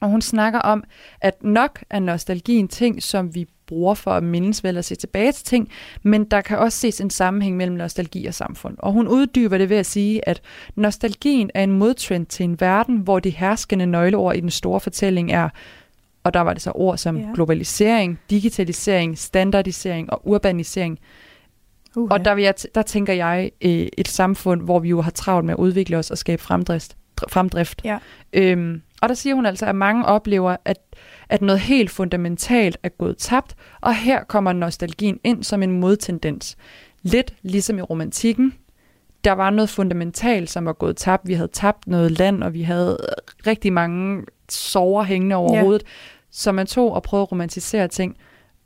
Og 0.00 0.08
hun 0.08 0.22
snakker 0.22 0.58
om, 0.58 0.84
at 1.20 1.42
nok 1.44 1.82
er 1.90 1.98
nostalgi 1.98 2.56
en 2.56 2.68
ting, 2.68 3.02
som 3.02 3.34
vi 3.34 3.46
bruger 3.68 3.94
for 3.94 4.10
at 4.10 4.22
mindes 4.22 4.64
vel 4.64 4.76
at 4.78 4.84
se 4.84 4.94
tilbage 4.94 5.32
til 5.32 5.44
ting, 5.44 5.68
men 6.02 6.24
der 6.24 6.40
kan 6.40 6.58
også 6.58 6.78
ses 6.78 7.00
en 7.00 7.10
sammenhæng 7.10 7.56
mellem 7.56 7.76
nostalgi 7.76 8.26
og 8.26 8.34
samfund. 8.34 8.76
Og 8.78 8.92
hun 8.92 9.08
uddyber 9.08 9.58
det 9.58 9.68
ved 9.70 9.76
at 9.76 9.86
sige, 9.86 10.28
at 10.28 10.40
nostalgien 10.76 11.50
er 11.54 11.62
en 11.62 11.72
modtrend 11.72 12.26
til 12.26 12.44
en 12.44 12.60
verden, 12.60 12.96
hvor 12.96 13.18
de 13.18 13.30
herskende 13.30 13.86
nøgleord 13.86 14.36
i 14.36 14.40
den 14.40 14.50
store 14.50 14.80
fortælling 14.80 15.32
er, 15.32 15.48
og 16.24 16.34
der 16.34 16.40
var 16.40 16.52
det 16.52 16.62
så 16.62 16.70
ord 16.74 16.98
som 16.98 17.16
Ja. 17.16 17.28
globalisering, 17.34 18.18
digitalisering, 18.30 19.18
standardisering 19.18 20.12
og 20.12 20.20
urbanisering. 20.28 20.98
Uh, 21.96 22.08
Og 22.10 22.24
der, 22.24 22.34
vil 22.34 22.44
jeg 22.44 22.54
der 22.74 22.82
tænker 22.82 23.12
jeg 23.12 23.50
øh, 23.62 23.86
et 23.98 24.08
samfund, 24.08 24.62
hvor 24.62 24.78
vi 24.78 24.88
jo 24.88 25.00
har 25.00 25.10
travlt 25.10 25.44
med 25.46 25.54
at 25.54 25.58
udvikle 25.58 25.96
os 25.98 26.10
og 26.10 26.18
skabe 26.18 26.42
fremdrift. 26.42 26.96
dr- 27.20 27.28
fremdrift. 27.28 27.80
Ja. 27.84 27.98
Øhm, 28.32 28.82
og 29.02 29.08
der 29.08 29.14
siger 29.14 29.34
hun 29.34 29.46
altså, 29.46 29.66
at 29.66 29.74
mange 29.74 30.04
oplever, 30.06 30.56
at, 30.64 30.78
at 31.28 31.42
noget 31.42 31.60
helt 31.60 31.90
fundamentalt 31.90 32.78
er 32.82 32.88
gået 32.88 33.16
tabt, 33.18 33.56
og 33.80 33.94
her 33.96 34.24
kommer 34.24 34.52
nostalgien 34.52 35.20
ind 35.24 35.44
som 35.44 35.62
en 35.62 35.80
modtendens. 35.80 36.56
Lidt 37.02 37.34
ligesom 37.42 37.78
i 37.78 37.82
romantikken. 37.82 38.54
Der 39.24 39.32
var 39.32 39.50
noget 39.50 39.70
fundamentalt, 39.70 40.50
som 40.50 40.64
var 40.64 40.72
gået 40.72 40.96
tabt. 40.96 41.28
Vi 41.28 41.34
havde 41.34 41.48
tabt 41.52 41.86
noget 41.86 42.10
land, 42.10 42.42
og 42.42 42.54
vi 42.54 42.62
havde 42.62 42.98
rigtig 43.46 43.72
mange 43.72 44.24
sover 44.48 45.02
hængende 45.02 45.36
over 45.36 45.52
Ja. 45.52 45.58
ja. 45.58 45.64
hovedet. 45.64 45.82
Så 46.30 46.52
man 46.52 46.66
tog 46.66 46.92
og 46.92 47.02
prøvede 47.02 47.22
at 47.22 47.32
romantisere 47.32 47.88
ting. 47.88 48.16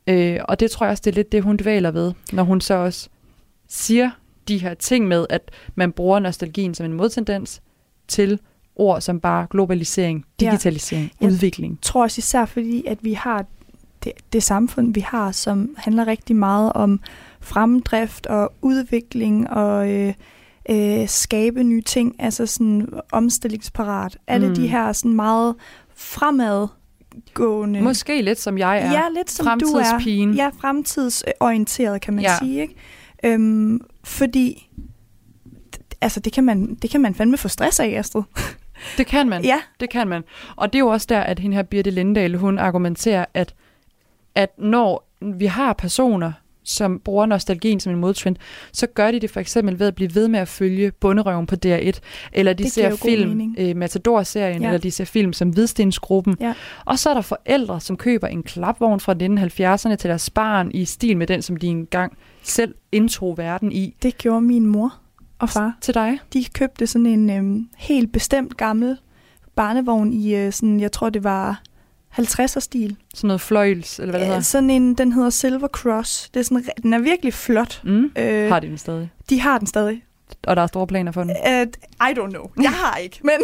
Øh, 0.07 0.39
og 0.49 0.61
det 0.61 0.71
tror 0.71 0.87
jeg 0.87 0.91
også, 0.91 1.03
det 1.05 1.11
er 1.11 1.15
lidt 1.15 1.33
det, 1.33 1.43
hun 1.43 1.57
dvæler 1.57 1.91
ved, 1.91 2.13
når 2.33 2.43
hun 2.43 2.61
så 2.61 2.75
også 2.75 3.09
siger 3.69 4.11
de 4.49 4.59
her 4.59 4.75
ting 4.75 5.09
med, 5.09 5.27
at 5.31 5.51
man 5.75 5.93
bruger 5.93 6.19
nostalgien 6.19 6.75
som 6.75 6.87
en 6.87 6.93
modtendens 6.93 7.63
til 8.09 8.41
ord 8.77 9.01
som 9.01 9.21
bare 9.21 9.47
globalisering, 9.51 10.25
digitalisering, 10.41 11.13
Ja. 11.21 11.27
udvikling. 11.27 11.73
Jeg 11.73 11.83
tror 11.83 12.03
også 12.03 12.19
især 12.19 12.45
fordi, 12.45 12.85
at 12.87 12.99
vi 13.05 13.13
har 13.13 13.45
det, 14.05 14.13
det 14.33 14.43
samfund, 14.43 14.95
vi 14.95 15.01
har, 15.01 15.33
som 15.33 15.75
handler 15.79 16.07
rigtig 16.07 16.37
meget 16.37 16.73
om 16.73 17.01
fremdrift 17.41 18.27
og 18.27 18.53
udvikling 18.63 19.51
og 19.51 19.91
øh, 19.91 20.15
øh, 20.71 21.09
skabe 21.09 21.63
nye 21.63 21.83
ting, 21.83 22.15
altså 22.19 22.47
sådan 22.47 22.89
omstillingsparat. 23.13 24.19
Alle 24.27 24.49
Mm. 24.49 24.55
de 24.55 24.67
her 24.69 24.93
sådan 24.93 25.13
meget 25.15 25.55
fremadgående... 25.95 27.81
Måske 27.83 28.23
lidt 28.23 28.41
som 28.41 28.59
jeg 28.59 28.79
er. 28.79 28.93
Ja, 28.93 29.03
lidt 29.17 29.31
som 29.31 29.59
du 29.59 29.67
er. 29.67 30.33
Ja, 30.37 30.51
fremtidsorienteret, 30.61 32.01
kan 32.01 32.15
man 32.15 32.25
ja. 32.25 32.37
Sige. 32.39 32.61
Ikke? 32.61 32.75
Øhm, 33.25 33.81
fordi 34.05 34.71
altså, 36.01 36.21
det 36.21 36.33
kan, 36.33 36.45
man, 36.45 36.75
det 36.75 36.91
kan 36.91 37.01
man 37.01 37.15
fandme 37.15 37.37
få 37.37 37.49
stress 37.49 37.81
af, 37.81 37.89
Astrid. 37.99 38.23
Det 38.99 39.07
kan 39.07 39.29
man. 39.29 39.45
Ja, 39.45 39.61
Det 39.81 39.91
kan 39.91 40.09
man. 40.09 40.25
Og 40.57 40.73
det 40.73 40.79
er 40.79 40.81
jo 40.81 40.89
også 40.89 41.07
der, 41.11 41.21
at 41.21 41.39
hende 41.39 41.57
her 41.57 41.63
Birte 41.63 41.91
Lindahl, 41.91 42.37
hun 42.37 42.59
argumenterer, 42.59 43.25
at, 43.35 43.55
at 44.35 44.51
når 44.59 45.09
vi 45.21 45.47
har 45.47 45.73
personer, 45.73 46.33
som 46.65 47.01
bruger 47.05 47.27
nostalgien 47.27 47.81
som 47.81 47.93
en 47.93 47.99
modtrend, 48.01 48.37
så 48.73 48.87
gør 48.87 49.11
de 49.11 49.21
det 49.21 49.31
for 49.31 49.41
eksempel 49.41 49.79
ved 49.79 49.87
at 49.87 49.95
blive 49.95 50.15
ved 50.15 50.29
med 50.29 50.41
at 50.41 50.49
følge 50.49 50.91
Bunderøven 50.91 51.47
på 51.47 51.55
DR1, 51.67 51.99
eller 52.33 52.53
de 52.53 52.63
Det 52.63 52.73
ser 52.73 52.97
film, 52.97 53.55
øh, 53.59 53.77
Matador-serien, 53.77 54.63
ja. 54.63 54.69
eller 54.69 54.79
de 54.79 54.91
ser 54.91 55.05
film 55.05 55.33
som 55.33 55.49
Hvidstensgruppen. 55.49 56.37
Ja. 56.41 56.55
Og 56.85 56.99
så 56.99 57.11
er 57.11 57.15
der 57.15 57.21
forældre, 57.21 57.81
som 57.81 57.97
køber 57.97 58.27
en 58.27 58.43
klapvogn 58.43 59.01
fra 59.01 59.13
1970'erne 59.13 59.97
til 59.97 60.11
deres 60.11 60.31
barn 60.31 60.71
i 60.75 60.85
stil 60.85 61.17
med 61.17 61.27
den, 61.27 61.43
som 61.43 61.57
de 61.57 61.67
engang 61.67 62.19
selv 62.43 62.75
indtog 62.93 63.39
verden 63.39 63.73
i. 63.73 63.95
det 64.03 64.19
gjorde 64.19 64.41
min 64.41 64.67
mor 64.67 64.95
og 65.43 65.49
far. 65.51 65.77
Til 65.81 65.95
dig. 65.95 66.19
De 66.33 66.45
købte 66.55 66.87
sådan 66.87 67.07
en 67.07 67.31
øhm, 67.31 67.69
helt 67.77 68.13
bestemt 68.13 68.57
gammel 68.57 68.99
barnevogn 69.57 70.13
i 70.13 70.35
øh, 70.35 70.53
sådan, 70.53 70.81
jeg 70.81 70.93
tror 70.93 71.11
det 71.11 71.25
var 71.25 71.63
50'er 72.19 72.61
stil. 72.61 72.97
Sådan 73.15 73.29
noget 73.29 73.41
fløjls, 73.41 73.99
eller 73.99 74.11
hvad 74.13 74.21
det 74.21 74.27
Ja, 74.27 74.31
hedder. 74.31 74.43
sådan 74.43 74.71
en, 74.71 74.95
den 74.95 75.13
hedder 75.13 75.31
Silver 75.31 75.69
Cross. 75.69 76.31
Det 76.35 76.41
er 76.41 76.45
sådan, 76.45 76.65
den 76.83 76.93
er 76.95 76.99
virkelig 76.99 77.35
flot. 77.35 77.81
Mm. 77.85 78.13
Øh, 78.19 78.49
Har 78.49 78.61
de 78.61 78.67
den 78.67 78.79
stadig? 78.79 79.11
de 79.31 79.41
har 79.41 79.59
den 79.59 79.67
stadig. 79.67 80.05
Og 80.47 80.57
der 80.57 80.63
er 80.63 80.67
store 80.67 80.87
planer 80.87 81.13
for 81.13 81.23
den. 81.25 81.31
Uh, 81.31 81.63
I 82.09 82.13
don't 82.19 82.31
know. 82.31 82.51
Jeg 82.63 82.71
har 82.71 82.97
ikke, 82.97 83.21
men 83.25 83.35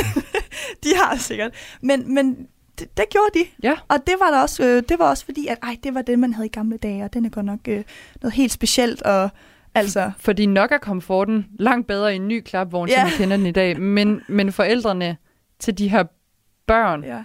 de 0.85 0.89
har 0.97 1.17
sikkert. 1.17 1.51
Men, 1.83 2.15
men 2.15 2.37
det, 2.79 2.97
det 2.97 3.05
gjorde 3.11 3.31
de. 3.39 3.45
Ja. 3.63 3.75
Og 3.89 3.97
det 4.07 4.15
var 4.21 4.31
der 4.31 4.43
også, 4.43 4.65
øh, 4.65 4.83
det 4.89 4.99
var 4.99 5.09
også 5.11 5.25
fordi, 5.25 5.47
at 5.47 5.59
ej, 5.63 5.77
det 5.85 5.95
var 5.95 6.03
det, 6.03 6.19
man 6.19 6.35
havde 6.35 6.47
i 6.47 6.51
gamle 6.51 6.77
dage, 6.77 7.05
og 7.05 7.13
den 7.15 7.25
er 7.25 7.29
godt 7.31 7.47
nok 7.47 7.59
øh, 7.69 7.85
noget 8.23 8.35
helt 8.35 8.53
specielt. 8.53 9.03
Og, 9.03 9.31
altså, 9.75 10.11
Fordi 10.19 10.47
nok 10.47 10.73
er 10.73 10.79
komforten 10.79 11.47
langt 11.59 11.87
bedre 11.87 12.13
i 12.13 12.17
en 12.17 12.29
ny 12.29 12.41
klapvogn, 12.41 12.89
Ja. 12.89 12.95
som 13.01 13.07
vi 13.07 13.13
kender 13.23 13.37
den 13.37 13.47
i 13.47 13.51
dag. 13.51 13.81
Men, 13.81 14.21
men 14.29 14.53
forældrene 14.53 15.17
til 15.59 15.79
de 15.79 15.89
her 15.89 16.05
børn 16.67 17.05
ja. 17.05 17.25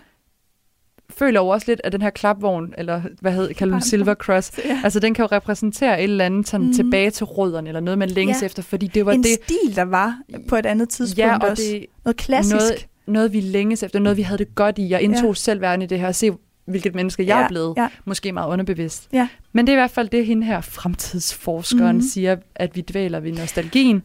føler 1.09 1.39
jo 1.41 1.47
også 1.47 1.65
lidt, 1.71 1.81
at 1.83 1.91
den 1.91 2.01
her 2.01 2.09
klapvogn, 2.09 2.73
eller 2.77 3.01
hvad 3.21 3.31
hedder 3.31 3.53
kalder 3.53 3.73
den. 3.75 3.81
Silver 3.81 4.13
Cross, 4.15 4.51
ja. 4.65 4.81
altså 4.83 4.99
den 4.99 5.13
kan 5.13 5.23
jo 5.23 5.29
repræsentere 5.35 5.99
et 5.99 6.03
eller 6.03 6.25
andet 6.25 6.47
sådan 6.47 6.65
Mhm. 6.65 6.73
tilbage 6.75 7.09
til 7.11 7.25
rødderne, 7.25 7.67
eller 7.69 7.79
noget, 7.79 7.97
man 7.97 8.09
længes 8.09 8.41
Ja. 8.41 8.45
efter, 8.45 8.63
fordi 8.63 8.87
det 8.87 9.05
var 9.05 9.11
En 9.11 9.23
det, 9.23 9.31
stil, 9.43 9.75
der 9.75 9.83
var 9.83 10.17
på 10.49 10.55
et 10.55 10.65
andet 10.65 10.89
tidspunkt 10.89 11.19
ja, 11.19 11.37
og 11.37 11.49
også. 11.49 11.63
det 11.73 11.85
noget 12.05 12.17
klassisk. 12.17 12.55
noget, 12.55 12.87
noget, 13.07 13.33
vi 13.33 13.39
længes 13.41 13.83
efter, 13.83 13.99
noget, 13.99 14.17
vi 14.17 14.21
havde 14.21 14.37
det 14.37 14.55
godt 14.55 14.77
i. 14.77 14.89
Jeg 14.89 15.01
indtog 15.01 15.29
ja. 15.29 15.33
selv 15.33 15.61
verden 15.61 15.81
i 15.81 15.85
det 15.85 15.99
her, 15.99 16.07
og 16.07 16.15
se, 16.15 16.31
hvilket 16.65 16.95
menneske 16.95 17.23
jeg 17.25 17.37
Ja, 17.37 17.43
er 17.43 17.47
blevet. 17.47 17.73
ja. 17.77 17.87
Måske 18.05 18.31
meget 18.31 18.49
underbevidst. 18.49 19.09
Ja. 19.13 19.27
Men 19.53 19.67
det 19.67 19.73
er 19.73 19.77
i 19.77 19.79
hvert 19.81 19.91
fald 19.91 20.09
det, 20.09 20.25
hende 20.25 20.45
her, 20.47 20.61
fremtidsforskeren, 20.61 21.95
Mhm. 21.95 21.95
mm. 21.95 22.01
siger, 22.09 22.35
at 22.55 22.75
vi 22.75 22.81
dvæler 22.81 23.19
ved 23.19 23.31
nostalgien, 23.31 24.03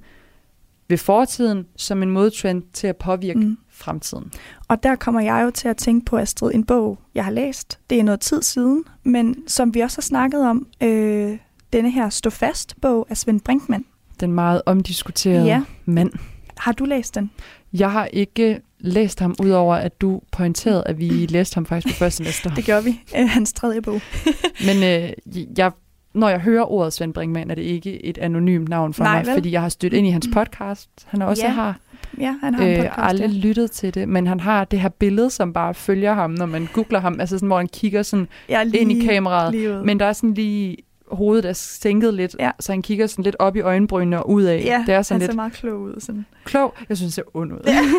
ved 0.88 0.98
fortiden, 0.98 1.66
som 1.76 2.02
en 2.02 2.10
modtrend 2.10 2.62
til 2.72 2.86
at 2.86 2.96
påvirke 2.96 3.38
Mm. 3.40 3.58
fremtiden. 3.70 4.32
Og 4.68 4.82
der 4.82 4.96
kommer 4.96 5.20
jeg 5.20 5.42
jo 5.44 5.50
til 5.50 5.68
at 5.68 5.76
tænke 5.76 6.04
på, 6.04 6.16
Astrid, 6.18 6.50
en 6.54 6.64
bog, 6.64 6.98
jeg 7.14 7.24
har 7.24 7.30
læst. 7.32 7.78
Det 7.90 7.98
er 7.98 8.02
noget 8.04 8.20
tid 8.20 8.42
siden, 8.42 8.84
men 9.04 9.36
som 9.46 9.74
vi 9.74 9.80
også 9.80 9.96
har 9.96 10.02
snakket 10.02 10.46
om, 10.46 10.66
øh, 10.82 11.38
denne 11.72 11.90
her 11.90 12.08
Stå 12.08 12.30
Fast 12.30 12.80
bog 12.80 13.06
af 13.10 13.16
Svend 13.16 13.40
Brinkmann. 13.40 13.84
Den 14.20 14.32
meget 14.32 14.62
omdiskuterede 14.66 15.46
Ja. 15.46 15.62
mand. 15.84 16.10
Har 16.58 16.72
du 16.72 16.84
læst 16.84 17.14
den? 17.14 17.30
Jeg 17.72 17.92
har 17.92 18.06
ikke 18.06 18.60
læst 18.80 19.20
ham, 19.20 19.34
udover 19.42 19.74
at 19.74 20.00
du 20.00 20.20
pointerede, 20.32 20.82
at 20.86 20.98
vi 20.98 21.08
læste 21.36 21.54
ham 21.54 21.66
faktisk 21.66 21.94
på 21.94 21.98
første 21.98 22.16
semester. 22.16 22.54
Det 22.54 22.66
gør 22.66 22.80
vi. 22.80 23.00
Øh, 23.18 23.28
hans 23.28 23.52
tredje 23.52 23.82
bog. 23.82 24.00
Men 24.66 24.76
øh, 24.76 25.10
jeg, 25.58 25.70
når 26.14 26.28
jeg 26.28 26.40
hører 26.40 26.72
ordet 26.72 26.92
Svend 26.92 27.14
Brinkmann, 27.14 27.50
er 27.50 27.54
det 27.54 27.62
ikke 27.62 28.04
et 28.04 28.18
anonymt 28.18 28.68
navn 28.68 28.94
for 28.94 29.04
Nej, 29.04 29.14
mig, 29.18 29.26
vel? 29.26 29.34
fordi 29.34 29.50
jeg 29.52 29.60
har 29.62 29.68
stødt 29.68 29.92
ind 29.92 30.06
i 30.06 30.10
hans 30.10 30.28
podcast, 30.32 30.90
han 31.06 31.22
også 31.22 31.42
Ja. 31.46 31.50
har. 31.52 31.76
Ja, 32.20 32.34
han 32.40 32.54
har 32.54 32.62
en 32.64 32.70
Øh, 32.70 32.76
podcast. 32.76 32.94
aldrig 32.98 33.28
ja. 33.30 33.36
lyttet 33.38 33.70
til 33.70 33.94
det, 33.94 34.08
men 34.08 34.26
han 34.26 34.40
har 34.40 34.64
det 34.64 34.80
her 34.80 34.88
billede, 34.88 35.30
som 35.30 35.52
bare 35.52 35.74
følger 35.74 36.14
ham, 36.14 36.30
når 36.30 36.46
man 36.46 36.68
googler 36.72 37.00
ham. 37.00 37.20
Altså 37.20 37.36
sådan, 37.36 37.46
hvor 37.46 37.56
han 37.56 37.68
kigger 37.72 38.02
sådan 38.02 38.28
ja, 38.48 38.62
lige, 38.62 38.80
ind 38.80 38.92
i 38.92 39.06
kameraet. 39.06 39.52
Lige 39.54 39.70
ud. 39.78 39.84
Men 39.84 40.00
der 40.00 40.06
er 40.06 40.12
sådan 40.12 40.34
lige 40.34 40.76
hovedet 41.12 41.44
er 41.44 41.52
sænket 41.52 42.14
lidt, 42.14 42.36
Ja. 42.38 42.50
så 42.60 42.72
han 42.72 42.82
kigger 42.82 43.06
sådan 43.06 43.22
lidt 43.24 43.36
op 43.38 43.56
i 43.56 43.60
øjenbrynene 43.60 44.18
og 44.22 44.30
ud 44.30 44.42
af. 44.42 44.62
ja, 44.64 44.82
det 44.86 44.94
er 44.94 45.02
sådan 45.02 45.20
han 45.20 45.26
lidt 45.26 45.30
ser 45.32 45.36
meget 45.36 45.52
klog 45.52 45.80
ud. 45.80 46.00
Sådan. 46.00 46.26
klog. 46.44 46.74
Jeg 46.88 46.96
synes, 46.96 47.14
det 47.14 47.22
er 47.22 47.36
ond 47.36 47.52
ud. 47.52 47.58
Ja. 47.66 47.80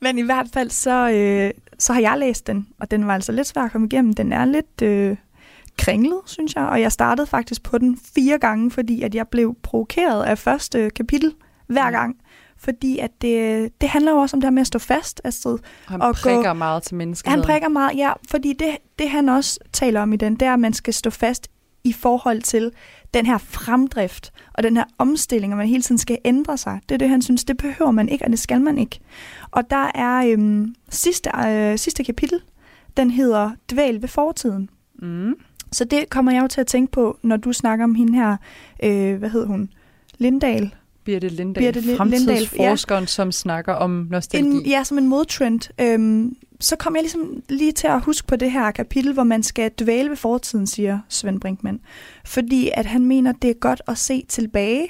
Men 0.00 0.18
i 0.18 0.22
hvert 0.22 0.46
fald, 0.54 0.70
så, 0.70 1.10
øh, 1.10 1.50
så 1.78 1.92
har 1.92 2.00
jeg 2.00 2.18
læst 2.18 2.46
den, 2.46 2.68
og 2.80 2.90
den 2.90 3.06
var 3.06 3.14
altså 3.14 3.32
lidt 3.32 3.46
svær 3.46 3.62
at 3.62 3.72
komme 3.72 3.86
igennem. 3.86 4.12
Den 4.12 4.32
er 4.32 4.44
lidt 4.44 4.82
øh, 4.82 5.16
kringlet, 5.78 6.18
synes 6.26 6.54
jeg, 6.54 6.64
og 6.64 6.80
jeg 6.80 6.92
startede 6.92 7.26
faktisk 7.26 7.62
på 7.62 7.78
den 7.78 7.98
fire 8.14 8.38
gange, 8.38 8.70
fordi 8.70 9.02
at 9.02 9.14
jeg 9.14 9.28
blev 9.28 9.56
provokeret 9.62 10.22
af 10.24 10.38
første 10.38 10.90
kapitel 10.90 11.32
hver 11.66 11.86
Mm. 11.86 11.92
gang. 11.92 12.16
Fordi 12.56 12.98
at 12.98 13.10
det, 13.22 13.68
det 13.80 13.88
handler 13.88 14.12
jo 14.12 14.18
også 14.18 14.36
om 14.36 14.40
det 14.40 14.46
her 14.46 14.50
med 14.52 14.60
at 14.60 14.66
stå 14.66 14.78
fast, 14.78 15.20
Astrid. 15.24 15.58
Han 15.86 16.02
Og 16.02 16.08
gå- 16.08 16.18
prikker 16.22 16.52
meget 16.52 16.82
til 16.82 16.94
menneskeheden. 16.96 17.38
Han 17.40 17.46
prikker 17.46 17.68
meget, 17.68 17.96
ja, 17.96 18.12
fordi 18.30 18.52
det, 18.58 18.76
det 18.98 19.10
han 19.10 19.28
også 19.28 19.58
taler 19.72 20.00
om 20.02 20.12
i 20.12 20.16
den, 20.16 20.34
det 20.34 20.42
er, 20.48 20.52
at 20.54 20.60
man 20.60 20.72
skal 20.72 20.94
stå 20.94 21.10
fast 21.10 21.48
i 21.84 21.92
forhold 21.92 22.42
til 22.42 22.70
den 23.14 23.26
her 23.26 23.38
fremdrift 23.38 24.32
og 24.54 24.62
den 24.62 24.76
her 24.76 24.84
omstilling, 24.98 25.52
og 25.52 25.56
man 25.56 25.68
hele 25.68 25.82
tiden 25.82 25.98
skal 25.98 26.18
ændre 26.24 26.58
sig. 26.58 26.80
Det 26.88 26.94
er 26.94 26.98
det, 26.98 27.08
han 27.08 27.22
synes, 27.22 27.44
det 27.44 27.56
behøver 27.56 27.90
man 27.90 28.08
ikke, 28.08 28.24
og 28.24 28.30
det 28.30 28.38
skal 28.38 28.60
man 28.60 28.78
ikke. 28.78 29.00
Og 29.50 29.70
der 29.70 29.90
er 29.94 30.26
øhm, 30.32 30.74
sidste, 30.90 31.30
øh, 31.46 31.78
sidste 31.78 32.04
kapitel, 32.04 32.40
den 32.96 33.10
hedder 33.10 33.50
Dvæl 33.70 34.02
ved 34.02 34.08
fortiden. 34.08 34.70
Mm. 35.02 35.34
Så 35.72 35.84
det 35.84 36.10
kommer 36.10 36.32
jeg 36.32 36.42
jo 36.42 36.48
til 36.48 36.60
at 36.60 36.66
tænke 36.66 36.92
på, 36.92 37.18
når 37.22 37.36
du 37.36 37.52
snakker 37.52 37.84
om 37.84 37.94
hende 37.94 38.14
her, 38.14 38.36
øh, 38.82 39.16
hvad 39.18 39.30
hed 39.30 39.46
hun, 39.46 39.68
Lindahl. 40.18 40.74
Birte 41.04 41.28
Lindahl, 41.28 41.72
Birte 41.72 41.80
Li- 41.80 41.96
fremtidsforskeren, 41.96 43.06
som 43.06 43.32
snakker 43.32 43.72
om 43.72 44.08
nostalgi. 44.10 44.48
En, 44.48 44.66
ja, 44.66 44.84
som 44.84 44.98
en 44.98 45.08
modtrend. 45.08 45.60
Øhm, 45.80 46.36
så 46.62 46.76
kom 46.76 46.94
jeg 46.96 47.02
ligesom 47.02 47.42
lige 47.48 47.72
til 47.72 47.86
at 47.86 48.00
huske 48.02 48.26
på 48.26 48.36
det 48.36 48.52
her 48.52 48.70
kapitel, 48.70 49.12
hvor 49.12 49.22
man 49.24 49.42
skal 49.42 49.70
dvæle 49.80 50.08
ved 50.10 50.16
fortiden, 50.16 50.66
siger 50.66 50.98
Svend 51.08 51.40
Brinkmann. 51.40 51.80
Fordi 52.24 52.70
at 52.74 52.86
han 52.86 53.06
mener, 53.06 53.32
det 53.32 53.50
er 53.50 53.54
godt 53.54 53.82
at 53.88 53.98
se 53.98 54.24
tilbage, 54.28 54.88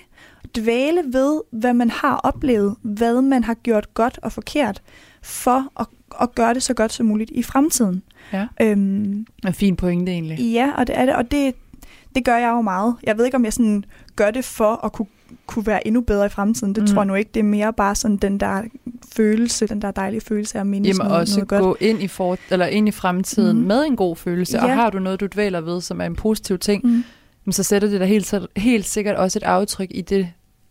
dvæle 0.56 1.02
ved, 1.06 1.40
hvad 1.52 1.74
man 1.74 1.90
har 1.90 2.16
oplevet, 2.16 2.76
hvad 2.82 3.22
man 3.22 3.44
har 3.44 3.54
gjort 3.54 3.94
godt 3.94 4.18
og 4.22 4.32
forkert, 4.32 4.82
for 5.22 5.72
at, 5.80 5.86
at 6.20 6.34
gøre 6.34 6.54
det 6.54 6.62
så 6.62 6.74
godt 6.74 6.92
som 6.92 7.06
muligt 7.06 7.30
i 7.30 7.42
fremtiden. 7.42 8.02
Ja. 8.32 8.46
Øhm, 8.60 9.26
En 9.46 9.54
fin 9.54 9.76
pointe 9.76 10.12
egentlig. 10.12 10.38
ja, 10.52 10.70
og 10.76 10.86
det 10.86 10.98
er 10.98 11.06
det, 11.06 11.14
og 11.14 11.30
det, 11.30 11.54
det 12.14 12.24
gør 12.24 12.36
jeg 12.36 12.48
jo 12.50 12.60
meget. 12.60 12.96
Jeg 13.02 13.18
ved 13.18 13.24
ikke, 13.24 13.34
om 13.36 13.44
jeg 13.44 13.52
sådan 13.52 13.84
gør 14.16 14.30
det 14.30 14.44
for 14.44 14.84
at 14.84 14.92
kunne, 14.92 15.06
kunne 15.46 15.66
være 15.66 15.86
endnu 15.86 16.00
bedre 16.00 16.26
i 16.26 16.28
fremtiden. 16.28 16.74
Det 16.74 16.82
Mm. 16.82 16.86
tror 16.86 17.02
jeg 17.02 17.06
nu 17.06 17.14
ikke. 17.14 17.30
Det 17.34 17.40
er 17.40 17.44
mere 17.44 17.72
bare 17.72 17.94
sådan 17.94 18.16
den 18.16 18.40
der 18.40 18.62
følelse, 19.12 19.66
den 19.66 19.82
der 19.82 19.90
dejlige 19.90 20.20
følelse 20.20 20.56
af 20.56 20.60
at 20.60 20.66
mindes 20.66 20.88
Jamen 20.98 21.08
noget, 21.08 21.20
også 21.20 21.36
noget 21.36 21.48
godt. 21.48 21.62
gå 21.62 21.76
ind 21.80 22.02
i, 22.02 22.08
for, 22.08 22.38
eller 22.50 22.66
ind 22.66 22.88
i 22.88 22.90
fremtiden 22.90 23.56
Mhm. 23.58 23.66
med 23.66 23.84
en 23.84 23.96
god 23.96 24.16
følelse, 24.16 24.60
og 24.60 24.68
Ja. 24.68 24.74
har 24.74 24.90
du 24.90 24.98
noget, 24.98 25.20
du 25.20 25.26
dvæler 25.26 25.60
ved, 25.60 25.80
som 25.80 26.00
er 26.00 26.04
en 26.04 26.16
positiv 26.16 26.58
ting, 26.58 27.04
Mm. 27.44 27.52
så 27.52 27.62
sætter 27.62 27.88
det 27.88 28.00
der 28.00 28.06
helt, 28.06 28.34
helt 28.56 28.86
sikkert 28.86 29.16
også 29.16 29.38
et 29.38 29.42
aftryk 29.42 29.88
i 29.90 30.00
det, 30.00 30.28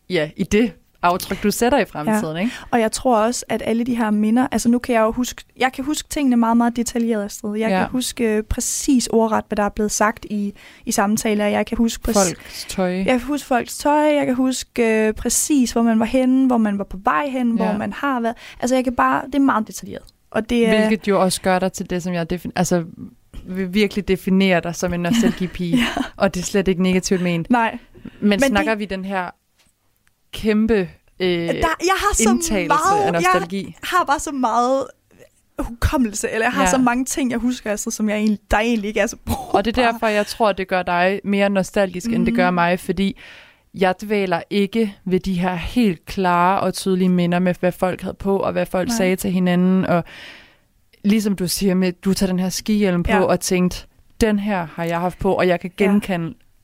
ja, 0.09 0.29
i 0.37 0.43
det 0.43 0.71
aftryk, 1.03 1.43
du 1.43 1.51
sætter 1.51 1.79
i 1.79 1.85
fremtiden, 1.85 2.37
ikke? 2.37 2.51
Og 2.71 2.79
jeg 2.79 2.91
tror 2.91 3.17
også, 3.17 3.45
at 3.49 3.61
alle 3.65 3.83
de 3.83 3.95
her 3.95 4.09
minder, 4.11 4.47
altså 4.51 4.69
nu 4.69 4.79
kan 4.79 4.95
jeg 4.95 5.01
jo 5.01 5.11
huske, 5.11 5.43
jeg 5.57 5.71
kan 5.73 5.83
huske 5.85 6.09
tingene 6.09 6.35
meget, 6.37 6.57
meget 6.57 6.75
detaljeret 6.75 7.25
Astrid. 7.25 7.59
Jeg 7.59 7.69
Ja. 7.69 7.77
kan 7.79 7.87
huske 7.87 8.23
øh, 8.37 8.43
præcis 8.43 9.07
ordret, 9.07 9.43
hvad 9.47 9.55
der 9.55 9.63
er 9.63 9.69
blevet 9.69 9.91
sagt 9.91 10.25
i, 10.29 10.53
i 10.85 10.91
samtaler. 10.91 11.45
Jeg 11.45 11.65
kan 11.65 11.77
huske 11.77 12.03
præcis, 12.03 12.35
Folks 12.35 12.65
tøj. 12.69 12.89
Jeg 12.95 13.05
kan 13.05 13.19
huske 13.21 13.47
folks 13.47 13.77
tøj, 13.77 13.93
jeg 14.15 14.25
kan 14.25 14.35
huske 14.35 15.07
øh, 15.07 15.13
præcis, 15.13 15.71
hvor 15.71 15.81
man 15.81 15.99
var 15.99 16.05
henne, 16.05 16.47
hvor 16.47 16.57
man 16.57 16.77
var 16.77 16.83
på 16.83 16.97
vej 17.03 17.27
hen, 17.29 17.57
Ja. 17.57 17.65
hvor 17.65 17.77
man 17.77 17.93
har 17.93 18.19
været. 18.19 18.35
Altså 18.59 18.75
jeg 18.75 18.83
kan 18.83 18.95
bare, 18.95 19.25
det 19.25 19.35
er 19.35 19.39
meget 19.39 19.67
detaljeret. 19.67 20.03
Og 20.31 20.49
det 20.49 20.67
Hvilket 20.67 21.07
jo 21.07 21.21
også 21.21 21.41
gør 21.41 21.59
dig 21.59 21.71
til 21.73 21.89
det, 21.89 22.03
som 22.03 22.13
jeg 22.13 22.33
defin- 22.33 22.51
altså, 22.55 22.83
vil 23.45 23.73
virkelig 23.73 24.07
definerer 24.07 24.59
dig 24.59 24.75
som 24.75 24.93
en 24.93 24.99
nostalgipige. 24.99 25.77
ja, 25.77 25.85
Og 26.17 26.33
det 26.33 26.39
er 26.41 26.45
slet 26.45 26.67
ikke 26.67 26.83
negativt 26.83 27.21
ment. 27.21 27.49
nej. 27.49 27.77
Men, 28.03 28.29
Men 28.29 28.39
det- 28.39 28.47
snakker 28.47 28.75
vi 28.75 28.85
den 28.85 29.05
her 29.05 29.29
kæmpe 30.33 30.89
øh, 31.19 31.29
Der, 31.29 31.53
jeg 31.53 31.95
har 31.97 32.13
så 32.15 32.29
indtagelse 32.29 32.67
meget, 32.67 33.01
af 33.01 33.03
jeg 33.05 33.11
nostalgi? 33.11 33.75
har 33.83 34.03
bare 34.05 34.19
så 34.19 34.31
meget 34.31 34.87
hukommelse, 35.59 36.29
eller 36.29 36.45
jeg 36.45 36.53
har 36.53 36.63
Ja. 36.63 36.69
så 36.69 36.77
mange 36.77 37.05
ting, 37.05 37.31
jeg 37.31 37.39
husker, 37.39 37.71
altså, 37.71 37.91
som 37.91 38.09
jeg 38.09 38.17
egentlig, 38.17 38.39
der 38.51 38.59
egentlig 38.59 38.87
ikke 38.87 38.99
er 38.99 39.07
så 39.07 39.15
Og 39.49 39.65
det 39.65 39.77
er 39.77 39.91
derfor, 39.91 40.07
jeg 40.07 40.27
tror, 40.27 40.49
at 40.49 40.57
det 40.57 40.67
gør 40.67 40.83
dig 40.83 41.19
mere 41.23 41.49
nostalgisk, 41.49 42.07
mm. 42.07 42.13
end 42.13 42.25
det 42.25 42.35
gør 42.35 42.51
mig, 42.51 42.79
fordi 42.79 43.17
jeg 43.73 43.95
dvæler 44.01 44.41
ikke 44.49 44.95
ved 45.05 45.19
de 45.19 45.33
her 45.33 45.55
helt 45.55 46.05
klare 46.05 46.59
og 46.59 46.73
tydelige 46.73 47.09
minder 47.09 47.39
med, 47.39 47.55
hvad 47.59 47.71
folk 47.71 48.01
havde 48.01 48.13
på, 48.19 48.37
og 48.37 48.51
hvad 48.51 48.65
folk 48.65 48.87
Nej. 48.87 48.97
Sagde 48.97 49.15
til 49.15 49.31
hinanden. 49.31 49.85
Og 49.85 50.03
ligesom 51.03 51.35
du 51.35 51.47
siger 51.47 51.73
med, 51.73 51.91
du 51.93 52.13
tager 52.13 52.31
den 52.31 52.39
her 52.39 52.49
skihjelm 52.49 53.03
på 53.03 53.11
Ja. 53.11 53.21
og 53.23 53.39
tænkt, 53.39 53.87
den 54.21 54.39
her 54.39 54.67
har 54.73 54.83
jeg 54.83 54.99
haft 54.99 55.19
på, 55.19 55.33
og 55.33 55.47
jeg 55.47 55.59
kan 55.59 55.71
Ja. 55.79 55.85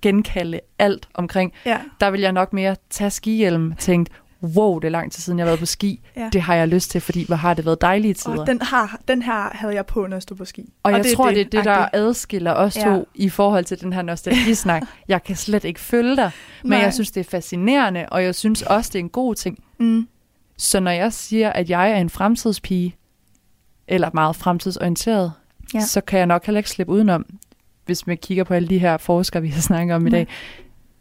Genkalde, 0.07 0.59
alt 0.79 1.07
omkring. 1.13 1.53
Ja, 1.65 1.77
Der 1.99 2.11
vil 2.11 2.21
jeg 2.21 2.31
nok 2.31 2.53
mere 2.53 2.75
tage 2.89 3.09
skihjelm 3.09 3.71
og 3.71 3.77
tænkt, 3.77 4.09
wow, 4.43 4.79
det 4.79 4.87
er 4.87 4.91
lang 4.91 5.11
tid 5.11 5.21
siden, 5.21 5.39
jeg 5.39 5.45
har 5.45 5.49
været 5.49 5.59
på 5.59 5.65
ski. 5.65 6.01
ja. 6.17 6.29
Det 6.33 6.41
har 6.41 6.55
jeg 6.55 6.67
lyst 6.67 6.91
til, 6.91 7.01
fordi 7.01 7.25
hvor 7.27 7.35
har 7.35 7.53
det 7.53 7.65
været 7.65 7.81
dejlige 7.81 8.13
tider. 8.13 8.39
Og 8.39 8.47
den, 8.47 8.61
har, 8.61 8.99
den 9.07 9.21
her 9.21 9.49
havde 9.51 9.75
jeg 9.75 9.85
på, 9.85 10.07
når 10.07 10.15
jeg 10.15 10.21
stod 10.21 10.37
på 10.37 10.45
ski. 10.45 10.73
Og 10.83 10.91
jeg 10.91 11.03
det 11.03 11.11
tror, 11.15 11.29
det 11.31 11.41
er 11.41 11.45
det, 11.45 11.65
der 11.65 11.87
adskiller 11.93 12.53
os 12.53 12.77
Ja. 12.77 12.83
to 12.83 13.07
i 13.15 13.29
forhold 13.29 13.65
til 13.65 13.81
den 13.81 13.93
her 13.93 14.01
nostalgisnak. 14.01 14.83
jeg 15.07 15.23
kan 15.23 15.35
slet 15.35 15.63
ikke 15.63 15.79
følge 15.79 16.15
dig, 16.15 16.31
men 16.63 16.69
Nej. 16.69 16.79
jeg 16.79 16.93
synes, 16.93 17.11
det 17.11 17.19
er 17.25 17.29
fascinerende, 17.29 18.05
og 18.11 18.23
jeg 18.23 18.35
synes 18.35 18.61
også, 18.61 18.89
det 18.93 18.99
er 18.99 19.03
en 19.03 19.09
god 19.09 19.35
ting. 19.35 19.63
Mm. 19.79 20.07
Så 20.57 20.79
når 20.79 20.91
jeg 20.91 21.13
siger, 21.13 21.49
at 21.49 21.69
jeg 21.69 21.91
er 21.91 21.95
en 21.97 22.09
fremtidspige, 22.09 22.95
eller 23.87 24.09
meget 24.13 24.35
fremtidsorienteret. 24.35 25.31
Ja. 25.73 25.79
så 25.79 26.01
kan 26.01 26.19
jeg 26.19 26.25
nok 26.27 26.45
heller 26.45 26.57
ikke 26.59 26.69
slippe 26.69 26.93
udenom, 26.93 27.25
hvis 27.87 28.07
man 28.07 28.17
kigger 28.17 28.43
på 28.43 28.53
alle 28.53 28.67
de 28.67 28.77
her 28.79 28.97
forskere, 28.97 29.41
vi 29.41 29.47
har 29.47 29.61
snakket 29.61 29.95
om 29.95 30.07
i 30.07 30.09
dag, 30.09 30.27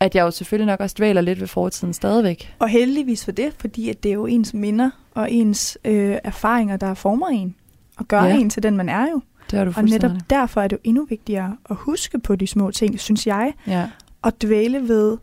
at 0.01 0.15
jeg 0.15 0.23
jo 0.23 0.31
selvfølgelig 0.31 0.67
nok 0.67 0.81
også 0.81 0.95
dvæler 0.99 1.21
lidt 1.21 1.41
ved 1.41 1.47
fortiden 1.47 1.93
stadigvæk. 1.95 2.55
Og 2.59 2.69
heldigvis 2.69 3.25
for 3.25 3.33
det, 3.33 3.53
fordi 3.59 3.91
at 3.91 4.03
det 4.03 4.09
er 4.09 4.15
jo 4.15 4.27
ens 4.27 4.55
minder 4.55 4.91
og 5.15 5.31
ens 5.33 5.79
øh, 5.85 6.17
erfaringer, 6.25 6.77
der 6.77 6.95
former 6.95 7.27
en. 7.29 7.55
Og 7.97 8.09
gør 8.09 8.23
Ja. 8.25 8.37
en 8.37 8.51
til 8.51 8.63
den, 8.63 8.77
man 8.77 8.89
er 8.89 9.07
jo. 9.13 9.21
Det 9.51 9.59
har 9.59 9.65
du 9.65 9.73
Og 9.77 9.85
netop 9.85 10.11
derfor 10.31 10.61
er 10.61 10.69
det 10.69 10.77
jo 10.77 10.81
endnu 10.85 11.07
vigtigere 11.09 11.57
at 11.71 11.77
huske 11.77 12.19
på 12.19 12.37
de 12.37 12.47
små 12.47 12.71
ting, 12.71 13.01
synes 13.01 13.27
jeg. 13.27 13.53
Ja, 13.67 13.89
Og 14.23 14.43
dvæle 14.43 14.89
ved 14.89 15.17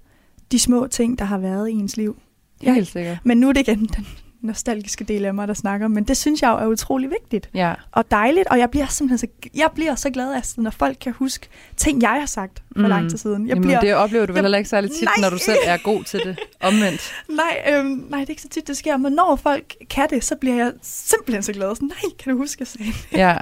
de 0.51 0.59
små 0.59 0.87
ting, 0.87 1.19
der 1.19 1.25
har 1.25 1.37
været 1.37 1.69
i 1.69 1.71
ens 1.73 1.97
liv. 1.97 2.17
Ja. 2.63 2.73
helt 2.73 2.87
sikkert. 2.87 3.17
Men 3.23 3.37
nu 3.37 3.49
er 3.49 3.53
det 3.53 3.67
igen 3.67 3.85
den 3.85 4.07
nostalgiske 4.43 5.03
del 5.03 5.25
af 5.25 5.33
mig, 5.33 5.47
der 5.47 5.53
snakker. 5.53 5.87
Men 5.87 6.03
det 6.03 6.17
synes 6.17 6.41
jeg 6.41 6.49
jo 6.49 6.55
er 6.57 6.65
utrolig 6.65 7.09
vigtigt. 7.09 7.49
Ja. 7.53 7.73
Og 7.91 8.11
dejligt. 8.11 8.47
Og 8.47 8.59
jeg 8.59 8.69
bliver 8.71 8.85
simpelthen 8.87 9.17
så, 9.17 9.49
jeg 9.55 9.69
bliver 9.75 9.95
så 9.95 10.09
glad 10.09 10.33
af, 10.33 10.41
når 10.57 10.71
folk 10.71 10.97
kan 11.01 11.13
huske 11.13 11.47
ting, 11.77 12.01
jeg 12.01 12.09
har 12.09 12.25
sagt 12.25 12.63
for 12.75 12.81
Mm. 12.81 12.87
lang 12.87 13.09
tid 13.09 13.17
siden. 13.17 13.41
Jeg 13.43 13.49
Jamen, 13.49 13.61
bliver, 13.63 13.79
det 13.79 13.93
oplever 13.95 14.25
du 14.25 14.33
vel 14.33 14.41
heller 14.41 14.57
ikke 14.57 14.69
særlig 14.69 14.91
tit, 14.91 15.03
Nej. 15.03 15.13
når 15.21 15.29
du 15.29 15.37
selv 15.37 15.57
er 15.65 15.77
god 15.77 16.03
til 16.03 16.19
det. 16.19 16.39
Omvendt. 16.61 17.11
Nej, 17.29 17.73
øhm, 17.73 18.05
nej, 18.09 18.19
det 18.19 18.25
er 18.25 18.29
ikke 18.29 18.41
så 18.41 18.49
tit, 18.49 18.67
det 18.67 18.77
sker. 18.77 18.97
Men 18.97 19.13
når 19.13 19.35
folk 19.35 19.75
kan 19.89 20.07
det, 20.09 20.23
så 20.23 20.35
bliver 20.35 20.55
jeg 20.55 20.71
simpelthen 20.81 21.43
så 21.43 21.53
glad. 21.53 21.75
Sådan, 21.75 21.87
nej, 21.87 22.11
kan 22.19 22.31
du 22.31 22.37
huske, 22.37 22.59
jeg 22.61 22.67
sagde 22.67 22.85
det? 23.11 23.17
Ja, 23.17 23.37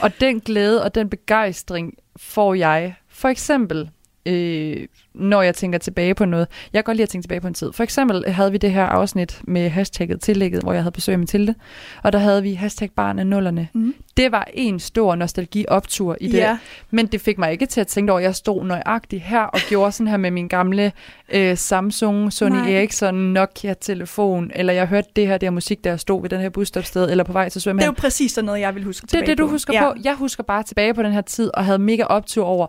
og 0.00 0.20
den 0.20 0.40
glæde 0.40 0.84
og 0.84 0.94
den 0.94 1.08
begejstring 1.10 1.94
får 2.16 2.54
jeg 2.54 2.94
for 3.10 3.28
eksempel, 3.28 3.90
øh, 4.26 4.86
når 5.14 5.42
jeg 5.42 5.54
tænker 5.54 5.78
tilbage 5.78 6.14
på 6.14 6.24
noget. 6.24 6.48
Jeg 6.72 6.78
kan 6.78 6.84
godt 6.84 6.96
lide 6.96 7.02
at 7.02 7.08
tænke 7.08 7.22
tilbage 7.24 7.40
på 7.40 7.46
en 7.48 7.54
tid. 7.54 7.72
For 7.72 7.82
eksempel 7.82 8.24
havde 8.32 8.52
vi 8.52 8.58
det 8.58 8.72
her 8.72 8.84
afsnit 8.84 9.40
med 9.44 9.68
hashtagget 9.68 10.20
tillægget, 10.20 10.62
hvor 10.62 10.72
jeg 10.72 10.82
havde 10.82 10.92
besøg 10.92 11.12
af 11.12 11.18
Mathilde, 11.18 11.54
og 12.02 12.12
der 12.12 12.18
havde 12.18 12.42
vi 12.42 12.52
hashtag 12.54 12.90
barn 12.96 13.18
af 13.18 13.26
nullerne. 13.26 13.68
Mm. 13.72 13.94
Det 14.16 14.32
var 14.32 14.48
en 14.54 14.80
stor 14.80 15.14
nostalgi-optur 15.14 16.16
i 16.20 16.26
det, 16.28 16.38
Ja. 16.38 16.58
men 16.90 17.06
det 17.06 17.20
fik 17.20 17.38
mig 17.38 17.52
ikke 17.52 17.66
til 17.66 17.80
at 17.80 17.86
tænke 17.86 18.12
over, 18.12 18.18
at 18.20 18.24
jeg 18.24 18.34
stod 18.34 18.64
nøjagtigt 18.64 19.22
her 19.22 19.40
og 19.40 19.60
gjorde 19.68 19.92
sådan 19.92 20.08
her 20.08 20.16
med 20.16 20.30
min 20.30 20.48
gamle 20.48 20.92
øh, 21.32 21.56
Samsung, 21.56 22.32
Sony 22.32 22.50
Nej. 22.56 22.72
Ericsson, 22.72 23.14
Nokia-telefon, 23.14 24.50
eller 24.54 24.72
jeg 24.72 24.86
hørte 24.86 25.08
det 25.16 25.26
her 25.26 25.38
der 25.38 25.50
musik, 25.50 25.84
der 25.84 25.96
stod 25.96 26.20
ved 26.22 26.30
den 26.30 26.40
her 26.40 26.48
busstopsted, 26.48 27.10
eller 27.10 27.24
på 27.24 27.32
vej 27.32 27.44
til 27.48 27.50
Det 27.54 27.56
er 27.56 27.60
svømmehallen. 27.60 27.94
jo 27.96 28.00
præcis 28.00 28.32
sådan 28.32 28.46
noget, 28.46 28.60
jeg 28.60 28.74
vil 28.74 28.84
huske 28.84 29.02
Det 29.06 29.14
er 29.14 29.18
tilbage 29.18 29.30
det, 29.30 29.38
du 29.38 29.46
på. 29.46 29.50
husker 29.50 29.72
ja. 29.74 29.84
på. 29.92 29.98
Jeg 30.04 30.14
husker 30.14 30.42
bare 30.42 30.62
tilbage 30.62 30.94
på 30.94 31.02
den 31.02 31.12
her 31.12 31.20
tid, 31.20 31.50
og 31.54 31.64
havde 31.64 31.78
mega 31.78 32.02
optur 32.04 32.44
over, 32.44 32.66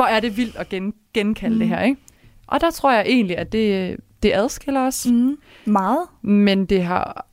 hvor 0.00 0.06
er 0.06 0.20
det 0.20 0.36
vildt 0.36 0.56
at 0.56 0.68
gen, 0.68 0.94
genkalde 1.14 1.54
mm. 1.54 1.58
det 1.58 1.68
her, 1.68 1.80
ikke? 1.82 2.00
Og 2.46 2.60
der 2.60 2.70
tror 2.70 2.92
jeg 2.92 3.04
egentlig, 3.06 3.38
at 3.38 3.52
det, 3.52 3.96
det 4.22 4.32
adskiller 4.34 4.86
os. 4.86 5.06
Mm. 5.10 5.36
Meget. 5.64 6.06
Men 6.22 6.66
det 6.66 6.84
har, 6.84 7.26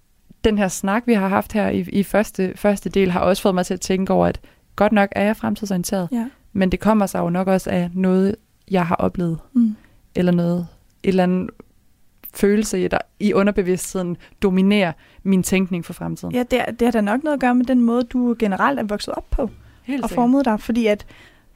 den 0.43 0.57
her 0.57 0.67
snak, 0.67 1.03
vi 1.05 1.13
har 1.13 1.27
haft 1.27 1.53
her 1.53 1.69
i, 1.69 1.79
i 1.79 2.03
første, 2.03 2.53
første 2.55 2.89
del, 2.89 3.11
har 3.11 3.19
også 3.19 3.41
fået 3.41 3.55
mig 3.55 3.65
til 3.65 3.73
at 3.73 3.81
tænke 3.81 4.13
over, 4.13 4.27
at 4.27 4.39
godt 4.75 4.91
nok 4.91 5.09
er 5.11 5.23
jeg 5.23 5.37
fremtidsorienteret, 5.37 6.09
Ja. 6.11 6.25
men 6.53 6.71
det 6.71 6.79
kommer 6.79 7.05
sig 7.05 7.19
jo 7.19 7.29
nok 7.29 7.47
også 7.47 7.69
af 7.69 7.89
noget, 7.93 8.35
jeg 8.71 8.85
har 8.85 8.95
oplevet, 8.95 9.39
Mm. 9.53 9.75
eller 10.15 10.31
noget, 10.31 10.67
et 11.03 11.07
eller 11.09 11.23
andet 11.23 11.49
følelse, 12.33 12.87
der 12.87 12.97
i 13.19 13.33
underbevidstheden 13.33 14.17
dominerer 14.41 14.91
min 15.23 15.43
tænkning 15.43 15.85
for 15.85 15.93
fremtiden. 15.93 16.33
Ja, 16.35 16.43
det, 16.51 16.59
er, 16.59 16.71
det 16.71 16.85
har 16.85 16.91
da 16.91 17.01
nok 17.01 17.23
noget 17.23 17.33
at 17.33 17.39
gøre 17.41 17.55
med 17.55 17.65
den 17.65 17.81
måde, 17.81 18.03
du 18.03 18.35
generelt 18.39 18.79
er 18.79 18.83
vokset 18.83 19.13
op 19.13 19.25
på 19.31 19.49
Helt 19.83 20.03
og 20.03 20.09
formet 20.09 20.45
dig. 20.45 20.59
Fordi 20.59 20.87
at, 20.87 21.05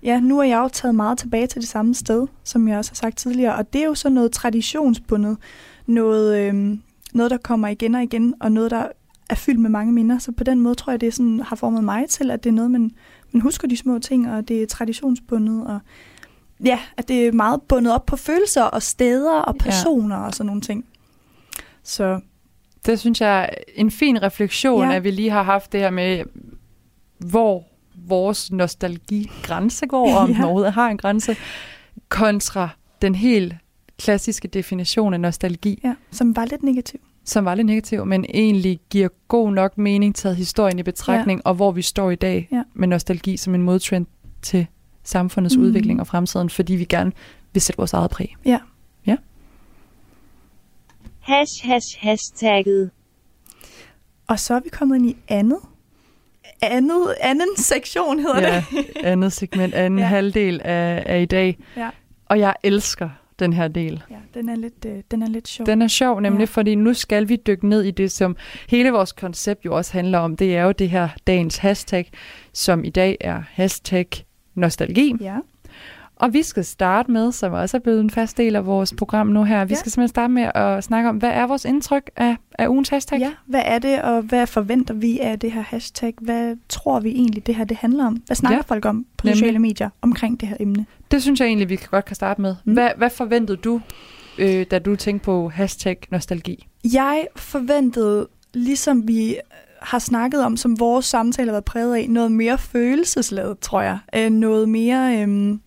ja, 0.04 0.20
nu 0.20 0.40
er 0.40 0.44
jeg 0.44 0.58
jo 0.58 0.68
taget 0.74 0.96
meget 0.96 1.18
tilbage 1.18 1.48
til 1.48 1.62
det 1.62 1.70
samme 1.70 1.96
sted, 1.96 2.28
som 2.44 2.68
jeg 2.68 2.78
også 2.78 2.92
har 2.92 2.96
sagt 2.96 3.18
tidligere. 3.18 3.56
Og 3.56 3.74
det 3.74 3.82
er 3.82 3.86
jo 3.86 3.96
så 3.96 4.10
noget 4.10 4.32
traditionsbundet, 4.32 5.38
noget 5.86 6.38
øhm, 6.40 6.82
noget, 7.14 7.32
der 7.32 7.38
kommer 7.38 7.68
igen 7.68 7.96
og 7.96 8.04
igen, 8.04 8.34
og 8.40 8.52
noget, 8.52 8.72
der 8.72 8.86
er 9.30 9.36
fyldt 9.36 9.60
med 9.60 9.70
mange 9.70 9.94
minder. 9.94 10.20
Så 10.20 10.32
på 10.32 10.44
den 10.44 10.60
måde 10.60 10.76
tror 10.76 10.92
jeg, 10.92 11.02
det 11.02 11.14
sådan, 11.14 11.40
har 11.40 11.56
formet 11.56 11.84
mig 11.84 12.10
til, 12.10 12.32
at 12.32 12.44
det 12.44 12.50
er 12.50 12.54
noget, 12.54 12.72
man, 12.72 12.92
man 13.32 13.42
husker 13.42 13.68
de 13.68 13.78
små 13.78 14.00
ting, 14.00 14.32
og 14.32 14.48
det 14.48 14.64
er 14.64 14.68
traditionsbundet, 14.68 15.68
og 15.68 15.80
ja, 16.66 16.80
at 16.98 17.08
det 17.08 17.28
er 17.28 17.32
meget 17.32 17.62
bundet 17.62 17.94
op 17.94 18.06
på 18.06 18.16
følelser 18.16 18.64
og 18.64 18.82
steder 18.82 19.40
og 19.40 19.56
Ja. 19.60 19.64
personer 19.64 20.16
og 20.16 20.34
sådan 20.34 20.46
nogle 20.46 20.62
ting. 20.62 20.86
Så 21.84 22.20
Det 22.86 23.00
synes 23.00 23.22
jeg 23.22 23.42
er 23.44 23.50
en 23.76 23.92
fin 23.92 24.22
refleksion, 24.22 24.82
Ja. 24.84 24.90
ja. 24.90 24.96
at 24.96 25.04
vi 25.04 25.12
lige 25.12 25.30
har 25.30 25.44
haft 25.44 25.72
det 25.72 25.80
her 25.80 25.90
med, 25.90 26.24
hvor 27.20 27.64
vores 28.08 28.52
nostalgigrænse 28.52 29.86
går, 29.88 30.16
om 30.16 30.30
Ja. 30.30 30.36
den 30.36 30.44
overhovedet 30.44 30.74
har 30.74 30.90
en 30.90 30.98
grænse, 30.98 31.36
kontra 32.10 32.70
den 33.02 33.16
helt 33.16 33.54
klassiske 34.00 34.48
definition 34.48 35.14
af 35.14 35.20
nostalgi, 35.20 35.80
ja, 35.84 35.94
som 36.12 36.36
var 36.36 36.46
lidt 36.46 36.64
negativ. 36.64 37.00
som 37.26 37.46
var 37.46 37.56
lidt 37.56 37.66
negativ, 37.68 38.06
men 38.06 38.26
egentlig 38.34 38.80
giver 38.90 39.08
god 39.28 39.52
nok 39.52 39.78
mening 39.78 40.16
taget 40.16 40.36
historien 40.38 40.80
i 40.80 40.84
betragtning, 40.84 41.42
ja. 41.46 41.50
og 41.50 41.56
hvor 41.56 41.72
vi 41.72 41.82
står 41.82 42.12
i 42.12 42.16
dag 42.16 42.48
Ja. 42.52 42.64
med 42.74 42.88
nostalgi 42.88 43.38
som 43.38 43.56
en 43.56 43.62
modtrend 43.62 44.06
til 44.42 44.68
samfundets 45.04 45.56
mm. 45.58 45.64
udvikling 45.64 46.00
og 46.00 46.08
fremtiden, 46.08 46.50
fordi 46.50 46.74
vi 46.76 46.86
gerne 46.86 47.12
vil 47.54 47.62
sætte 47.62 47.78
vores 47.78 47.94
eget 47.94 48.12
præg. 48.12 48.36
Hash 51.20 51.66
hash 51.66 51.98
hashtagget. 52.00 52.92
Og 54.28 54.40
så 54.40 54.54
er 54.54 54.60
vi 54.60 54.70
kommet 54.70 54.96
ind 54.96 55.10
i 55.10 55.18
andet. 55.28 55.58
Andet, 56.62 57.16
anden 57.22 57.58
sektion 57.58 58.20
hedder 58.20 58.42
Ja, 58.42 58.64
det. 58.72 58.86
andet 59.04 59.34
segment, 59.34 59.74
anden 59.74 60.00
Ja. 60.00 60.06
halvdel 60.06 60.62
af, 60.64 61.04
af 61.06 61.22
i 61.22 61.26
dag. 61.26 61.58
Ja. 61.78 61.90
Og 62.26 62.40
jeg 62.40 62.54
elsker 62.64 63.10
den 63.40 63.54
her 63.54 63.68
del. 63.68 64.04
Ja, 64.12 64.16
den 64.34 64.50
er 64.50 64.56
lidt, 64.56 64.86
øh, 64.86 64.98
den 65.12 65.22
er 65.22 65.28
lidt 65.28 65.48
sjov. 65.48 65.66
Den 65.68 65.82
er 65.82 65.88
sjov 65.88 66.20
nemlig, 66.20 66.40
ja. 66.40 66.46
fordi 66.46 66.76
nu 66.76 66.94
skal 66.94 67.30
vi 67.30 67.36
dykke 67.36 67.68
ned 67.68 67.82
i 67.84 67.92
det, 67.92 68.12
som 68.12 68.36
hele 68.70 68.92
vores 68.92 69.12
koncept 69.12 69.66
jo 69.66 69.76
også 69.76 69.94
handler 69.94 70.20
om. 70.20 70.38
Det 70.38 70.56
er 70.58 70.64
jo 70.64 70.72
det 70.72 70.90
her 70.90 71.10
dagens 71.28 71.58
hashtag, 71.58 72.12
som 72.54 72.84
i 72.84 72.90
dag 72.90 73.18
er 73.22 73.42
hashtag 73.52 74.08
nostalgi. 74.56 75.16
Ja. 75.22 75.36
Og 76.22 76.34
vi 76.34 76.44
skal 76.44 76.66
starte 76.66 77.12
med, 77.12 77.32
som 77.32 77.54
også 77.54 77.78
er 77.78 77.82
blevet 77.82 78.00
en 78.00 78.10
fast 78.10 78.38
del 78.38 78.56
af 78.56 78.66
vores 78.66 78.94
program 78.98 79.28
nu 79.28 79.44
her, 79.44 79.66
vi 79.66 79.74
Ja. 79.74 79.80
skal 79.80 79.92
simpelthen 79.92 80.08
starte 80.08 80.34
med 80.34 80.52
at 80.56 80.84
snakke 80.84 81.10
om, 81.10 81.18
hvad 81.18 81.30
er 81.30 81.48
vores 81.48 81.66
indtryk 81.66 82.10
af, 82.16 82.38
af 82.60 82.68
ugens 82.68 82.90
hashtag? 82.90 83.20
ja, 83.20 83.32
hvad 83.46 83.62
er 83.66 83.80
det, 83.80 84.02
og 84.02 84.22
hvad 84.22 84.48
forventer 84.48 84.94
vi 84.94 85.20
af 85.20 85.40
det 85.40 85.52
her 85.52 85.62
hashtag? 85.62 86.14
Hvad 86.22 86.56
tror 86.70 87.00
vi 87.00 87.10
egentlig, 87.10 87.48
det 87.48 87.56
her 87.56 87.64
det 87.64 87.78
handler 87.78 88.06
om? 88.08 88.14
Hvad 88.26 88.36
snakker 88.36 88.58
Ja, 88.58 88.62
folk 88.62 88.86
om 88.86 89.06
på 89.18 89.28
nemlig. 89.28 89.38
sociale 89.38 89.60
medier 89.60 89.90
omkring 90.02 90.40
det 90.42 90.48
her 90.50 90.58
emne? 90.60 90.86
Det 91.12 91.22
synes 91.22 91.40
jeg 91.40 91.48
egentlig, 91.48 91.70
vi 91.70 91.76
kan 91.76 91.88
godt 91.92 92.06
kan 92.06 92.16
starte 92.16 92.42
med. 92.42 92.56
Mm. 92.66 92.74
Hvad, 92.74 92.90
hvad 92.98 93.10
forventede 93.10 93.58
du, 93.58 93.82
øh, 94.38 94.66
da 94.72 94.80
du 94.80 94.96
tænkte 94.96 95.26
på 95.26 95.50
hashtag 95.50 95.98
nostalgi? 96.12 96.68
Jeg 96.94 97.28
forventede, 97.36 98.28
ligesom 98.54 99.08
vi 99.08 99.36
har 99.82 100.00
snakket 100.00 100.44
om, 100.46 100.58
som 100.58 100.80
vores 100.80 101.06
samtale 101.06 101.48
har 101.48 101.54
været 101.54 101.66
præget 101.66 101.96
af, 101.96 102.10
noget 102.10 102.32
mere 102.32 102.58
følelsesladet, 102.58 103.60
tror 103.60 103.82
jeg. 103.82 103.98
Øh, 104.16 104.30
noget 104.30 104.70
mere... 104.70 105.22
Øhm, 105.22 105.62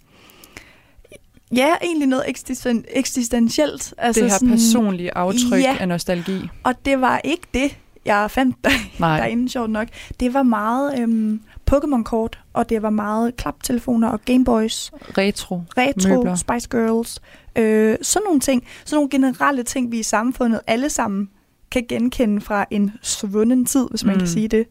ja, 1.57 1.75
egentlig 1.83 2.09
noget 2.09 2.25
eksisten- 2.29 2.85
eksistentielt. 2.89 3.95
Altså 3.99 4.23
det 4.23 4.31
her 4.31 4.39
personlige 4.49 5.15
aftryk 5.17 5.61
Ja. 5.63 5.77
af 5.81 5.89
nostalgi. 5.89 6.49
Og 6.65 6.75
det 6.85 7.01
var 7.01 7.21
ikke 7.25 7.47
det, 7.55 7.79
jeg 8.05 8.31
fandt 8.31 8.57
der, 8.65 8.71
Nej. 8.99 9.17
derinde, 9.19 9.49
sjovt 9.49 9.71
nok. 9.71 9.89
Det 10.21 10.35
var 10.35 10.43
meget 10.43 10.99
øhm, 11.01 11.41
Pokémon-kort, 11.71 12.39
og 12.53 12.69
det 12.69 12.83
var 12.83 12.91
meget 12.91 13.37
klaptelefoner 13.37 14.09
og 14.09 14.21
Gameboys, 14.25 14.93
Retro. 15.19 15.63
retro, 15.79 16.09
Møbler. 16.17 16.35
Spice 16.35 16.69
Girls, 16.71 17.21
øh, 17.57 17.97
sådan 18.03 18.25
nogle 18.25 18.41
ting. 18.41 18.65
Sådan 18.85 18.97
nogle 18.97 19.11
generelle 19.11 19.63
ting, 19.63 19.93
vi 19.93 19.99
i 19.99 20.03
samfundet 20.03 20.61
alle 20.67 20.89
sammen 20.91 21.29
kan 21.71 21.85
genkende 21.89 22.41
fra 22.41 22.65
en 22.71 22.93
svunden 23.03 23.67
tid, 23.67 23.87
hvis 23.91 24.05
man. 24.05 24.15
Mm. 24.15 24.19
kan 24.19 24.29
sige 24.29 24.49
det. 24.49 24.67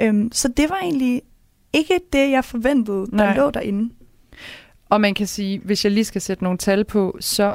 Øhm, 0.00 0.32
så 0.32 0.48
det 0.48 0.70
var 0.70 0.78
egentlig 0.82 1.22
ikke 1.72 2.00
det, 2.12 2.30
jeg 2.30 2.44
forventede, 2.44 3.06
der 3.10 3.16
Nej. 3.16 3.36
lå 3.36 3.50
derinde. 3.50 3.90
Og 4.92 5.00
man 5.00 5.14
kan 5.14 5.26
sige, 5.26 5.58
hvis 5.64 5.84
jeg 5.84 5.92
lige 5.92 6.04
skal 6.04 6.20
sætte 6.20 6.42
nogle 6.44 6.58
tal 6.58 6.84
på, 6.84 7.16
så 7.20 7.54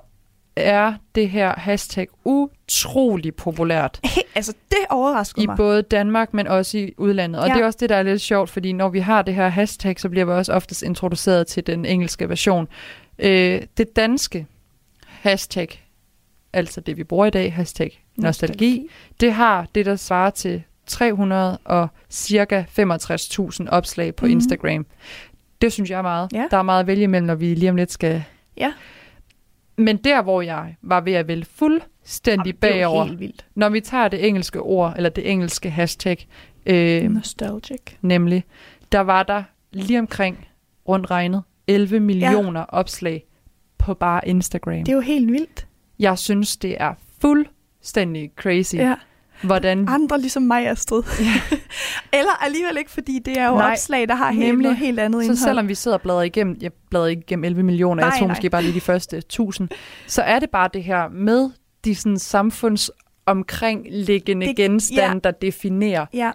er 0.55 0.93
det 1.15 1.29
her 1.29 1.53
hashtag 1.57 2.07
utrolig 2.25 3.35
populært. 3.35 3.99
He, 4.03 4.21
altså, 4.35 4.53
det 4.69 4.77
overraskede 4.89 5.43
I 5.43 5.47
mig. 5.47 5.57
både 5.57 5.81
Danmark, 5.81 6.33
men 6.33 6.47
også 6.47 6.77
i 6.77 6.93
udlandet. 6.97 7.41
Og 7.41 7.47
Ja. 7.47 7.53
det 7.53 7.61
er 7.61 7.65
også 7.65 7.77
det, 7.81 7.89
der 7.89 7.95
er 7.95 8.03
lidt 8.03 8.21
sjovt, 8.21 8.49
fordi 8.49 8.71
når 8.73 8.89
vi 8.89 8.99
har 8.99 9.21
det 9.21 9.35
her 9.35 9.49
hashtag, 9.49 9.99
så 9.99 10.09
bliver 10.09 10.25
vi 10.25 10.31
også 10.31 10.53
oftest 10.53 10.81
introduceret 10.83 11.47
til 11.47 11.67
den 11.67 11.85
engelske 11.85 12.29
version. 12.29 12.67
Øh, 13.19 13.61
det 13.77 13.95
danske 13.95 14.45
hashtag, 15.07 15.83
altså 16.53 16.81
det 16.81 16.97
vi 16.97 17.03
bruger 17.03 17.25
i 17.25 17.29
dag, 17.29 17.53
hashtag 17.53 18.03
nostalgi, 18.15 18.87
det 19.19 19.33
har 19.33 19.67
det, 19.75 19.85
der 19.85 19.95
svarer 19.95 20.29
til 20.29 20.63
300 20.87 21.57
og 21.65 21.87
cirka 22.09 22.63
65.000 22.79 23.69
opslag 23.69 24.15
på 24.15 24.25
Mhm. 24.25 24.29
mm-hmm. 24.29 24.37
Instagram. 24.37 24.85
Det 25.61 25.73
synes 25.73 25.89
jeg 25.89 25.97
er 25.97 26.01
meget. 26.01 26.29
Ja. 26.33 26.45
Der 26.51 26.57
er 26.57 26.61
meget 26.61 26.79
at 26.79 26.87
vælge 26.87 27.03
imellem, 27.03 27.27
når 27.27 27.35
vi 27.35 27.53
lige 27.53 27.69
om 27.69 27.75
lidt 27.75 27.91
skal... 27.91 28.23
Ja. 28.57 28.73
Men 29.77 29.97
der, 29.97 30.21
hvor 30.21 30.41
jeg 30.41 30.75
var 30.81 31.01
ved 31.01 31.13
at 31.13 31.27
vælge 31.27 31.45
fuldstændig 31.45 32.61
det 32.61 32.69
jo 32.69 32.73
bagover, 32.73 33.05
helt 33.05 33.19
vildt. 33.19 33.45
når 33.55 33.69
vi 33.69 33.79
tager 33.79 34.07
det 34.07 34.27
engelske 34.27 34.61
ord, 34.61 34.93
eller 34.95 35.09
det 35.09 35.31
engelske 35.31 35.69
hashtag, 35.69 36.27
øh, 36.65 37.03
Nostalgic. 37.03 37.81
nemlig, 38.01 38.43
der 38.91 38.99
var 38.99 39.23
der 39.23 39.43
lige 39.71 39.99
omkring 39.99 40.47
rundt 40.87 41.11
regnet 41.11 41.43
11 41.67 41.99
millioner 41.99 42.59
ja. 42.59 42.65
opslag 42.69 43.25
på 43.77 43.93
bare 43.93 44.27
Instagram. 44.27 44.79
Det 44.79 44.89
er 44.89 44.95
jo 44.95 45.01
helt 45.01 45.31
vildt. 45.31 45.67
Jeg 45.99 46.17
synes, 46.17 46.57
det 46.57 46.75
er 46.79 46.93
fuldstændig 47.21 48.31
crazy, 48.35 48.75
ja. 48.75 48.95
Ja. 49.43 49.47
hvordan... 49.47 49.85
Andre 49.89 50.19
ligesom 50.21 50.43
mig, 50.43 50.67
Astrid. 50.67 51.03
Ja. 51.19 51.57
Eller 52.19 52.43
alligevel 52.45 52.77
ikke, 52.77 52.91
fordi 52.91 53.19
det 53.25 53.37
er 53.37 53.47
jo 53.47 53.55
Nej, 53.55 53.71
opslag, 53.71 54.07
der 54.07 54.15
har 54.15 54.31
helt, 54.31 54.45
nemlig. 54.47 54.63
noget 54.63 54.77
helt 54.77 54.99
andet 54.99 55.19
Så 55.19 55.23
indhold. 55.23 55.37
selvom 55.37 55.67
vi 55.67 55.75
sidder 55.75 55.97
og 55.97 56.01
bladrer 56.01 56.21
igennem, 56.21 56.57
jeg 56.61 56.71
bladrer 56.89 57.07
ikke 57.07 57.21
igennem 57.27 57.43
11 57.43 57.63
millioner, 57.63 58.03
jeg 58.03 58.09
Nej, 58.09 58.17
tror 58.19 58.27
nej. 58.27 58.35
måske 58.35 58.49
bare 58.49 58.61
lige 58.61 58.73
de 58.73 58.81
første 58.81 59.17
1000, 59.17 59.69
så 60.07 60.21
er 60.21 60.39
det 60.39 60.49
bare 60.49 60.69
det 60.73 60.83
her 60.83 61.09
med 61.09 61.49
de 61.85 61.95
sådan 61.95 62.19
samfunds 62.19 62.91
omkringliggende 63.25 64.47
Det- 64.47 64.55
genstande, 64.55 65.21
der 65.23 65.31
definerer 65.31 66.05
Ja, 66.13 66.31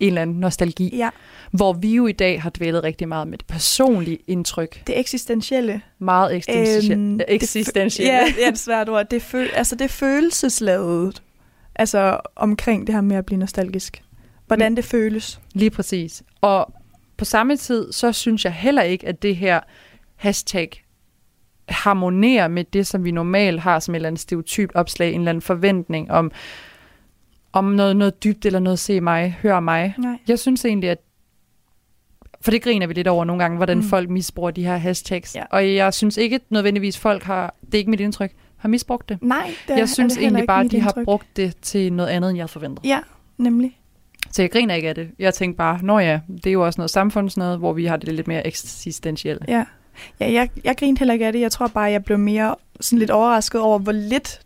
en 0.00 0.06
eller 0.08 0.22
anden 0.22 0.36
nostalgi. 0.40 0.96
ja. 0.96 1.10
Hvor 1.52 1.72
vi 1.72 1.94
jo 1.94 2.06
i 2.06 2.12
dag 2.12 2.42
har 2.42 2.50
dvælet 2.50 2.84
rigtig 2.84 3.08
meget 3.08 3.28
med 3.28 3.38
det 3.38 3.46
personlige 3.46 4.18
indtryk. 4.26 4.82
Det 4.86 4.98
eksistentielle. 5.00 5.80
Meget 5.98 6.36
eksistentielt. 6.36 6.92
Øhm, 6.92 7.02
Øhm, 7.02 7.18
det. 7.18 7.98
Ja, 8.00 8.24
det 8.36 8.44
er 8.44 8.48
et 8.48 8.58
svært 8.58 8.88
ord. 8.88 9.06
Det, 9.10 9.22
føl, 9.22 9.48
altså, 9.54 9.74
det 9.76 9.90
følelsesladet. 9.90 11.22
Altså 11.80 12.20
omkring 12.36 12.86
det 12.86 12.94
her 12.94 13.02
med 13.02 13.16
at 13.16 13.26
blive 13.26 13.38
nostalgisk. 13.38 14.02
Hvordan 14.46 14.76
det 14.76 14.84
føles. 14.84 15.40
Lige 15.54 15.70
præcis. 15.70 16.22
Og 16.40 16.72
på 17.16 17.24
samme 17.24 17.56
tid, 17.56 17.92
så 17.92 18.12
synes 18.12 18.44
jeg 18.44 18.52
heller 18.52 18.82
ikke, 18.82 19.06
at 19.06 19.22
det 19.22 19.36
her 19.36 19.60
hashtag 20.16 20.84
harmonerer 21.68 22.48
med 22.48 22.64
det, 22.64 22.86
som 22.86 23.04
vi 23.04 23.10
normalt 23.10 23.60
har 23.60 23.78
som 23.78 23.94
et 23.94 23.96
eller 23.96 24.08
andet 24.08 24.20
stereotypt 24.20 24.74
opslag, 24.74 25.12
en 25.12 25.20
eller 25.20 25.30
anden 25.30 25.42
forventning 25.42 26.10
om, 26.10 26.30
om 27.52 27.64
noget, 27.64 27.96
noget 27.96 28.24
dybt 28.24 28.46
eller 28.46 28.58
noget 28.58 28.78
se 28.78 29.00
mig, 29.00 29.36
hør 29.42 29.60
mig. 29.60 29.94
Nej. 29.98 30.18
Jeg 30.28 30.38
synes 30.38 30.64
egentlig, 30.64 30.90
at 30.90 30.98
for 32.40 32.50
det 32.50 32.62
griner 32.62 32.86
vi 32.86 32.94
lidt 32.94 33.08
over 33.08 33.24
nogle 33.24 33.42
gange, 33.42 33.56
hvordan 33.56 33.76
Mm. 33.76 33.82
mm. 33.84 33.88
folk 33.88 34.10
misbruger 34.10 34.50
de 34.50 34.64
her 34.64 34.76
hashtags. 34.76 35.36
Ja. 35.36 35.44
Og 35.50 35.74
jeg 35.74 35.94
synes 35.94 36.16
ikke 36.16 36.40
nødvendigvis, 36.50 36.98
folk 36.98 37.22
har, 37.22 37.54
det 37.66 37.74
er 37.74 37.78
ikke 37.78 37.90
mit 37.90 38.00
indtryk, 38.00 38.32
har 38.60 38.68
misbrugt 38.68 39.08
det. 39.08 39.18
Nej, 39.22 39.54
det 39.68 39.78
jeg 39.78 39.88
synes 39.88 40.14
er 40.14 40.18
det 40.18 40.22
egentlig 40.24 40.46
bare, 40.46 40.64
at 40.64 40.70
de 40.70 40.80
har 40.80 40.88
indtryk. 40.90 41.04
brugt 41.04 41.36
det 41.36 41.56
til 41.62 41.92
noget 41.92 42.08
andet, 42.10 42.30
end 42.30 42.36
jeg 42.36 42.42
havde 42.42 42.52
forventet. 42.52 42.84
Ja, 42.84 42.98
nemlig. 43.38 43.76
Så 44.30 44.42
jeg 44.42 44.50
griner 44.50 44.74
ikke 44.74 44.88
af 44.88 44.94
det. 44.94 45.10
Jeg 45.18 45.34
tænkte 45.34 45.56
bare, 45.56 45.78
nå 45.82 45.98
ja, 45.98 46.20
det 46.28 46.46
er 46.46 46.52
jo 46.52 46.64
også 46.66 46.80
noget 46.80 46.90
samfundsnød, 46.90 47.56
hvor 47.56 47.72
vi 47.72 47.86
har 47.86 47.96
det 47.96 48.14
lidt 48.14 48.28
mere 48.28 48.46
eksistentielle. 48.46 49.40
Ja. 49.48 49.64
ja 50.20 50.32
jeg, 50.32 50.48
jeg 50.64 50.76
grinte 50.76 50.98
heller 50.98 51.12
ikke 51.12 51.26
af 51.26 51.32
det. 51.32 51.40
Jeg 51.40 51.52
tror 51.52 51.66
bare, 51.66 51.84
jeg 51.90 52.04
blev 52.04 52.18
mere 52.18 52.54
sådan 52.80 52.98
lidt 52.98 53.10
overrasket 53.10 53.60
over, 53.60 53.78
hvor 53.78 53.92
lidt 53.92 54.40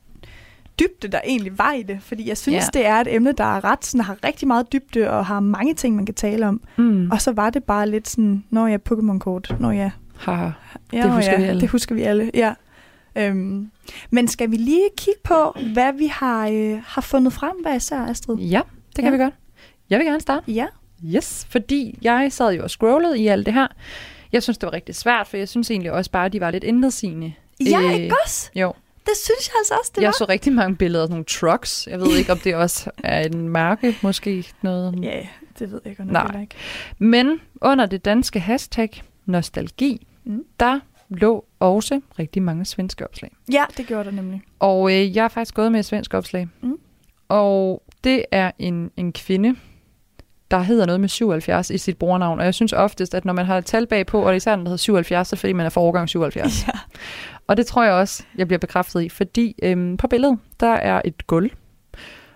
dybde 0.80 1.08
der 1.08 1.20
egentlig 1.26 1.58
var 1.58 1.72
i 1.72 1.82
det. 1.82 1.98
Fordi 2.02 2.28
jeg 2.28 2.38
synes, 2.38 2.64
Ja. 2.74 2.78
det 2.78 2.86
er 2.86 2.94
et 2.94 3.14
emne, 3.14 3.32
der 3.32 3.44
er 3.56 3.64
ret 3.64 3.84
sådan, 3.84 4.04
har 4.04 4.16
rigtig 4.24 4.48
meget 4.48 4.72
dybde 4.72 5.10
og 5.10 5.26
har 5.26 5.40
mange 5.40 5.74
ting, 5.74 5.96
man 5.96 6.06
kan 6.06 6.14
tale 6.14 6.48
om. 6.48 6.60
Mm. 6.76 7.10
Og 7.10 7.20
så 7.22 7.32
var 7.32 7.50
det 7.50 7.64
bare 7.64 7.88
lidt 7.90 8.08
sådan, 8.08 8.44
når 8.50 8.66
jeg 8.66 8.80
Pokémon-kort, 8.90 9.56
når 9.60 9.70
jeg 9.72 9.90
Haha. 10.16 10.50
Ja, 10.92 11.02
Det 11.02 11.10
husker 11.12 11.32
ja, 11.32 11.38
vi 11.38 11.44
alle. 11.44 11.60
Det 11.60 11.68
husker 11.68 11.94
vi 11.94 12.02
alle, 12.02 12.30
ja. 12.34 12.52
Øhm, 13.16 13.70
men 14.10 14.28
skal 14.28 14.50
vi 14.50 14.56
lige 14.56 14.88
kigge 14.98 15.20
på, 15.24 15.56
hvad 15.72 15.92
vi 15.92 16.06
har, 16.06 16.48
øh, 16.48 16.78
har 16.86 17.00
fundet 17.02 17.32
frem, 17.32 17.52
hvad 17.62 17.76
især, 17.76 18.00
Astrid? 18.00 18.36
Ja, 18.36 18.60
det 18.86 18.94
kan 18.94 19.04
Ja. 19.04 19.10
vi 19.10 19.22
godt. 19.22 19.34
Jeg 19.90 19.98
vil 19.98 20.06
gerne 20.06 20.20
starte. 20.20 20.52
Ja. 20.52 20.66
Yes, 21.14 21.46
fordi 21.50 21.98
jeg 22.02 22.32
sad 22.32 22.52
jo 22.54 22.62
og 22.62 22.70
scrollede 22.70 23.20
i 23.20 23.26
alt 23.26 23.46
det 23.46 23.54
her. 23.54 23.66
Jeg 24.32 24.42
synes, 24.42 24.58
det 24.58 24.66
var 24.66 24.72
rigtig 24.72 24.94
svært, 24.94 25.26
for 25.28 25.36
jeg 25.36 25.48
synes 25.48 25.70
egentlig 25.70 25.92
også 25.92 26.10
bare, 26.10 26.26
at 26.26 26.32
de 26.32 26.40
var 26.40 26.50
lidt 26.50 26.64
intetsigende. 26.64 27.32
Ja, 27.60 27.80
Øh, 27.82 27.94
ikke 27.94 28.14
også? 28.24 28.50
Jo, 28.54 28.72
Det 29.06 29.12
synes 29.24 29.48
jeg 29.48 29.54
altså 29.58 29.74
også, 29.80 29.92
det 29.94 30.00
jeg 30.02 30.06
var. 30.06 30.12
så 30.18 30.24
rigtig 30.28 30.52
mange 30.52 30.76
billeder 30.76 31.04
af 31.04 31.10
nogle 31.10 31.24
trucks. 31.24 31.88
Jeg 31.90 32.00
ved 32.00 32.16
ikke, 32.18 32.32
om 32.32 32.38
det 32.38 32.54
også 32.54 32.90
er 33.04 33.20
en 33.20 33.48
mærke, 33.48 33.96
måske 34.02 34.46
noget. 34.62 34.98
Ja, 35.02 35.20
det 35.58 35.72
ved 35.72 35.80
jeg 35.84 35.96
godt 35.96 36.10
nok 36.10 36.32
Nej. 36.32 36.40
ikke. 36.40 36.54
Men 36.98 37.40
under 37.60 37.86
det 37.86 38.04
danske 38.04 38.40
hashtag 38.40 39.02
nostalgi, 39.26 40.06
Mm. 40.24 40.44
der 40.60 40.80
lå 41.08 41.44
også 41.60 42.00
rigtig 42.18 42.42
mange 42.42 42.64
svenske 42.64 43.04
opslag. 43.04 43.32
Ja, 43.52 43.64
det 43.76 43.86
gjorde 43.86 44.04
der 44.04 44.10
nemlig. 44.10 44.42
Og 44.58 44.92
øh, 44.92 45.16
jeg 45.16 45.24
har 45.24 45.28
faktisk 45.28 45.54
gået 45.54 45.72
med 45.72 45.80
et 45.80 45.86
svensk 45.86 46.14
opslag. 46.14 46.48
Mm. 46.60 46.78
Og 47.28 47.82
det 48.04 48.24
er 48.30 48.50
en, 48.58 48.90
en 48.96 49.12
kvinde, 49.12 49.56
der 50.50 50.58
hedder 50.58 50.86
noget 50.86 51.00
med 51.00 51.08
77 51.08 51.70
i 51.70 51.78
sit 51.78 51.98
brugernavn. 51.98 52.38
Og 52.38 52.44
jeg 52.44 52.54
synes 52.54 52.72
oftest, 52.72 53.14
at 53.14 53.24
når 53.24 53.32
man 53.32 53.46
har 53.46 53.58
et 53.58 53.64
tal 53.66 53.86
bagpå, 53.86 54.22
og 54.22 54.36
især 54.36 54.56
når 54.56 54.62
der 54.62 54.68
hedder 54.68 54.76
77, 54.76 55.28
så 55.28 55.36
det 55.36 55.40
fordi 55.40 55.52
man 55.52 55.66
er 55.66 55.70
for 55.70 55.80
årgang 55.80 56.08
77. 56.08 56.62
Ja. 56.66 56.72
Og 57.46 57.56
det 57.56 57.66
tror 57.66 57.84
jeg 57.84 57.92
også, 57.92 58.24
jeg 58.36 58.46
bliver 58.48 58.58
bekræftet 58.58 59.02
i, 59.02 59.08
fordi 59.08 59.54
øhm, 59.62 59.96
på 59.96 60.08
billedet, 60.08 60.38
der 60.60 60.72
er 60.72 61.02
et 61.04 61.26
gulv. 61.26 61.50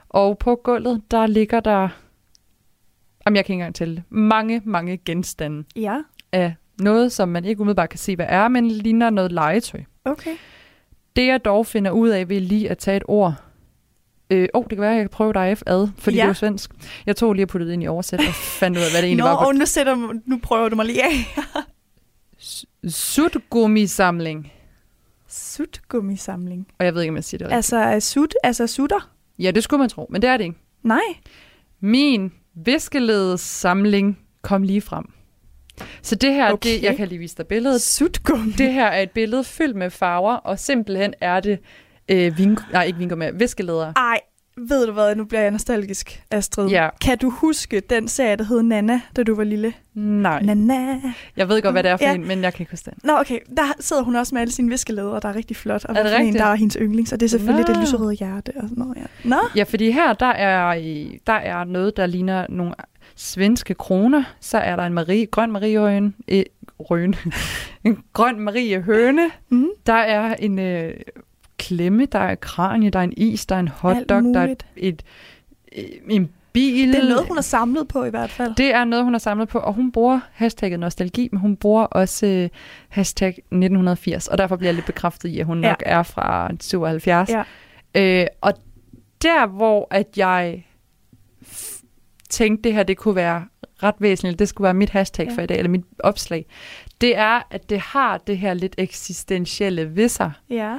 Og 0.09 0.39
på 0.39 0.61
gulvet, 0.64 1.03
der 1.11 1.27
ligger 1.27 1.61
der, 1.61 1.89
om 3.27 3.37
jeg 3.37 3.45
kan 3.45 3.53
ikke 3.53 3.61
engang 3.61 3.75
tælle 3.75 3.97
det, 3.97 4.05
mange, 4.09 4.62
mange 4.64 4.97
genstande 4.97 5.64
Ja, 5.77 5.99
af 6.33 6.55
noget, 6.81 7.12
som 7.12 7.29
man 7.29 7.45
ikke 7.45 7.61
umiddelbart 7.61 7.89
kan 7.89 7.99
se, 7.99 8.16
hvad 8.16 8.26
er, 8.29 8.49
men 8.49 8.68
ligner 8.68 9.11
noget 9.11 9.33
legetøj. 9.33 9.81
okay. 10.05 10.37
Det 11.16 11.26
jeg 11.26 11.45
dog 11.45 11.66
finder 11.66 11.91
ud 11.91 12.09
af 12.09 12.29
ved 12.29 12.41
lige 12.41 12.70
at 12.70 12.79
tage 12.79 12.97
et 12.97 13.03
ord. 13.09 13.35
Øh, 14.31 14.49
oh, 14.55 14.62
det 14.62 14.70
kan 14.70 14.81
være, 14.81 14.91
at 14.91 14.97
jeg 14.97 15.03
kan 15.05 15.11
prøve 15.11 15.33
dig 15.33 15.57
ad, 15.66 15.89
fordi 15.99 16.16
Ja. 16.16 16.22
det 16.22 16.29
er 16.29 16.33
svensk. 16.33 16.70
Jeg 17.07 17.16
tog 17.16 17.33
lige 17.35 17.45
og 17.45 17.49
puttede 17.49 17.68
det 17.68 17.72
ind 17.74 17.83
i 17.83 17.87
oversæt 17.87 18.20
og 18.20 18.35
fandt 18.35 18.79
ud 18.79 18.83
af, 18.83 18.91
hvad 18.93 19.03
det 19.03 19.07
egentlig 19.09 19.24
Nå, 19.24 19.31
var. 19.31 19.47
og 19.47 19.55
nu, 19.55 19.66
sætter, 19.66 20.14
nu 20.26 20.39
prøver 20.43 20.68
du 20.68 20.76
mig 20.76 20.87
lige 20.87 21.05
af. 21.05 21.11
Sutgummisamling. 22.89 24.53
Sutgummisamling. 25.29 26.66
Og 26.79 26.85
jeg 26.85 26.95
ved 26.95 27.03
ikke, 27.03 27.11
om 27.11 27.16
jeg 27.16 27.24
siger 27.24 27.39
det 27.39 27.45
rigtigt. 27.47 27.74
Altså 27.74 28.11
sut, 28.12 28.35
altså 28.45 28.66
sutter? 28.66 29.11
Ja, 29.39 29.51
det 29.51 29.64
skulle 29.64 29.79
man 29.79 29.89
tro, 29.89 30.07
men 30.11 30.22
det 30.22 30.31
er 30.31 30.37
det 30.37 30.45
ikke. 30.45 30.57
Nej. 30.83 31.01
Min 31.81 32.33
viskeledessamling 32.55 34.18
kom 34.43 34.62
lige 34.62 34.81
frem. 34.81 35.05
Så 36.03 36.14
det 36.14 36.35
her, 36.35 36.53
okay. 36.53 36.70
det, 36.74 36.83
jeg 36.83 36.97
kan 36.97 37.09
lige 37.09 37.18
vise 37.18 37.37
dig 37.37 37.47
billedet. 37.47 37.81
Sutgummi. 37.83 38.53
Det 38.53 38.72
her 38.72 38.87
er 38.87 39.03
et 39.03 39.11
billede 39.11 39.45
fyldt 39.45 39.76
med 39.76 39.91
farver, 39.91 40.35
og 40.35 40.59
simpelthen 40.59 41.14
er 41.20 41.41
det 41.41 41.59
øh, 42.09 42.39
vin, 42.39 42.59
nej, 42.72 42.85
ikke 42.85 42.99
vingummi, 42.99 43.24
viskeleder. 43.35 43.93
Ej, 43.97 44.20
ved 44.68 44.87
du 44.87 44.93
hvad, 44.93 45.14
nu 45.16 45.24
bliver 45.24 45.41
jeg 45.43 45.51
nostalgisk, 45.51 46.22
Astrid. 46.31 46.68
Ja. 46.68 46.89
Kan 47.01 47.18
du 47.18 47.31
huske 47.31 47.81
den 47.81 48.09
serie, 48.09 48.37
der 48.37 48.45
hed 48.45 48.62
Nana, 48.62 49.01
da 49.16 49.22
du 49.22 49.35
var 49.35 49.45
lille? 49.45 49.72
Nej, 49.95 50.43
Nana. 50.43 51.01
jeg 51.37 51.49
ved 51.49 51.62
godt, 51.62 51.74
hvad 51.74 51.83
det 51.83 51.91
er 51.91 51.97
for 51.97 52.05
Ja. 52.05 52.14
en, 52.14 52.29
men 52.29 52.43
jeg 52.43 52.55
kan 52.55 52.62
ikke 52.62 52.72
huske 52.72 52.91
den. 52.91 52.99
Nå, 53.05 53.12
okay. 53.20 53.39
Der 53.57 53.62
sidder 53.81 54.03
hun 54.03 54.16
også 54.16 54.35
med 54.35 54.43
alle 54.43 54.53
sine 54.53 54.68
viskeleder, 54.70 55.20
der 55.20 55.29
er 55.29 55.35
rigtig 55.37 55.57
flot. 55.57 55.85
Og 55.85 55.95
Er 55.97 56.03
det 56.03 56.11
for 56.12 56.16
en, 56.18 56.24
rigtigt? 56.26 56.43
der 56.43 56.49
er 56.51 56.55
hendes 56.55 56.76
yndlings. 56.81 57.12
Og 57.12 57.20
det 57.20 57.26
er 57.26 57.31
selvfølgelig 57.31 57.66
Nå. 57.68 57.74
det 57.74 57.83
lyserøde 57.83 58.12
hjerte 58.14 58.53
og 58.57 58.62
sådan 58.68 58.79
noget. 58.85 58.97
Ja. 58.97 59.29
Nå, 59.29 59.37
Ja, 59.57 59.62
fordi 59.62 59.91
her, 59.91 60.12
der 60.12 60.26
er, 60.26 60.74
i- 60.74 61.18
der 61.26 61.33
er 61.33 61.64
noget, 61.64 61.97
der 61.97 62.07
ligner 62.07 62.47
nogle 62.49 62.72
svenske 63.19 63.75
kroner. 63.75 64.23
Så 64.41 64.59
er 64.59 64.77
der 64.77 64.83
en 64.83 64.93
Marie, 64.95 65.27
grøn 65.27 65.53
Marie 65.53 66.12
øh, 66.29 66.43
røn, 66.81 67.14
en 67.85 68.05
grøn 68.12 68.41
Marie 68.41 68.81
høne. 68.83 69.31
mm. 69.49 69.69
Der 69.87 69.93
er 69.93 70.35
en 70.35 70.59
øh, 70.59 70.95
klemme, 71.59 72.05
der 72.07 72.19
er 72.19 72.35
kranie, 72.35 72.91
der 72.91 72.99
er 72.99 73.03
en 73.03 73.12
is, 73.16 73.47
der 73.47 73.55
er 73.57 73.61
en 73.61 73.69
hotdog, 73.69 74.23
der 74.35 74.41
er 74.41 74.45
et, 74.49 74.66
et, 74.77 75.03
øh, 75.79 75.85
en 76.09 76.31
bil. 76.53 76.93
Det 76.93 76.99
er 77.05 77.09
noget, 77.09 77.27
hun 77.27 77.37
har 77.37 77.43
samlet 77.43 77.89
på 77.89 78.05
i 78.05 78.11
hvert 78.11 78.31
fald. 78.31 78.55
Det 78.55 78.75
er 78.75 78.85
noget, 78.85 79.05
hun 79.05 79.14
har 79.14 79.19
samlet 79.19 79.49
på, 79.49 79.59
og 79.59 79.75
hun 79.75 79.93
bruger 79.93 80.21
hashtagget 80.33 80.81
nostalgi, 80.81 81.29
men 81.33 81.41
hun 81.41 81.57
bruger 81.57 81.85
også 81.85 82.27
øh, 82.27 82.49
hashtag 82.89 83.29
1980, 83.29 84.29
og 84.29 84.39
derfor 84.39 84.57
bliver 84.57 84.69
jeg 84.69 84.75
lidt 84.75 84.87
bekræftet 84.87 85.29
i, 85.29 85.39
at 85.41 85.47
hun 85.47 85.64
Ja. 85.64 85.69
nok 85.69 85.83
er 85.87 86.03
fra 86.03 86.51
77. 86.61 87.31
Ja. 87.31 87.43
Øh, 87.95 88.27
og 88.41 88.53
der, 89.23 89.47
hvor 89.47 89.89
at 89.91 90.07
jeg 90.16 90.64
tænkte, 92.29 92.62
det 92.68 92.74
her 92.74 92.83
det 92.83 92.97
kunne 92.97 93.16
være 93.16 93.45
ret 93.83 93.95
væsentligt, 93.99 94.39
det 94.39 94.49
skulle 94.49 94.64
være 94.64 94.74
mit 94.74 94.91
hashtag 94.91 95.26
Ja. 95.31 95.35
for 95.35 95.43
i 95.43 95.47
dag, 95.47 95.59
eller 95.59 95.70
mit 95.70 95.85
opslag, 95.99 96.47
det 97.01 97.16
er, 97.18 97.41
at 97.51 97.70
det 97.70 97.81
har 97.81 98.18
det 98.18 98.39
her 98.39 98.55
lidt 98.55 98.74
eksistentielle 98.79 99.97
ved 99.97 100.09
sig, 100.09 100.33
Ja. 100.51 100.79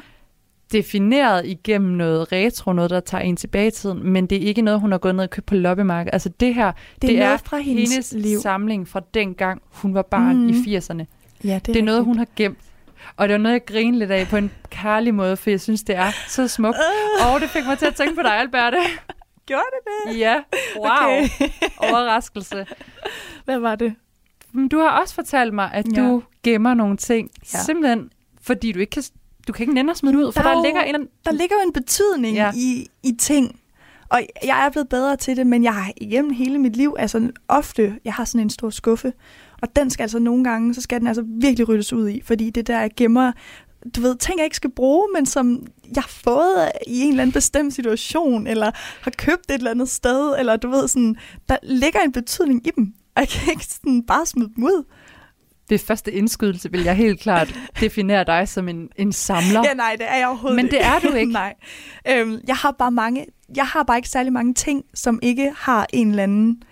defineret 0.72 1.46
igennem 1.46 1.92
noget 1.92 2.32
retro, 2.32 2.74
noget, 2.74 2.90
der 2.92 3.00
tager 3.00 3.22
en 3.22 3.36
tilbage 3.36 3.68
i 3.68 3.72
tiden, 3.72 4.10
men 4.10 4.26
det 4.28 4.44
er 4.44 4.48
ikke 4.48 4.62
noget, 4.62 4.80
hun 4.80 4.92
har 4.92 5.00
gået 5.00 5.16
ned 5.16 5.24
og 5.24 5.30
købt 5.30 5.46
på 5.46 5.56
loppemarkedet. 5.56 6.14
Altså 6.14 6.30
det 6.40 6.56
her, 6.56 6.72
Det 7.02 7.04
er 7.04 7.08
det 7.08 7.20
noget 7.20 7.34
er 7.34 7.38
fra 7.38 7.58
hendes, 7.58 7.92
hendes 7.92 8.14
liv. 8.18 8.40
samling 8.40 8.88
fra 8.88 9.02
dengang, 9.14 9.62
hun 9.72 9.94
var 9.94 10.02
barn 10.02 10.36
Mhm. 10.36 10.44
mm. 10.46 10.64
i 10.68 10.78
80'erne. 10.78 11.06
Ja, 11.44 11.54
det, 11.56 11.66
Det 11.66 11.76
er 11.78 11.84
noget, 11.84 12.04
hun 12.06 12.18
har 12.18 12.28
gemt. 12.36 12.58
Og 13.18 13.28
det 13.28 13.34
var 13.34 13.38
noget, 13.38 13.54
jeg 13.54 13.66
grinede 13.66 14.00
lidt 14.00 14.12
af 14.12 14.28
på 14.28 14.38
en 14.38 14.52
kærlig 14.70 15.14
måde, 15.16 15.38
for 15.38 15.50
jeg 15.50 15.62
synes, 15.62 15.84
det 15.84 15.96
er 15.96 16.12
så 16.28 16.48
smukt. 16.48 16.78
Og 17.36 17.42
det 17.42 17.50
fik 17.50 17.66
mig 17.66 17.78
til 17.78 17.86
at 17.86 17.96
tænke 17.96 18.16
på 18.16 18.22
dig, 18.22 18.32
Alberte. 18.40 18.78
Gjorde 19.50 19.64
det 19.74 20.14
det? 20.14 20.20
Ja, 20.20 20.36
wow. 20.78 20.88
Okay. 20.88 21.50
Overraskelse. 21.90 22.66
Hvad 23.46 23.60
var 23.60 23.76
det? 23.76 23.96
Men 24.52 24.68
du 24.68 24.80
har 24.80 24.90
også 25.02 25.16
fortalt 25.16 25.54
mig, 25.54 25.70
at 25.74 25.86
Ja. 25.98 26.02
du 26.02 26.24
gemmer 26.44 26.74
nogle 26.74 26.98
ting, 26.98 27.30
Ja. 27.54 27.58
simpelthen 27.60 28.10
fordi 28.42 28.72
du 28.72 28.80
ikke 28.80 28.90
kan, 28.92 29.04
du 29.48 29.54
kan 29.54 29.64
ikke 29.64 29.74
nænde 29.74 29.92
at 29.92 29.98
smide 29.98 30.18
ud, 30.18 30.32
for 30.32 30.42
Der 30.42 30.50
er 30.50 30.54
der, 30.54 30.60
jo- 30.60 30.64
ligger 30.66 30.82
en 30.82 31.08
Der 31.26 31.32
ligger 31.32 31.56
jo 31.56 31.68
en 31.68 31.74
betydning. 31.74 32.36
Ja. 32.36 32.52
i, 32.56 32.88
i 33.04 33.12
ting. 33.20 33.60
Og 34.10 34.22
jeg 34.44 34.66
er 34.66 34.70
blevet 34.70 34.90
bedre 34.90 35.16
til 35.16 35.38
det, 35.38 35.48
men 35.48 35.64
jeg 35.64 35.76
har 35.76 35.92
igennem 35.98 36.32
hele 36.34 36.60
mit 36.60 36.76
liv, 36.76 36.96
altså 37.00 37.32
ofte, 37.48 38.00
jeg 38.06 38.14
har 38.14 38.26
sådan 38.26 38.42
en 38.42 38.50
stor 38.50 38.70
skuffe, 38.70 39.14
og 39.62 39.76
den 39.76 39.90
skal 39.90 40.04
altså 40.04 40.20
nogle 40.20 40.44
gange, 40.44 40.74
så 40.74 40.82
skal 40.82 41.00
den 41.00 41.08
altså 41.08 41.24
virkelig 41.28 41.70
ryddes 41.70 41.94
ud 41.94 42.10
i, 42.10 42.22
fordi 42.26 42.50
det 42.50 42.68
der 42.68 42.80
jeg 42.80 42.92
gemmer, 42.98 43.32
du 43.96 44.02
ved, 44.02 44.16
ting 44.16 44.38
jeg 44.38 44.46
ikke 44.46 44.56
skal 44.56 44.72
bruge, 44.72 45.08
men 45.16 45.26
som 45.26 45.68
jeg 45.96 46.04
har 46.04 46.12
fået 46.24 46.72
i 46.88 47.02
en 47.02 47.10
eller 47.10 47.22
anden 47.22 47.34
bestemt 47.34 47.74
situation, 47.74 48.48
eller 48.48 48.72
har 49.02 49.12
købt 49.18 49.46
et 49.50 49.54
eller 49.54 49.72
andet 49.72 49.90
sted, 49.90 50.36
eller 50.40 50.58
du 50.58 50.70
ved 50.70 50.88
sådan, 50.88 51.16
der 51.50 51.58
ligger 51.64 52.00
en 52.00 52.12
betydning 52.12 52.68
i 52.68 52.72
dem. 52.76 52.94
Og 53.16 53.22
jeg 53.22 53.30
kan 53.30 53.52
ikke 53.52 53.66
sådan 53.66 54.04
bare 54.04 54.26
smide 54.26 54.52
dem 54.56 54.64
ud. 54.64 54.84
Ved 55.70 55.80
første 55.80 56.12
indskydelse 56.12 56.72
vil 56.72 56.84
jeg 56.84 56.96
helt 56.96 57.20
klart 57.20 57.60
definere 57.80 58.24
dig 58.24 58.48
som 58.48 58.70
en, 58.70 58.90
en 58.96 59.14
samler. 59.14 59.62
Ja, 59.66 59.74
nej, 59.74 59.96
det 60.00 60.08
er 60.10 60.16
jeg 60.16 60.28
overhovedet 60.28 60.56
Men 60.56 60.72
det 60.72 60.86
er 60.86 61.00
du 61.00 61.14
ikke. 61.14 61.32
nej. 61.44 61.54
Øhm, 62.08 62.38
jeg 62.48 62.56
har 62.56 62.72
bare 62.72 62.92
mange, 62.92 63.26
jeg 63.56 63.66
har 63.66 63.84
bare 63.84 63.98
ikke 63.98 64.10
særlig 64.10 64.34
mange 64.34 64.54
ting, 64.54 64.84
som 64.94 65.20
ikke 65.22 65.54
har 65.58 65.88
en 65.94 66.10
eller 66.10 66.24
anden 66.24 66.64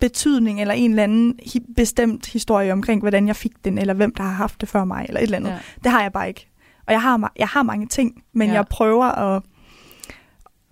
betydning, 0.00 0.60
eller 0.60 0.74
en 0.74 0.90
eller 0.90 1.02
anden 1.02 1.34
hi- 1.42 1.72
bestemt 1.76 2.26
historie 2.26 2.72
omkring, 2.72 3.00
hvordan 3.00 3.26
jeg 3.26 3.36
fik 3.36 3.52
den, 3.64 3.78
eller 3.78 3.94
hvem 3.94 4.14
der 4.14 4.22
har 4.22 4.32
haft 4.32 4.60
det 4.60 4.68
før 4.68 4.84
mig, 4.84 5.04
eller 5.08 5.20
et 5.20 5.24
eller 5.24 5.36
andet. 5.36 5.50
Ja. 5.50 5.58
Det 5.84 5.90
har 5.92 6.02
jeg 6.02 6.12
bare 6.12 6.28
ikke. 6.28 6.48
Og 6.86 6.92
jeg 6.92 7.02
har, 7.02 7.32
jeg 7.38 7.48
har 7.48 7.62
mange 7.62 7.86
ting, 7.86 8.22
men 8.32 8.48
ja. 8.48 8.54
Jeg 8.54 8.66
prøver 8.66 9.04
at, 9.04 9.42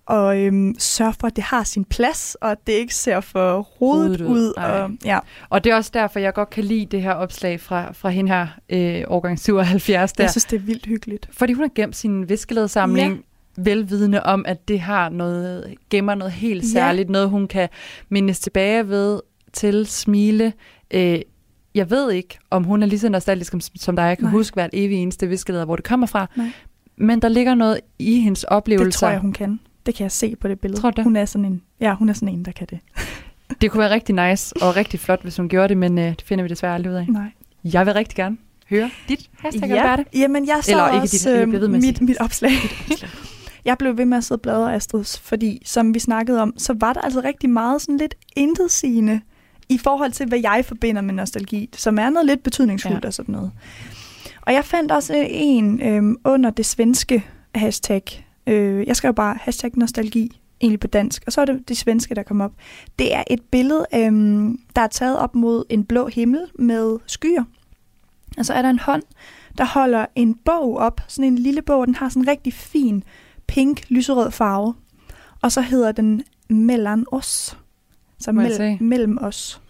at 0.09 0.37
øhm, 0.37 0.75
sørge 0.79 1.13
for, 1.19 1.27
at 1.27 1.35
det 1.35 1.43
har 1.43 1.63
sin 1.63 1.85
plads, 1.85 2.35
og 2.41 2.51
at 2.51 2.57
det 2.67 2.73
ikke 2.73 2.95
ser 2.95 3.19
for 3.19 3.59
rodet 3.61 4.21
ud. 4.21 4.27
ud. 4.27 4.53
Og, 4.57 4.91
ja. 5.05 5.19
Og 5.49 5.63
det 5.63 5.71
er 5.71 5.75
også 5.75 5.91
derfor, 5.93 6.19
jeg 6.19 6.33
godt 6.33 6.49
kan 6.49 6.63
lide 6.63 6.85
det 6.85 7.01
her 7.01 7.11
opslag 7.13 7.59
fra, 7.61 7.91
fra 7.91 8.09
hende 8.09 8.31
her, 8.31 8.47
øh, 8.69 9.03
årgang 9.07 9.39
77 9.39 10.13
der. 10.13 10.23
Jeg 10.23 10.31
synes, 10.31 10.45
det 10.45 10.55
er 10.55 10.59
vildt 10.61 10.85
hyggeligt. 10.85 11.29
Fordi 11.31 11.53
hun 11.53 11.63
har 11.63 11.71
gemt 11.75 11.95
sin 11.95 12.29
viskeledsamling 12.29 13.13
ja. 13.15 13.19
Velvidende 13.57 14.23
om, 14.23 14.45
at 14.47 14.67
det 14.67 14.79
har 14.79 15.09
noget, 15.09 15.73
gemmer 15.89 16.15
noget 16.15 16.33
helt 16.33 16.63
Ja. 16.63 16.67
særligt, 16.67 17.09
noget 17.09 17.29
hun 17.29 17.47
kan 17.47 17.69
mindes 18.09 18.39
tilbage 18.39 18.87
ved, 18.89 19.19
til, 19.53 19.85
smile. 19.85 20.53
Øh, 20.91 21.19
jeg 21.75 21.89
ved 21.89 22.11
ikke, 22.11 22.37
om 22.49 22.63
hun 22.63 22.83
er 22.83 22.87
lige 22.87 22.99
så 22.99 23.09
nostalgisk 23.09 23.51
som, 23.51 23.61
som 23.61 23.95
dig. 23.95 24.03
Jeg 24.03 24.17
kan 24.17 24.23
Nej. 24.25 24.31
Huske 24.31 24.53
hvert 24.53 24.69
evig 24.73 24.97
eneste 24.97 25.27
viskeleder, 25.27 25.65
hvor 25.65 25.75
det 25.75 25.85
kommer 25.85 26.07
fra. 26.07 26.27
Nej. 26.35 26.47
Men 26.97 27.21
der 27.21 27.29
ligger 27.29 27.55
noget 27.55 27.79
i 27.99 28.19
hendes 28.19 28.43
oplevelser. 28.43 28.85
Det 28.85 28.93
tror 28.93 29.09
jeg, 29.09 29.19
hun 29.19 29.33
kan. 29.33 29.59
Det 29.85 29.95
kan 29.95 30.03
jeg 30.03 30.11
se 30.11 30.35
på 30.35 30.47
det 30.47 30.59
billede. 30.59 30.81
Tror 30.81 30.91
du 30.91 30.95
det? 30.95 31.03
Hun 31.03 31.15
er 31.15 31.25
sådan 31.25 31.45
en, 31.45 31.61
ja, 31.79 31.93
hun 31.93 32.09
er 32.09 32.13
sådan 32.13 32.29
en, 32.29 32.45
der 32.45 32.51
kan 32.51 32.67
det. 32.69 32.79
Det 33.61 33.71
kunne 33.71 33.79
være 33.81 33.89
rigtig 33.91 34.29
nice 34.29 34.55
og 34.61 34.75
rigtig 34.75 34.99
flot, 34.99 35.21
hvis 35.21 35.37
hun 35.37 35.49
gjorde 35.49 35.67
det, 35.67 35.77
men 35.77 35.97
øh, 35.97 36.05
det 36.05 36.21
finder 36.21 36.43
vi 36.43 36.49
desværre 36.49 36.73
aldrig 36.75 36.91
ud 36.91 36.97
af. 36.97 37.05
Nej. 37.09 37.27
Jeg 37.63 37.85
vil 37.85 37.93
rigtig 37.93 38.15
gerne 38.15 38.37
høre 38.69 38.89
dit 39.09 39.29
hashtag, 39.39 39.69
ja. 39.69 39.75
Alberte. 39.75 40.05
Jamen, 40.13 40.47
jeg 40.47 40.57
så 40.61 40.71
Eller 40.71 40.87
ikke 40.87 40.97
også 40.97 41.29
dit, 41.39 41.47
bliver 41.47 41.59
ved 41.59 41.67
med 41.67 41.77
at 41.77 41.83
mit, 41.83 41.97
sige 41.97 42.05
mit 42.05 42.17
opslag. 42.17 42.51
jeg 43.67 43.77
blev 43.77 43.97
ved 43.97 44.05
med 44.05 44.17
at 44.17 44.23
sidde 44.23 44.37
og 44.37 44.41
bladre 44.41 44.75
Astrid, 44.75 45.03
fordi 45.21 45.61
som 45.65 45.93
vi 45.93 45.99
snakkede 45.99 46.41
om, 46.41 46.53
så 46.57 46.75
var 46.79 46.93
der 46.93 47.01
altså 47.01 47.21
rigtig 47.23 47.49
meget 47.49 47.81
sådan 47.81 47.97
lidt 47.97 48.15
intetsigende 48.35 49.21
i 49.69 49.77
forhold 49.77 50.11
til, 50.11 50.27
hvad 50.27 50.39
jeg 50.39 50.65
forbinder 50.65 51.01
med 51.01 51.13
nostalgi, 51.13 51.69
som 51.75 51.99
er 51.99 52.09
noget 52.09 52.25
lidt 52.25 52.43
betydningsfuldt 52.43 53.03
Ja. 53.03 53.07
og 53.07 53.13
sådan 53.13 53.33
noget. 53.33 53.51
Og 54.41 54.53
jeg 54.53 54.65
fandt 54.65 54.91
også 54.91 55.27
en 55.29 55.81
øhm, 55.81 56.15
under 56.25 56.49
det 56.49 56.65
svenske 56.65 57.23
hashtag. 57.55 58.25
Øh, 58.47 58.87
jeg 58.87 58.95
skrev 58.95 59.13
bare 59.13 59.37
hashtag 59.41 59.71
nostalgi, 59.75 60.41
egentlig 60.61 60.79
på 60.79 60.87
dansk, 60.87 61.23
og 61.25 61.33
så 61.33 61.41
er 61.41 61.45
det 61.45 61.69
det 61.69 61.77
svenske, 61.77 62.15
der 62.15 62.23
kom 62.23 62.41
op. 62.41 62.51
Det 62.99 63.15
er 63.15 63.23
et 63.29 63.41
billede, 63.51 63.85
øhm, 63.95 64.59
der 64.75 64.81
er 64.81 64.87
taget 64.87 65.17
op 65.17 65.35
mod 65.35 65.63
en 65.69 65.83
blå 65.85 66.07
himmel 66.07 66.41
med 66.59 66.97
skyer. 67.07 67.43
Og 68.37 68.45
så 68.45 68.53
er 68.53 68.61
der 68.61 68.69
en 68.69 68.79
hånd, 68.79 69.03
der 69.57 69.65
holder 69.65 70.05
en 70.15 70.35
bog 70.35 70.77
op, 70.77 71.01
sådan 71.07 71.31
en 71.31 71.37
lille 71.37 71.61
bog, 71.61 71.79
og 71.79 71.87
den 71.87 71.95
har 71.95 72.09
sådan 72.09 72.21
en 72.21 72.27
rigtig 72.27 72.53
fin 72.53 73.03
pink, 73.47 73.83
lyserød 73.89 74.31
farve. 74.31 74.73
Og 75.41 75.51
så 75.51 75.61
hedder 75.61 75.91
den 75.91 76.23
Mellan 76.49 77.05
os. 77.11 77.57
Så 78.19 78.31
mell- 78.31 78.83
mellem 78.83 79.17
os. 79.21 79.61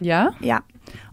Ja. 0.00 0.26
Ja. 0.42 0.58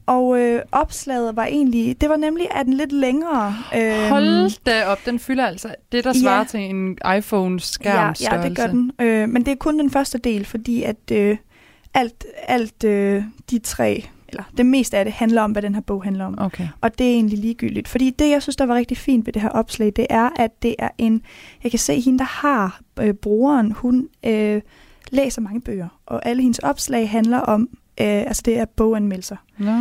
Og 0.05 0.39
øh, 0.39 0.61
opslaget 0.71 1.35
var 1.35 1.45
egentlig, 1.45 2.01
det 2.01 2.09
var 2.09 2.15
nemlig, 2.15 2.47
at 2.51 2.65
den 2.65 2.73
lidt 2.73 2.91
længere... 2.91 3.55
Øh, 3.75 4.09
Hold 4.09 4.63
da 4.63 4.85
op, 4.85 4.99
den 5.05 5.19
fylder 5.19 5.45
altså 5.45 5.75
det, 5.91 6.03
der 6.03 6.13
svarer 6.13 6.37
ja. 6.37 6.43
til 6.43 6.59
en 6.59 6.97
iPhone-skærm 7.17 8.15
ja, 8.21 8.35
ja, 8.35 8.47
det 8.47 8.57
gør 8.57 8.67
den. 8.67 8.91
Øh, 8.99 9.29
men 9.29 9.45
det 9.45 9.51
er 9.51 9.55
kun 9.55 9.79
den 9.79 9.91
første 9.91 10.17
del, 10.17 10.45
fordi 10.45 10.83
at 10.83 11.11
øh, 11.11 11.37
alt, 11.93 12.25
alt 12.43 12.83
øh, 12.83 13.23
de 13.51 13.59
tre, 13.59 14.05
eller 14.29 14.43
det 14.57 14.65
meste 14.65 14.97
af 14.97 15.05
det, 15.05 15.13
handler 15.13 15.41
om, 15.41 15.51
hvad 15.51 15.61
den 15.61 15.75
her 15.75 15.81
bog 15.81 16.03
handler 16.03 16.25
om. 16.25 16.35
Okay. 16.37 16.67
Og 16.81 16.97
det 16.97 17.07
er 17.07 17.11
egentlig 17.11 17.39
ligegyldigt. 17.39 17.87
Fordi 17.87 18.09
det, 18.09 18.29
jeg 18.29 18.41
synes, 18.41 18.55
der 18.55 18.65
var 18.65 18.75
rigtig 18.75 18.97
fint 18.97 19.25
ved 19.25 19.33
det 19.33 19.41
her 19.41 19.49
opslag, 19.49 19.93
det 19.95 20.07
er, 20.09 20.29
at 20.35 20.63
det 20.63 20.75
er 20.79 20.89
en... 20.97 21.21
Jeg 21.63 21.71
kan 21.71 21.79
se, 21.79 21.99
hende, 21.99 22.19
der 22.19 22.25
har 22.25 22.81
øh, 22.99 23.13
brugeren, 23.13 23.71
hun 23.71 24.07
øh, 24.25 24.61
læser 25.11 25.41
mange 25.41 25.61
bøger, 25.61 25.87
og 26.05 26.25
alle 26.25 26.41
hendes 26.41 26.59
opslag 26.59 27.09
handler 27.09 27.39
om, 27.39 27.69
øh, 28.01 28.07
altså 28.07 28.41
det 28.45 28.59
er 28.59 28.65
boganmeldelser. 28.65 29.37
Nå. 29.57 29.71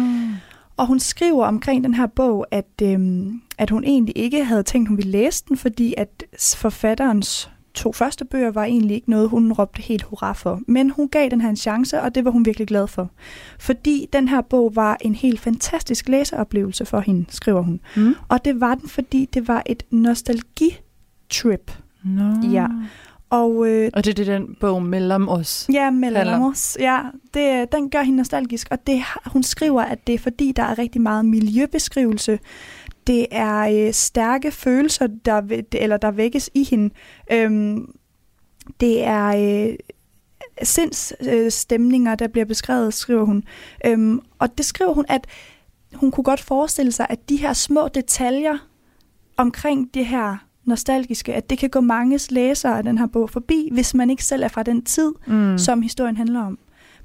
Og 0.77 0.87
hun 0.87 1.01
skriver 1.01 1.47
omkring 1.47 1.85
den 1.85 1.95
her 1.95 2.07
bog, 2.07 2.47
at, 2.51 2.83
øhm, 2.83 3.43
at 3.59 3.71
hun 3.71 3.85
egentlig 3.85 4.19
ikke 4.19 4.45
havde 4.45 4.63
tænkt, 4.63 4.89
hun 4.89 4.97
ville 4.97 5.11
læse 5.11 5.45
den, 5.49 5.57
fordi 5.57 5.95
at 5.97 6.25
forfatterens 6.57 7.51
to 7.77 7.93
første 7.93 8.25
bøger 8.25 8.51
var 8.51 8.65
egentlig 8.65 8.95
ikke 8.95 9.11
noget, 9.11 9.29
hun 9.29 9.53
råbte 9.53 9.83
helt 9.83 10.03
hurra 10.03 10.33
for. 10.33 10.61
Men 10.69 10.91
hun 10.91 11.09
gav 11.09 11.29
den 11.29 11.41
her 11.41 11.49
en 11.49 11.57
chance, 11.57 12.03
og 12.03 12.15
det 12.15 12.25
var 12.25 12.31
hun 12.31 12.45
virkelig 12.45 12.69
glad 12.69 12.87
for. 12.87 13.11
Fordi 13.59 14.09
den 14.13 14.29
her 14.29 14.41
bog 14.41 14.77
var 14.77 14.97
en 15.01 15.15
helt 15.15 15.41
fantastisk 15.41 16.09
læseoplevelse 16.09 16.85
for 16.85 17.01
hende, 17.01 17.25
skriver 17.29 17.61
hun. 17.63 17.81
Mm. 17.97 18.15
Og 18.29 18.45
det 18.45 18.61
var 18.61 18.75
den, 18.75 18.89
fordi 18.89 19.29
det 19.35 19.49
var 19.49 19.63
et 19.67 19.83
nostalgitrip. 19.91 21.73
Nå. 22.05 22.49
Ja. 22.53 22.67
Og 23.31 23.69
øh, 23.69 23.91
Og 23.95 24.05
det 24.05 24.11
er 24.11 24.15
det, 24.15 24.27
den 24.27 24.57
bog 24.61 24.83
mellem 24.83 25.29
os. 25.29 25.67
Ja, 25.73 25.85
Handler. 25.85 26.11
Melamos. 26.11 26.77
Ja, 26.81 27.01
det, 27.35 27.73
den 27.73 27.91
gør 27.91 28.03
hende 28.03 28.17
nostalgisk, 28.17 28.69
og 28.71 28.87
det, 28.87 29.03
hun 29.27 29.43
skriver, 29.43 29.83
at 29.83 30.07
det 30.07 30.15
er 30.15 30.19
fordi, 30.19 30.53
der 30.53 30.63
er 30.63 30.79
rigtig 30.79 31.01
meget 31.01 31.25
miljøbeskrivelse. 31.25 32.39
Det 33.07 33.27
er 33.31 33.87
øh, 33.87 33.93
stærke 33.93 34.51
følelser, 34.51 35.07
der, 35.07 35.63
eller 35.73 35.97
der 35.97 36.11
vækkes 36.11 36.51
i 36.55 36.65
hende. 36.65 36.95
Øhm, 37.33 37.95
det 38.81 39.05
er 39.05 39.27
øh, 39.27 39.77
sindsstemninger, 40.63 42.13
øh, 42.13 42.19
der 42.19 42.29
bliver 42.29 42.45
beskrevet, 42.45 42.95
skriver 42.95 43.25
hun. 43.25 43.45
Øhm, 43.87 44.21
og 44.39 44.59
det 44.59 44.67
skriver 44.67 44.93
hun, 44.93 45.05
at 45.09 45.27
hun 45.95 46.11
kunne 46.11 46.25
godt 46.25 46.41
forestille 46.41 46.93
sig, 46.93 47.07
at 47.11 47.29
de 47.29 47.37
her 47.37 47.53
små 47.53 47.89
detaljer 47.89 48.59
omkring 49.37 49.95
det 49.95 50.07
her 50.07 50.37
nostalgiske, 50.65 51.35
at 51.35 51.51
det 51.51 51.59
kan 51.59 51.71
gå 51.71 51.81
manges 51.81 52.31
læsere 52.31 52.79
af 52.79 52.85
den 52.85 52.99
her 52.99 53.07
bog 53.07 53.31
forbi, 53.31 53.69
hvis 53.73 53.95
man 53.95 54.11
ikke 54.11 54.25
selv 54.25 54.43
er 54.43 54.49
fra 54.49 54.63
den 54.63 54.85
tid, 54.85 55.13
mm. 55.27 55.59
som 55.59 55.83
historien 55.83 56.17
handler 56.17 56.43
om. 56.43 56.59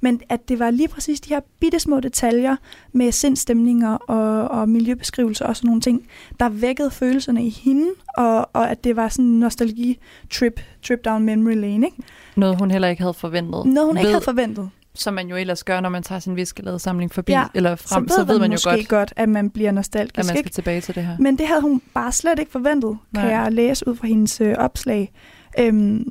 Men 0.04 0.20
at 0.28 0.48
det 0.48 0.58
var 0.58 0.70
lige 0.70 0.88
præcis 0.88 1.20
de 1.20 1.28
her 1.34 1.40
bitte 1.60 1.78
små 1.78 2.00
detaljer 2.00 2.56
med 2.92 3.12
sindstemninger 3.12 3.94
og, 3.94 4.48
og 4.60 4.68
miljøbeskrivelser 4.68 5.46
og 5.46 5.56
sådan 5.56 5.66
nogle 5.68 5.80
ting, 5.80 6.06
der 6.40 6.48
vækkede 6.48 6.90
følelserne 6.90 7.44
i 7.46 7.50
hende, 7.50 7.86
og, 8.16 8.48
og 8.52 8.70
at 8.70 8.84
det 8.84 8.96
var 8.96 9.08
sådan 9.08 9.24
en 9.24 9.40
nostalgi-trip, 9.40 10.60
trip 10.82 11.04
down 11.04 11.24
memory 11.24 11.54
lane, 11.54 11.86
ikke? 11.86 11.96
Noget, 12.36 12.58
hun 12.58 12.70
heller 12.70 12.88
ikke 12.88 13.02
havde 13.02 13.14
forventet. 13.14 13.66
Noget, 13.66 13.86
hun 13.88 13.96
ikke 13.96 14.06
Ved- 14.06 14.12
havde 14.12 14.24
forventet. 14.24 14.70
Som 14.94 15.14
man 15.14 15.28
jo 15.28 15.36
ellers 15.36 15.64
gør, 15.64 15.80
når 15.80 15.88
man 15.88 16.02
tager 16.02 16.18
sin 16.18 16.36
viskeladsamling 16.36 17.12
forbi, 17.12 17.32
Ja, 17.32 17.44
eller 17.54 17.76
frem, 17.76 18.08
så 18.08 18.14
ved, 18.14 18.18
så 18.26 18.32
ved 18.32 18.38
man 18.38 18.50
jo 18.50 18.54
måske 18.54 18.70
godt, 18.70 18.88
godt, 18.88 19.12
at 19.16 19.28
man 19.28 19.50
bliver 19.50 19.70
nostalgisk, 19.72 20.18
at 20.18 20.26
man 20.26 20.36
ikke? 20.36 20.48
skal 20.48 20.54
tilbage 20.54 20.80
til 20.80 20.94
det 20.94 21.04
her. 21.06 21.16
Men 21.18 21.38
det 21.38 21.46
havde 21.46 21.60
hun 21.60 21.82
bare 21.94 22.12
slet 22.12 22.38
ikke 22.38 22.50
forventet, 22.52 22.98
kan 23.14 23.24
Nej. 23.24 23.32
jeg 23.32 23.52
læse 23.52 23.88
ud 23.88 23.96
fra 23.96 24.06
hendes 24.06 24.40
øh, 24.40 24.54
opslag. 24.58 25.12
Øhm, 25.58 26.04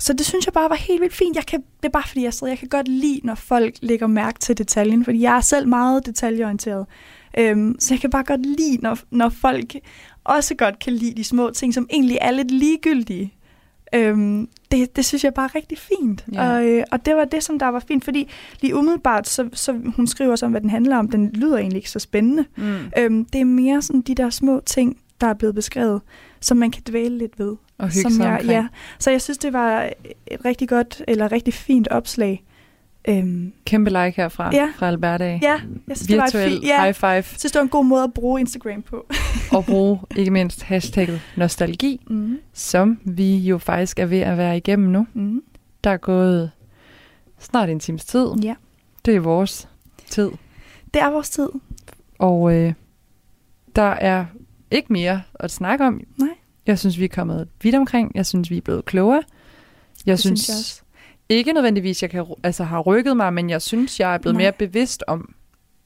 så 0.00 0.12
det 0.12 0.26
synes 0.26 0.46
jeg 0.46 0.52
bare 0.52 0.70
var 0.70 0.76
helt 0.76 1.00
vildt 1.00 1.14
fint. 1.14 1.36
Jeg 1.36 1.46
kan, 1.46 1.60
det 1.60 1.88
er 1.88 1.92
bare 1.92 2.08
fordi, 2.08 2.24
jeg, 2.24 2.34
sidder, 2.34 2.52
jeg 2.52 2.58
kan 2.58 2.68
godt 2.68 2.88
lide, 2.88 3.20
når 3.24 3.34
folk 3.34 3.74
lægger 3.82 4.06
mærke 4.06 4.38
til 4.38 4.58
detaljen, 4.58 5.04
fordi 5.04 5.20
jeg 5.20 5.36
er 5.36 5.40
selv 5.40 5.68
meget 5.68 6.06
detaljeorienteret. 6.06 6.86
Øhm, 7.38 7.76
så 7.78 7.94
jeg 7.94 8.00
kan 8.00 8.10
bare 8.10 8.24
godt 8.24 8.46
lide, 8.46 8.78
når, 8.82 8.98
når 9.10 9.28
folk 9.28 9.76
også 10.24 10.54
godt 10.54 10.78
kan 10.78 10.92
lide 10.92 11.14
de 11.14 11.24
små 11.24 11.50
ting, 11.50 11.74
som 11.74 11.86
egentlig 11.90 12.18
er 12.20 12.30
lidt 12.30 12.50
ligegyldige. 12.50 13.34
Øhm, 13.94 14.48
det, 14.70 14.96
det 14.96 15.04
synes 15.04 15.24
jeg 15.24 15.34
bare 15.34 15.44
er 15.44 15.54
rigtig 15.54 15.78
fint. 15.78 16.24
Ja. 16.32 16.52
Og, 16.52 16.64
øh, 16.64 16.84
og 16.92 17.06
det 17.06 17.16
var 17.16 17.24
det, 17.24 17.42
som 17.42 17.58
der 17.58 17.66
var 17.66 17.80
fint, 17.88 18.04
fordi 18.04 18.28
lige 18.60 18.74
umiddelbart, 18.74 19.28
så, 19.28 19.48
så 19.52 19.80
hun 19.96 20.06
skriver 20.06 20.30
også 20.30 20.46
om, 20.46 20.52
hvad 20.52 20.60
den 20.60 20.70
handler 20.70 20.96
om. 20.96 21.10
Den 21.10 21.30
lyder 21.34 21.58
egentlig 21.58 21.76
ikke 21.76 21.90
så 21.90 21.98
spændende. 21.98 22.44
Mm. 22.56 22.78
Øhm, 22.98 23.24
det 23.24 23.40
er 23.40 23.44
mere 23.44 23.82
sådan 23.82 24.00
de 24.00 24.14
der 24.14 24.30
små 24.30 24.60
ting, 24.66 24.98
der 25.20 25.26
er 25.26 25.34
blevet 25.34 25.54
beskrevet, 25.54 26.00
som 26.40 26.56
man 26.56 26.70
kan 26.70 26.82
dvæle 26.88 27.18
lidt 27.18 27.38
ved. 27.38 27.56
Og 27.78 27.88
hygge 27.88 28.10
som 28.10 28.22
jeg, 28.22 28.30
omkring. 28.32 28.50
ja. 28.50 28.66
Så 28.98 29.10
jeg 29.10 29.22
synes, 29.22 29.38
det 29.38 29.52
var 29.52 29.82
et 30.26 30.44
rigtig 30.44 30.68
godt, 30.68 31.02
eller 31.08 31.32
rigtig 31.32 31.54
fint 31.54 31.88
opslag. 31.88 32.44
Øhm, 33.08 33.52
Kæmpe 33.64 33.90
like 33.90 34.12
herfra, 34.16 34.50
Ja. 34.54 34.68
fra 34.76 34.88
Alberta. 34.88 35.24
ja, 35.42 35.60
jeg 35.88 35.96
synes, 35.96 36.00
det 36.08 36.16
var 36.16 36.22
et 36.24 36.34
Virtuel 36.34 36.50
fint, 36.52 36.64
ja, 36.64 36.82
high 36.82 36.94
five. 36.94 37.08
jeg 37.10 37.24
synes, 37.24 37.42
det 37.52 37.54
var 37.54 37.62
en 37.62 37.68
god 37.68 37.84
måde 37.84 38.02
at 38.04 38.12
bruge 38.14 38.40
Instagram 38.40 38.82
på. 38.82 39.06
og 39.56 39.64
bruge 39.64 39.98
ikke 40.16 40.30
mindst 40.30 40.62
hashtagget 40.62 41.20
nostalgi, 41.36 42.00
Mm. 42.10 42.38
som 42.52 42.98
vi 43.04 43.36
jo 43.38 43.58
faktisk 43.58 43.98
er 43.98 44.06
ved 44.06 44.18
at 44.20 44.36
være 44.36 44.56
igennem 44.56 44.88
nu. 44.88 45.06
Mm. 45.14 45.42
Der 45.84 45.90
er 45.90 45.96
gået 45.96 46.50
snart 47.38 47.68
en 47.70 47.80
times 47.80 48.04
tid. 48.04 48.26
Ja, 48.42 48.54
Det 49.04 49.16
er 49.16 49.20
vores 49.20 49.68
tid. 50.08 50.30
det 50.94 51.02
er 51.02 51.10
vores 51.10 51.30
tid. 51.30 51.48
Og 52.18 52.54
øh, 52.54 52.72
der 53.76 53.82
er 53.82 54.24
ikke 54.70 54.92
mere 54.92 55.22
at 55.34 55.50
snakke 55.50 55.86
om. 55.86 56.00
Nej. 56.16 56.28
Jeg 56.66 56.78
synes, 56.78 56.98
vi 56.98 57.04
er 57.04 57.08
kommet 57.08 57.48
vidt 57.62 57.74
omkring. 57.74 58.12
Jeg 58.14 58.26
synes, 58.26 58.50
vi 58.50 58.56
er 58.56 58.60
blevet 58.60 58.84
klogere. 58.84 59.22
Jeg 60.06 60.12
Det 60.12 60.18
synes, 60.20 60.40
synes 60.40 60.48
jeg 60.48 60.54
også. 60.58 60.82
ikke 61.28 61.52
nødvendigvis, 61.52 62.02
jeg 62.02 62.10
kan, 62.10 62.24
altså, 62.42 62.64
har 62.64 62.80
rykket 62.80 63.16
mig, 63.16 63.32
men 63.32 63.50
jeg 63.50 63.62
synes, 63.62 64.00
jeg 64.00 64.14
er 64.14 64.18
blevet 64.18 64.34
Nej. 64.36 64.42
mere 64.42 64.52
bevidst 64.52 65.04
om 65.06 65.34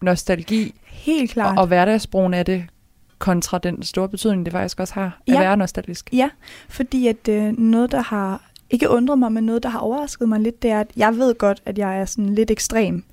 nostalgi 0.02 0.74
Helt 0.86 1.30
klart. 1.30 1.56
og, 1.58 1.60
og 1.62 1.66
hverdagsbrugen 1.66 2.34
af 2.34 2.44
det, 2.44 2.64
kontra 3.18 3.58
den 3.58 3.82
store 3.82 4.08
betydning, 4.08 4.44
det 4.46 4.52
faktisk 4.52 4.80
også 4.80 4.94
har 4.94 5.20
at 5.26 5.34
Ja. 5.34 5.40
være 5.40 5.56
nostalgisk. 5.56 6.10
Ja, 6.12 6.30
fordi 6.68 7.06
at 7.06 7.28
øh, 7.28 7.58
noget, 7.58 7.92
der 7.92 8.02
har 8.02 8.50
ikke 8.70 8.90
undret 8.90 9.18
mig, 9.18 9.32
men 9.32 9.44
noget, 9.44 9.62
der 9.62 9.68
har 9.68 9.78
overrasket 9.78 10.28
mig 10.28 10.40
lidt, 10.40 10.62
det 10.62 10.70
er, 10.70 10.80
at 10.80 10.86
jeg 10.96 11.16
ved 11.16 11.34
godt, 11.34 11.62
at 11.66 11.78
jeg 11.78 12.00
er 12.00 12.04
sådan 12.04 12.34
lidt 12.34 12.50
ekstrem 12.50 13.04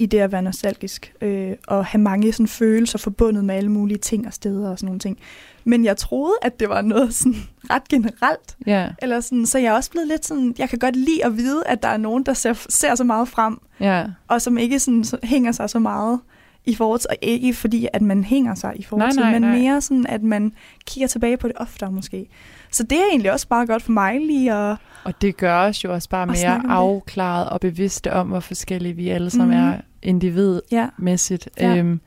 i 0.00 0.06
det 0.06 0.18
at 0.18 0.32
være 0.32 0.42
nostalgisk, 0.42 1.14
øh, 1.20 1.52
og 1.66 1.86
have 1.86 2.00
mange 2.00 2.32
sådan 2.32 2.48
følelser 2.48 2.98
forbundet 2.98 3.44
med 3.44 3.54
alle 3.54 3.70
mulige 3.70 3.98
ting 3.98 4.26
og 4.26 4.32
steder 4.32 4.70
og 4.70 4.78
sådan 4.78 4.86
nogle 4.86 5.00
ting. 5.00 5.18
Men 5.64 5.84
jeg 5.84 5.96
troede, 5.96 6.34
at 6.42 6.60
det 6.60 6.68
var 6.68 6.82
noget 6.82 7.14
sådan 7.14 7.34
ret 7.70 7.88
generelt, 7.88 8.56
Ja, 8.66 8.88
eller 9.02 9.20
sådan, 9.20 9.46
så 9.46 9.58
jeg 9.58 9.66
er 9.66 9.72
også 9.72 9.90
blevet 9.90 10.08
lidt 10.08 10.26
sådan, 10.26 10.54
jeg 10.58 10.68
kan 10.68 10.78
godt 10.78 10.96
lide 10.96 11.24
at 11.24 11.36
vide, 11.36 11.62
at 11.66 11.82
der 11.82 11.88
er 11.88 11.96
nogen, 11.96 12.22
der 12.22 12.32
ser, 12.32 12.52
ser 12.68 12.94
så 12.94 13.04
meget 13.04 13.28
frem, 13.28 13.58
ja. 13.80 14.06
og 14.28 14.42
som 14.42 14.58
ikke 14.58 14.78
sådan, 14.78 15.04
så, 15.04 15.18
hænger 15.22 15.52
sig 15.52 15.70
så 15.70 15.78
meget 15.78 16.20
i 16.64 16.74
forhold 16.74 17.00
til, 17.00 17.08
og 17.10 17.16
ikke 17.22 17.54
fordi, 17.54 17.88
at 17.92 18.02
man 18.02 18.24
hænger 18.24 18.54
sig 18.54 18.72
i 18.76 18.82
forhold 18.82 19.14
Nej, 19.14 19.24
nej, 19.24 19.32
men 19.32 19.42
nej. 19.42 19.58
mere 19.58 19.80
sådan, 19.80 20.06
at 20.06 20.22
man 20.22 20.52
kigger 20.86 21.08
tilbage 21.08 21.36
på 21.36 21.48
det 21.48 21.56
oftere 21.56 21.92
måske. 21.92 22.28
Så 22.72 22.82
det 22.82 22.98
er 22.98 23.02
egentlig 23.10 23.32
også 23.32 23.48
bare 23.48 23.66
godt 23.66 23.82
for 23.82 23.92
mig 23.92 24.20
lige 24.26 24.52
at... 24.54 24.76
Og 25.04 25.22
det 25.22 25.36
gør 25.36 25.58
os 25.58 25.84
jo 25.84 25.92
også 25.94 26.08
bare 26.08 26.26
mere 26.26 26.54
om 26.54 26.60
det. 26.60 26.70
afklaret 26.70 27.48
og 27.48 27.60
bevidste 27.60 28.12
om, 28.12 28.28
hvor 28.28 28.40
forskellige 28.40 28.94
vi 28.96 29.08
alle 29.08 29.30
sammen 29.30 29.58
Mhm. 29.58 29.68
er 29.68 29.74
individmæssigt. 30.02 31.48
Ja. 31.60 31.76
Øhm, 31.76 32.00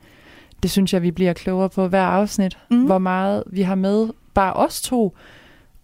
det 0.62 0.70
synes 0.70 0.92
jeg, 0.92 1.02
vi 1.02 1.10
bliver 1.10 1.32
klogere 1.32 1.68
på 1.68 1.88
hver 1.88 2.02
afsnit, 2.04 2.58
Mm. 2.70 2.84
hvor 2.86 2.98
meget 2.98 3.42
vi 3.46 3.62
har 3.62 3.74
med 3.74 4.08
bare 4.34 4.52
os 4.52 4.82
to. 4.82 5.16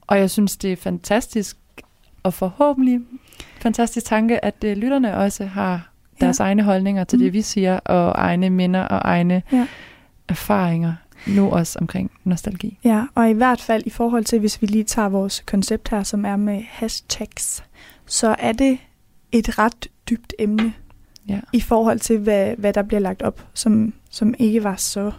Og 0.01 0.19
jeg 0.19 0.31
synes, 0.31 0.57
det 0.57 0.73
er 0.73 0.77
fantastisk 0.77 1.57
og 2.23 2.35
forhåbentlig 2.35 3.01
fantastisk 3.61 4.07
tanke, 4.07 4.45
at 4.45 4.55
uh, 4.65 4.71
lytterne 4.71 5.17
også 5.17 5.45
har 5.47 5.91
deres 6.21 6.41
Ja. 6.41 6.45
egne 6.45 6.63
holdninger 6.63 7.05
til 7.05 7.19
Mm. 7.19 7.25
det, 7.25 7.33
vi 7.33 7.43
siger, 7.43 7.79
og 7.79 8.13
egne 8.17 8.51
minder 8.51 8.81
og 8.83 9.01
egne 9.05 9.43
Ja. 9.53 9.67
erfaringer. 10.29 10.93
Nu 11.27 11.51
også 11.51 11.79
omkring 11.79 12.11
nostalgi. 12.25 12.79
Ja, 12.85 13.05
og 13.15 13.31
i 13.31 13.33
hvert 13.33 13.61
fald 13.61 13.83
i 13.87 13.91
forhold 13.91 14.25
til, 14.25 14.39
hvis 14.41 14.63
vi 14.63 14.67
lige 14.67 14.85
tager 14.85 15.09
vores 15.09 15.43
koncept 15.47 15.89
her, 15.89 16.03
som 16.03 16.25
er 16.25 16.37
med 16.37 16.63
hashtags, 16.69 17.65
så 18.07 18.37
er 18.39 18.53
det 18.53 18.79
et 19.33 19.59
ret 19.59 19.87
dybt 20.11 20.35
emne 20.39 20.73
Ja. 21.29 21.41
i 21.53 21.61
forhold 21.61 21.99
til, 21.99 22.19
hvad, 22.19 22.55
hvad 22.59 22.73
der 22.73 22.83
bliver 22.83 23.01
lagt 23.01 23.23
op, 23.23 23.47
som, 23.55 23.93
som 24.11 24.35
ikke 24.39 24.65
var 24.65 24.77
så 24.77 25.13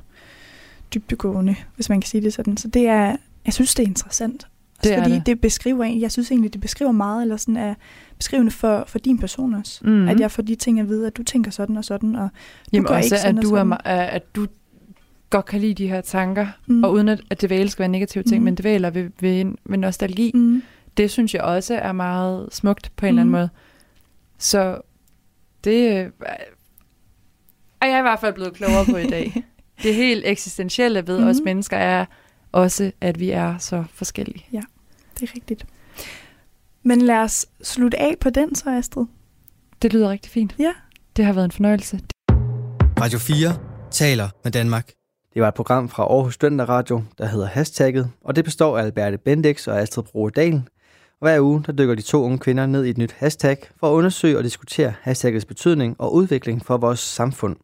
dybdegående, 0.93 1.55
hvis 1.75 1.89
man 1.89 2.01
kan 2.01 2.07
sige 2.07 2.21
det 2.21 2.33
sådan. 2.33 2.57
Så 2.57 2.67
det 2.67 2.87
er, 2.87 3.15
jeg 3.45 3.53
synes, 3.53 3.75
det 3.75 3.83
er 3.83 3.87
interessant. 3.87 4.47
Også 4.79 4.89
Det 4.89 4.97
er 4.97 5.03
fordi 5.03 5.15
det. 5.15 5.25
det 5.25 5.41
beskriver 5.41 5.85
jeg 5.85 6.11
synes 6.11 6.31
egentlig, 6.31 6.53
det 6.53 6.61
beskriver 6.61 6.91
meget, 6.91 7.21
eller 7.21 7.37
sådan 7.37 7.57
er 7.57 7.73
beskrivende 8.17 8.51
for, 8.51 8.83
for 8.87 8.99
din 8.99 9.17
person 9.19 9.53
også. 9.53 9.79
Mm. 9.87 10.07
At 10.07 10.19
jeg 10.19 10.31
får 10.31 10.43
de 10.43 10.55
ting 10.55 10.79
at 10.79 10.89
vide, 10.89 11.07
at 11.07 11.17
du 11.17 11.23
tænker 11.23 11.51
sådan 11.51 11.77
og 11.77 11.85
sådan, 11.85 12.15
og 12.15 12.29
Jamen 12.73 12.87
gør 12.87 12.95
også, 12.95 13.05
ikke 13.15 13.17
sådan 13.17 13.37
at 13.37 13.43
og 13.45 13.49
du, 13.49 13.55
er, 13.55 13.59
sådan. 13.59 13.73
at 13.85 14.09
at 14.09 14.35
du 14.35 14.47
godt 15.31 15.45
kan 15.45 15.59
lide 15.61 15.73
de 15.73 15.87
her 15.87 16.01
tanker, 16.01 16.47
mm, 16.67 16.83
og 16.83 16.91
uden 16.91 17.09
at, 17.09 17.21
at 17.29 17.41
dvæle 17.41 17.69
skal 17.69 17.79
være 17.83 17.89
negative 17.89 18.23
ting, 18.23 18.37
Mm. 18.39 18.43
men 18.45 18.55
dvæler 18.55 18.89
ved, 18.89 19.09
ved, 19.19 19.45
ved 19.65 19.77
nostalgi, 19.77 20.31
mm, 20.33 20.63
det 20.97 21.11
synes 21.11 21.33
jeg 21.33 21.41
også 21.41 21.75
er 21.75 21.91
meget 21.91 22.49
smukt 22.51 22.91
på 22.95 23.05
en 23.05 23.09
eller 23.09 23.21
anden 23.21 23.31
Mm. 23.31 23.37
måde. 23.39 23.49
Så 24.37 24.81
det 25.63 25.89
øh, 25.99 26.11
er 27.81 27.87
jeg 27.87 27.99
i 27.99 28.01
hvert 28.01 28.19
fald 28.19 28.33
blevet 28.33 28.53
klogere 28.53 28.85
på 28.85 28.97
i 28.97 29.07
dag. 29.07 29.43
det 29.83 29.95
helt 29.95 30.23
eksistentielle 30.25 31.07
ved 31.07 31.19
Mhm. 31.19 31.27
os 31.29 31.37
mennesker 31.45 31.77
er 31.77 32.05
også, 32.51 32.91
at 33.01 33.19
vi 33.19 33.29
er 33.29 33.57
så 33.57 33.83
forskellige. 33.93 34.45
det 35.19 35.29
er 35.29 35.35
rigtigt. 35.35 35.65
Men 36.83 37.01
lad 37.01 37.17
os 37.17 37.45
slutte 37.63 37.99
af 37.99 38.15
på 38.21 38.29
den 38.29 38.55
så, 38.55 38.69
Astrid. 38.69 39.05
Det 39.81 39.93
lyder 39.93 40.09
rigtig 40.09 40.31
fint. 40.31 40.55
Ja. 40.59 40.71
Det 41.15 41.25
har 41.25 41.33
været 41.33 41.45
en 41.45 41.51
fornøjelse. 41.51 41.99
Radio 43.01 43.19
4 43.19 43.57
taler 43.91 44.29
med 44.43 44.51
Danmark. 44.51 44.91
Det 45.33 45.41
var 45.41 45.47
et 45.47 45.53
program 45.53 45.89
fra 45.89 46.03
Aarhus 46.03 46.33
Studenter 46.33 46.65
Radio, 46.69 47.03
der 47.17 47.25
hedder 47.25 47.45
Hashtagget, 47.45 48.11
og 48.23 48.35
det 48.35 48.45
består 48.45 48.77
af 48.77 48.83
Alberte 48.83 49.17
Bendix 49.17 49.67
og 49.67 49.79
Astrid 49.79 50.03
Broge 50.03 50.31
Dahl. 50.31 50.55
Og 51.21 51.27
hver 51.27 51.39
uge 51.39 51.63
der 51.65 51.71
dykker 51.71 51.95
de 51.95 52.01
to 52.01 52.23
unge 52.23 52.37
kvinder 52.37 52.65
ned 52.65 52.85
i 52.85 52.89
et 52.89 52.97
nyt 52.97 53.11
hashtag 53.11 53.57
for 53.79 53.89
at 53.89 53.93
undersøge 53.93 54.37
og 54.37 54.43
diskutere 54.43 54.93
hashtaggets 55.01 55.45
betydning 55.45 55.95
og 55.99 56.13
udvikling 56.13 56.65
for 56.65 56.77
vores 56.77 56.99
samfund. 56.99 57.55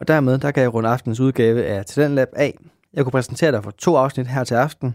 Og 0.00 0.08
dermed 0.08 0.38
der 0.38 0.50
kan 0.50 0.62
jeg 0.62 0.74
runde 0.74 0.88
aftens 0.88 1.20
udgave 1.20 1.64
af 1.64 1.84
Talentlab 1.84 2.28
af. 2.36 2.58
Jeg 2.94 3.04
kunne 3.04 3.12
præsentere 3.12 3.52
dig 3.52 3.64
for 3.64 3.70
to 3.70 3.96
afsnit 3.96 4.26
her 4.26 4.44
til 4.44 4.54
aften. 4.54 4.94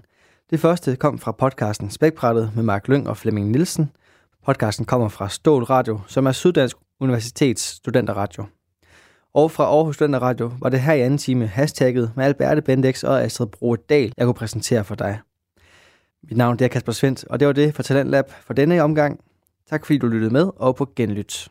Det 0.49 0.59
første 0.59 0.95
kom 0.95 1.19
fra 1.19 1.31
podcasten 1.31 1.89
Spækbrættet 1.89 2.51
med 2.55 2.63
Mark 2.63 2.87
Lyng 2.87 3.09
og 3.09 3.17
Flemming 3.17 3.49
Nielsen. 3.49 3.91
Podcasten 4.45 4.85
kommer 4.85 5.09
fra 5.09 5.29
Stål 5.29 5.63
Radio, 5.63 5.99
som 6.07 6.25
er 6.25 6.31
Syddansk 6.31 6.77
Universitets 6.99 7.63
studenterradio. 7.63 8.45
Og 9.33 9.51
fra 9.51 9.63
Aarhus 9.63 9.95
Studenterradio 9.95 10.51
var 10.59 10.69
det 10.69 10.81
her 10.81 10.93
i 10.93 11.01
anden 11.01 11.17
time 11.17 11.47
hashtagget 11.47 12.11
med 12.15 12.25
Alberte 12.25 12.61
Bendix 12.61 13.03
og 13.03 13.23
Astrid 13.23 13.47
Broedal, 13.47 14.13
jeg 14.17 14.25
kunne 14.25 14.33
præsentere 14.33 14.83
for 14.83 14.95
dig. 14.95 15.19
Mit 16.23 16.37
navn 16.37 16.57
er 16.63 16.67
Kasper 16.67 16.91
Svendt, 16.91 17.25
og 17.29 17.39
det 17.39 17.47
var 17.47 17.53
det 17.53 17.75
for 17.75 17.83
Talentlab 17.83 18.25
for 18.41 18.53
denne 18.53 18.81
omgang. 18.83 19.19
Tak 19.69 19.85
fordi 19.85 19.97
du 19.97 20.07
lyttede 20.07 20.33
med, 20.33 20.51
og 20.55 20.75
på 20.75 20.89
genlyt. 20.95 21.47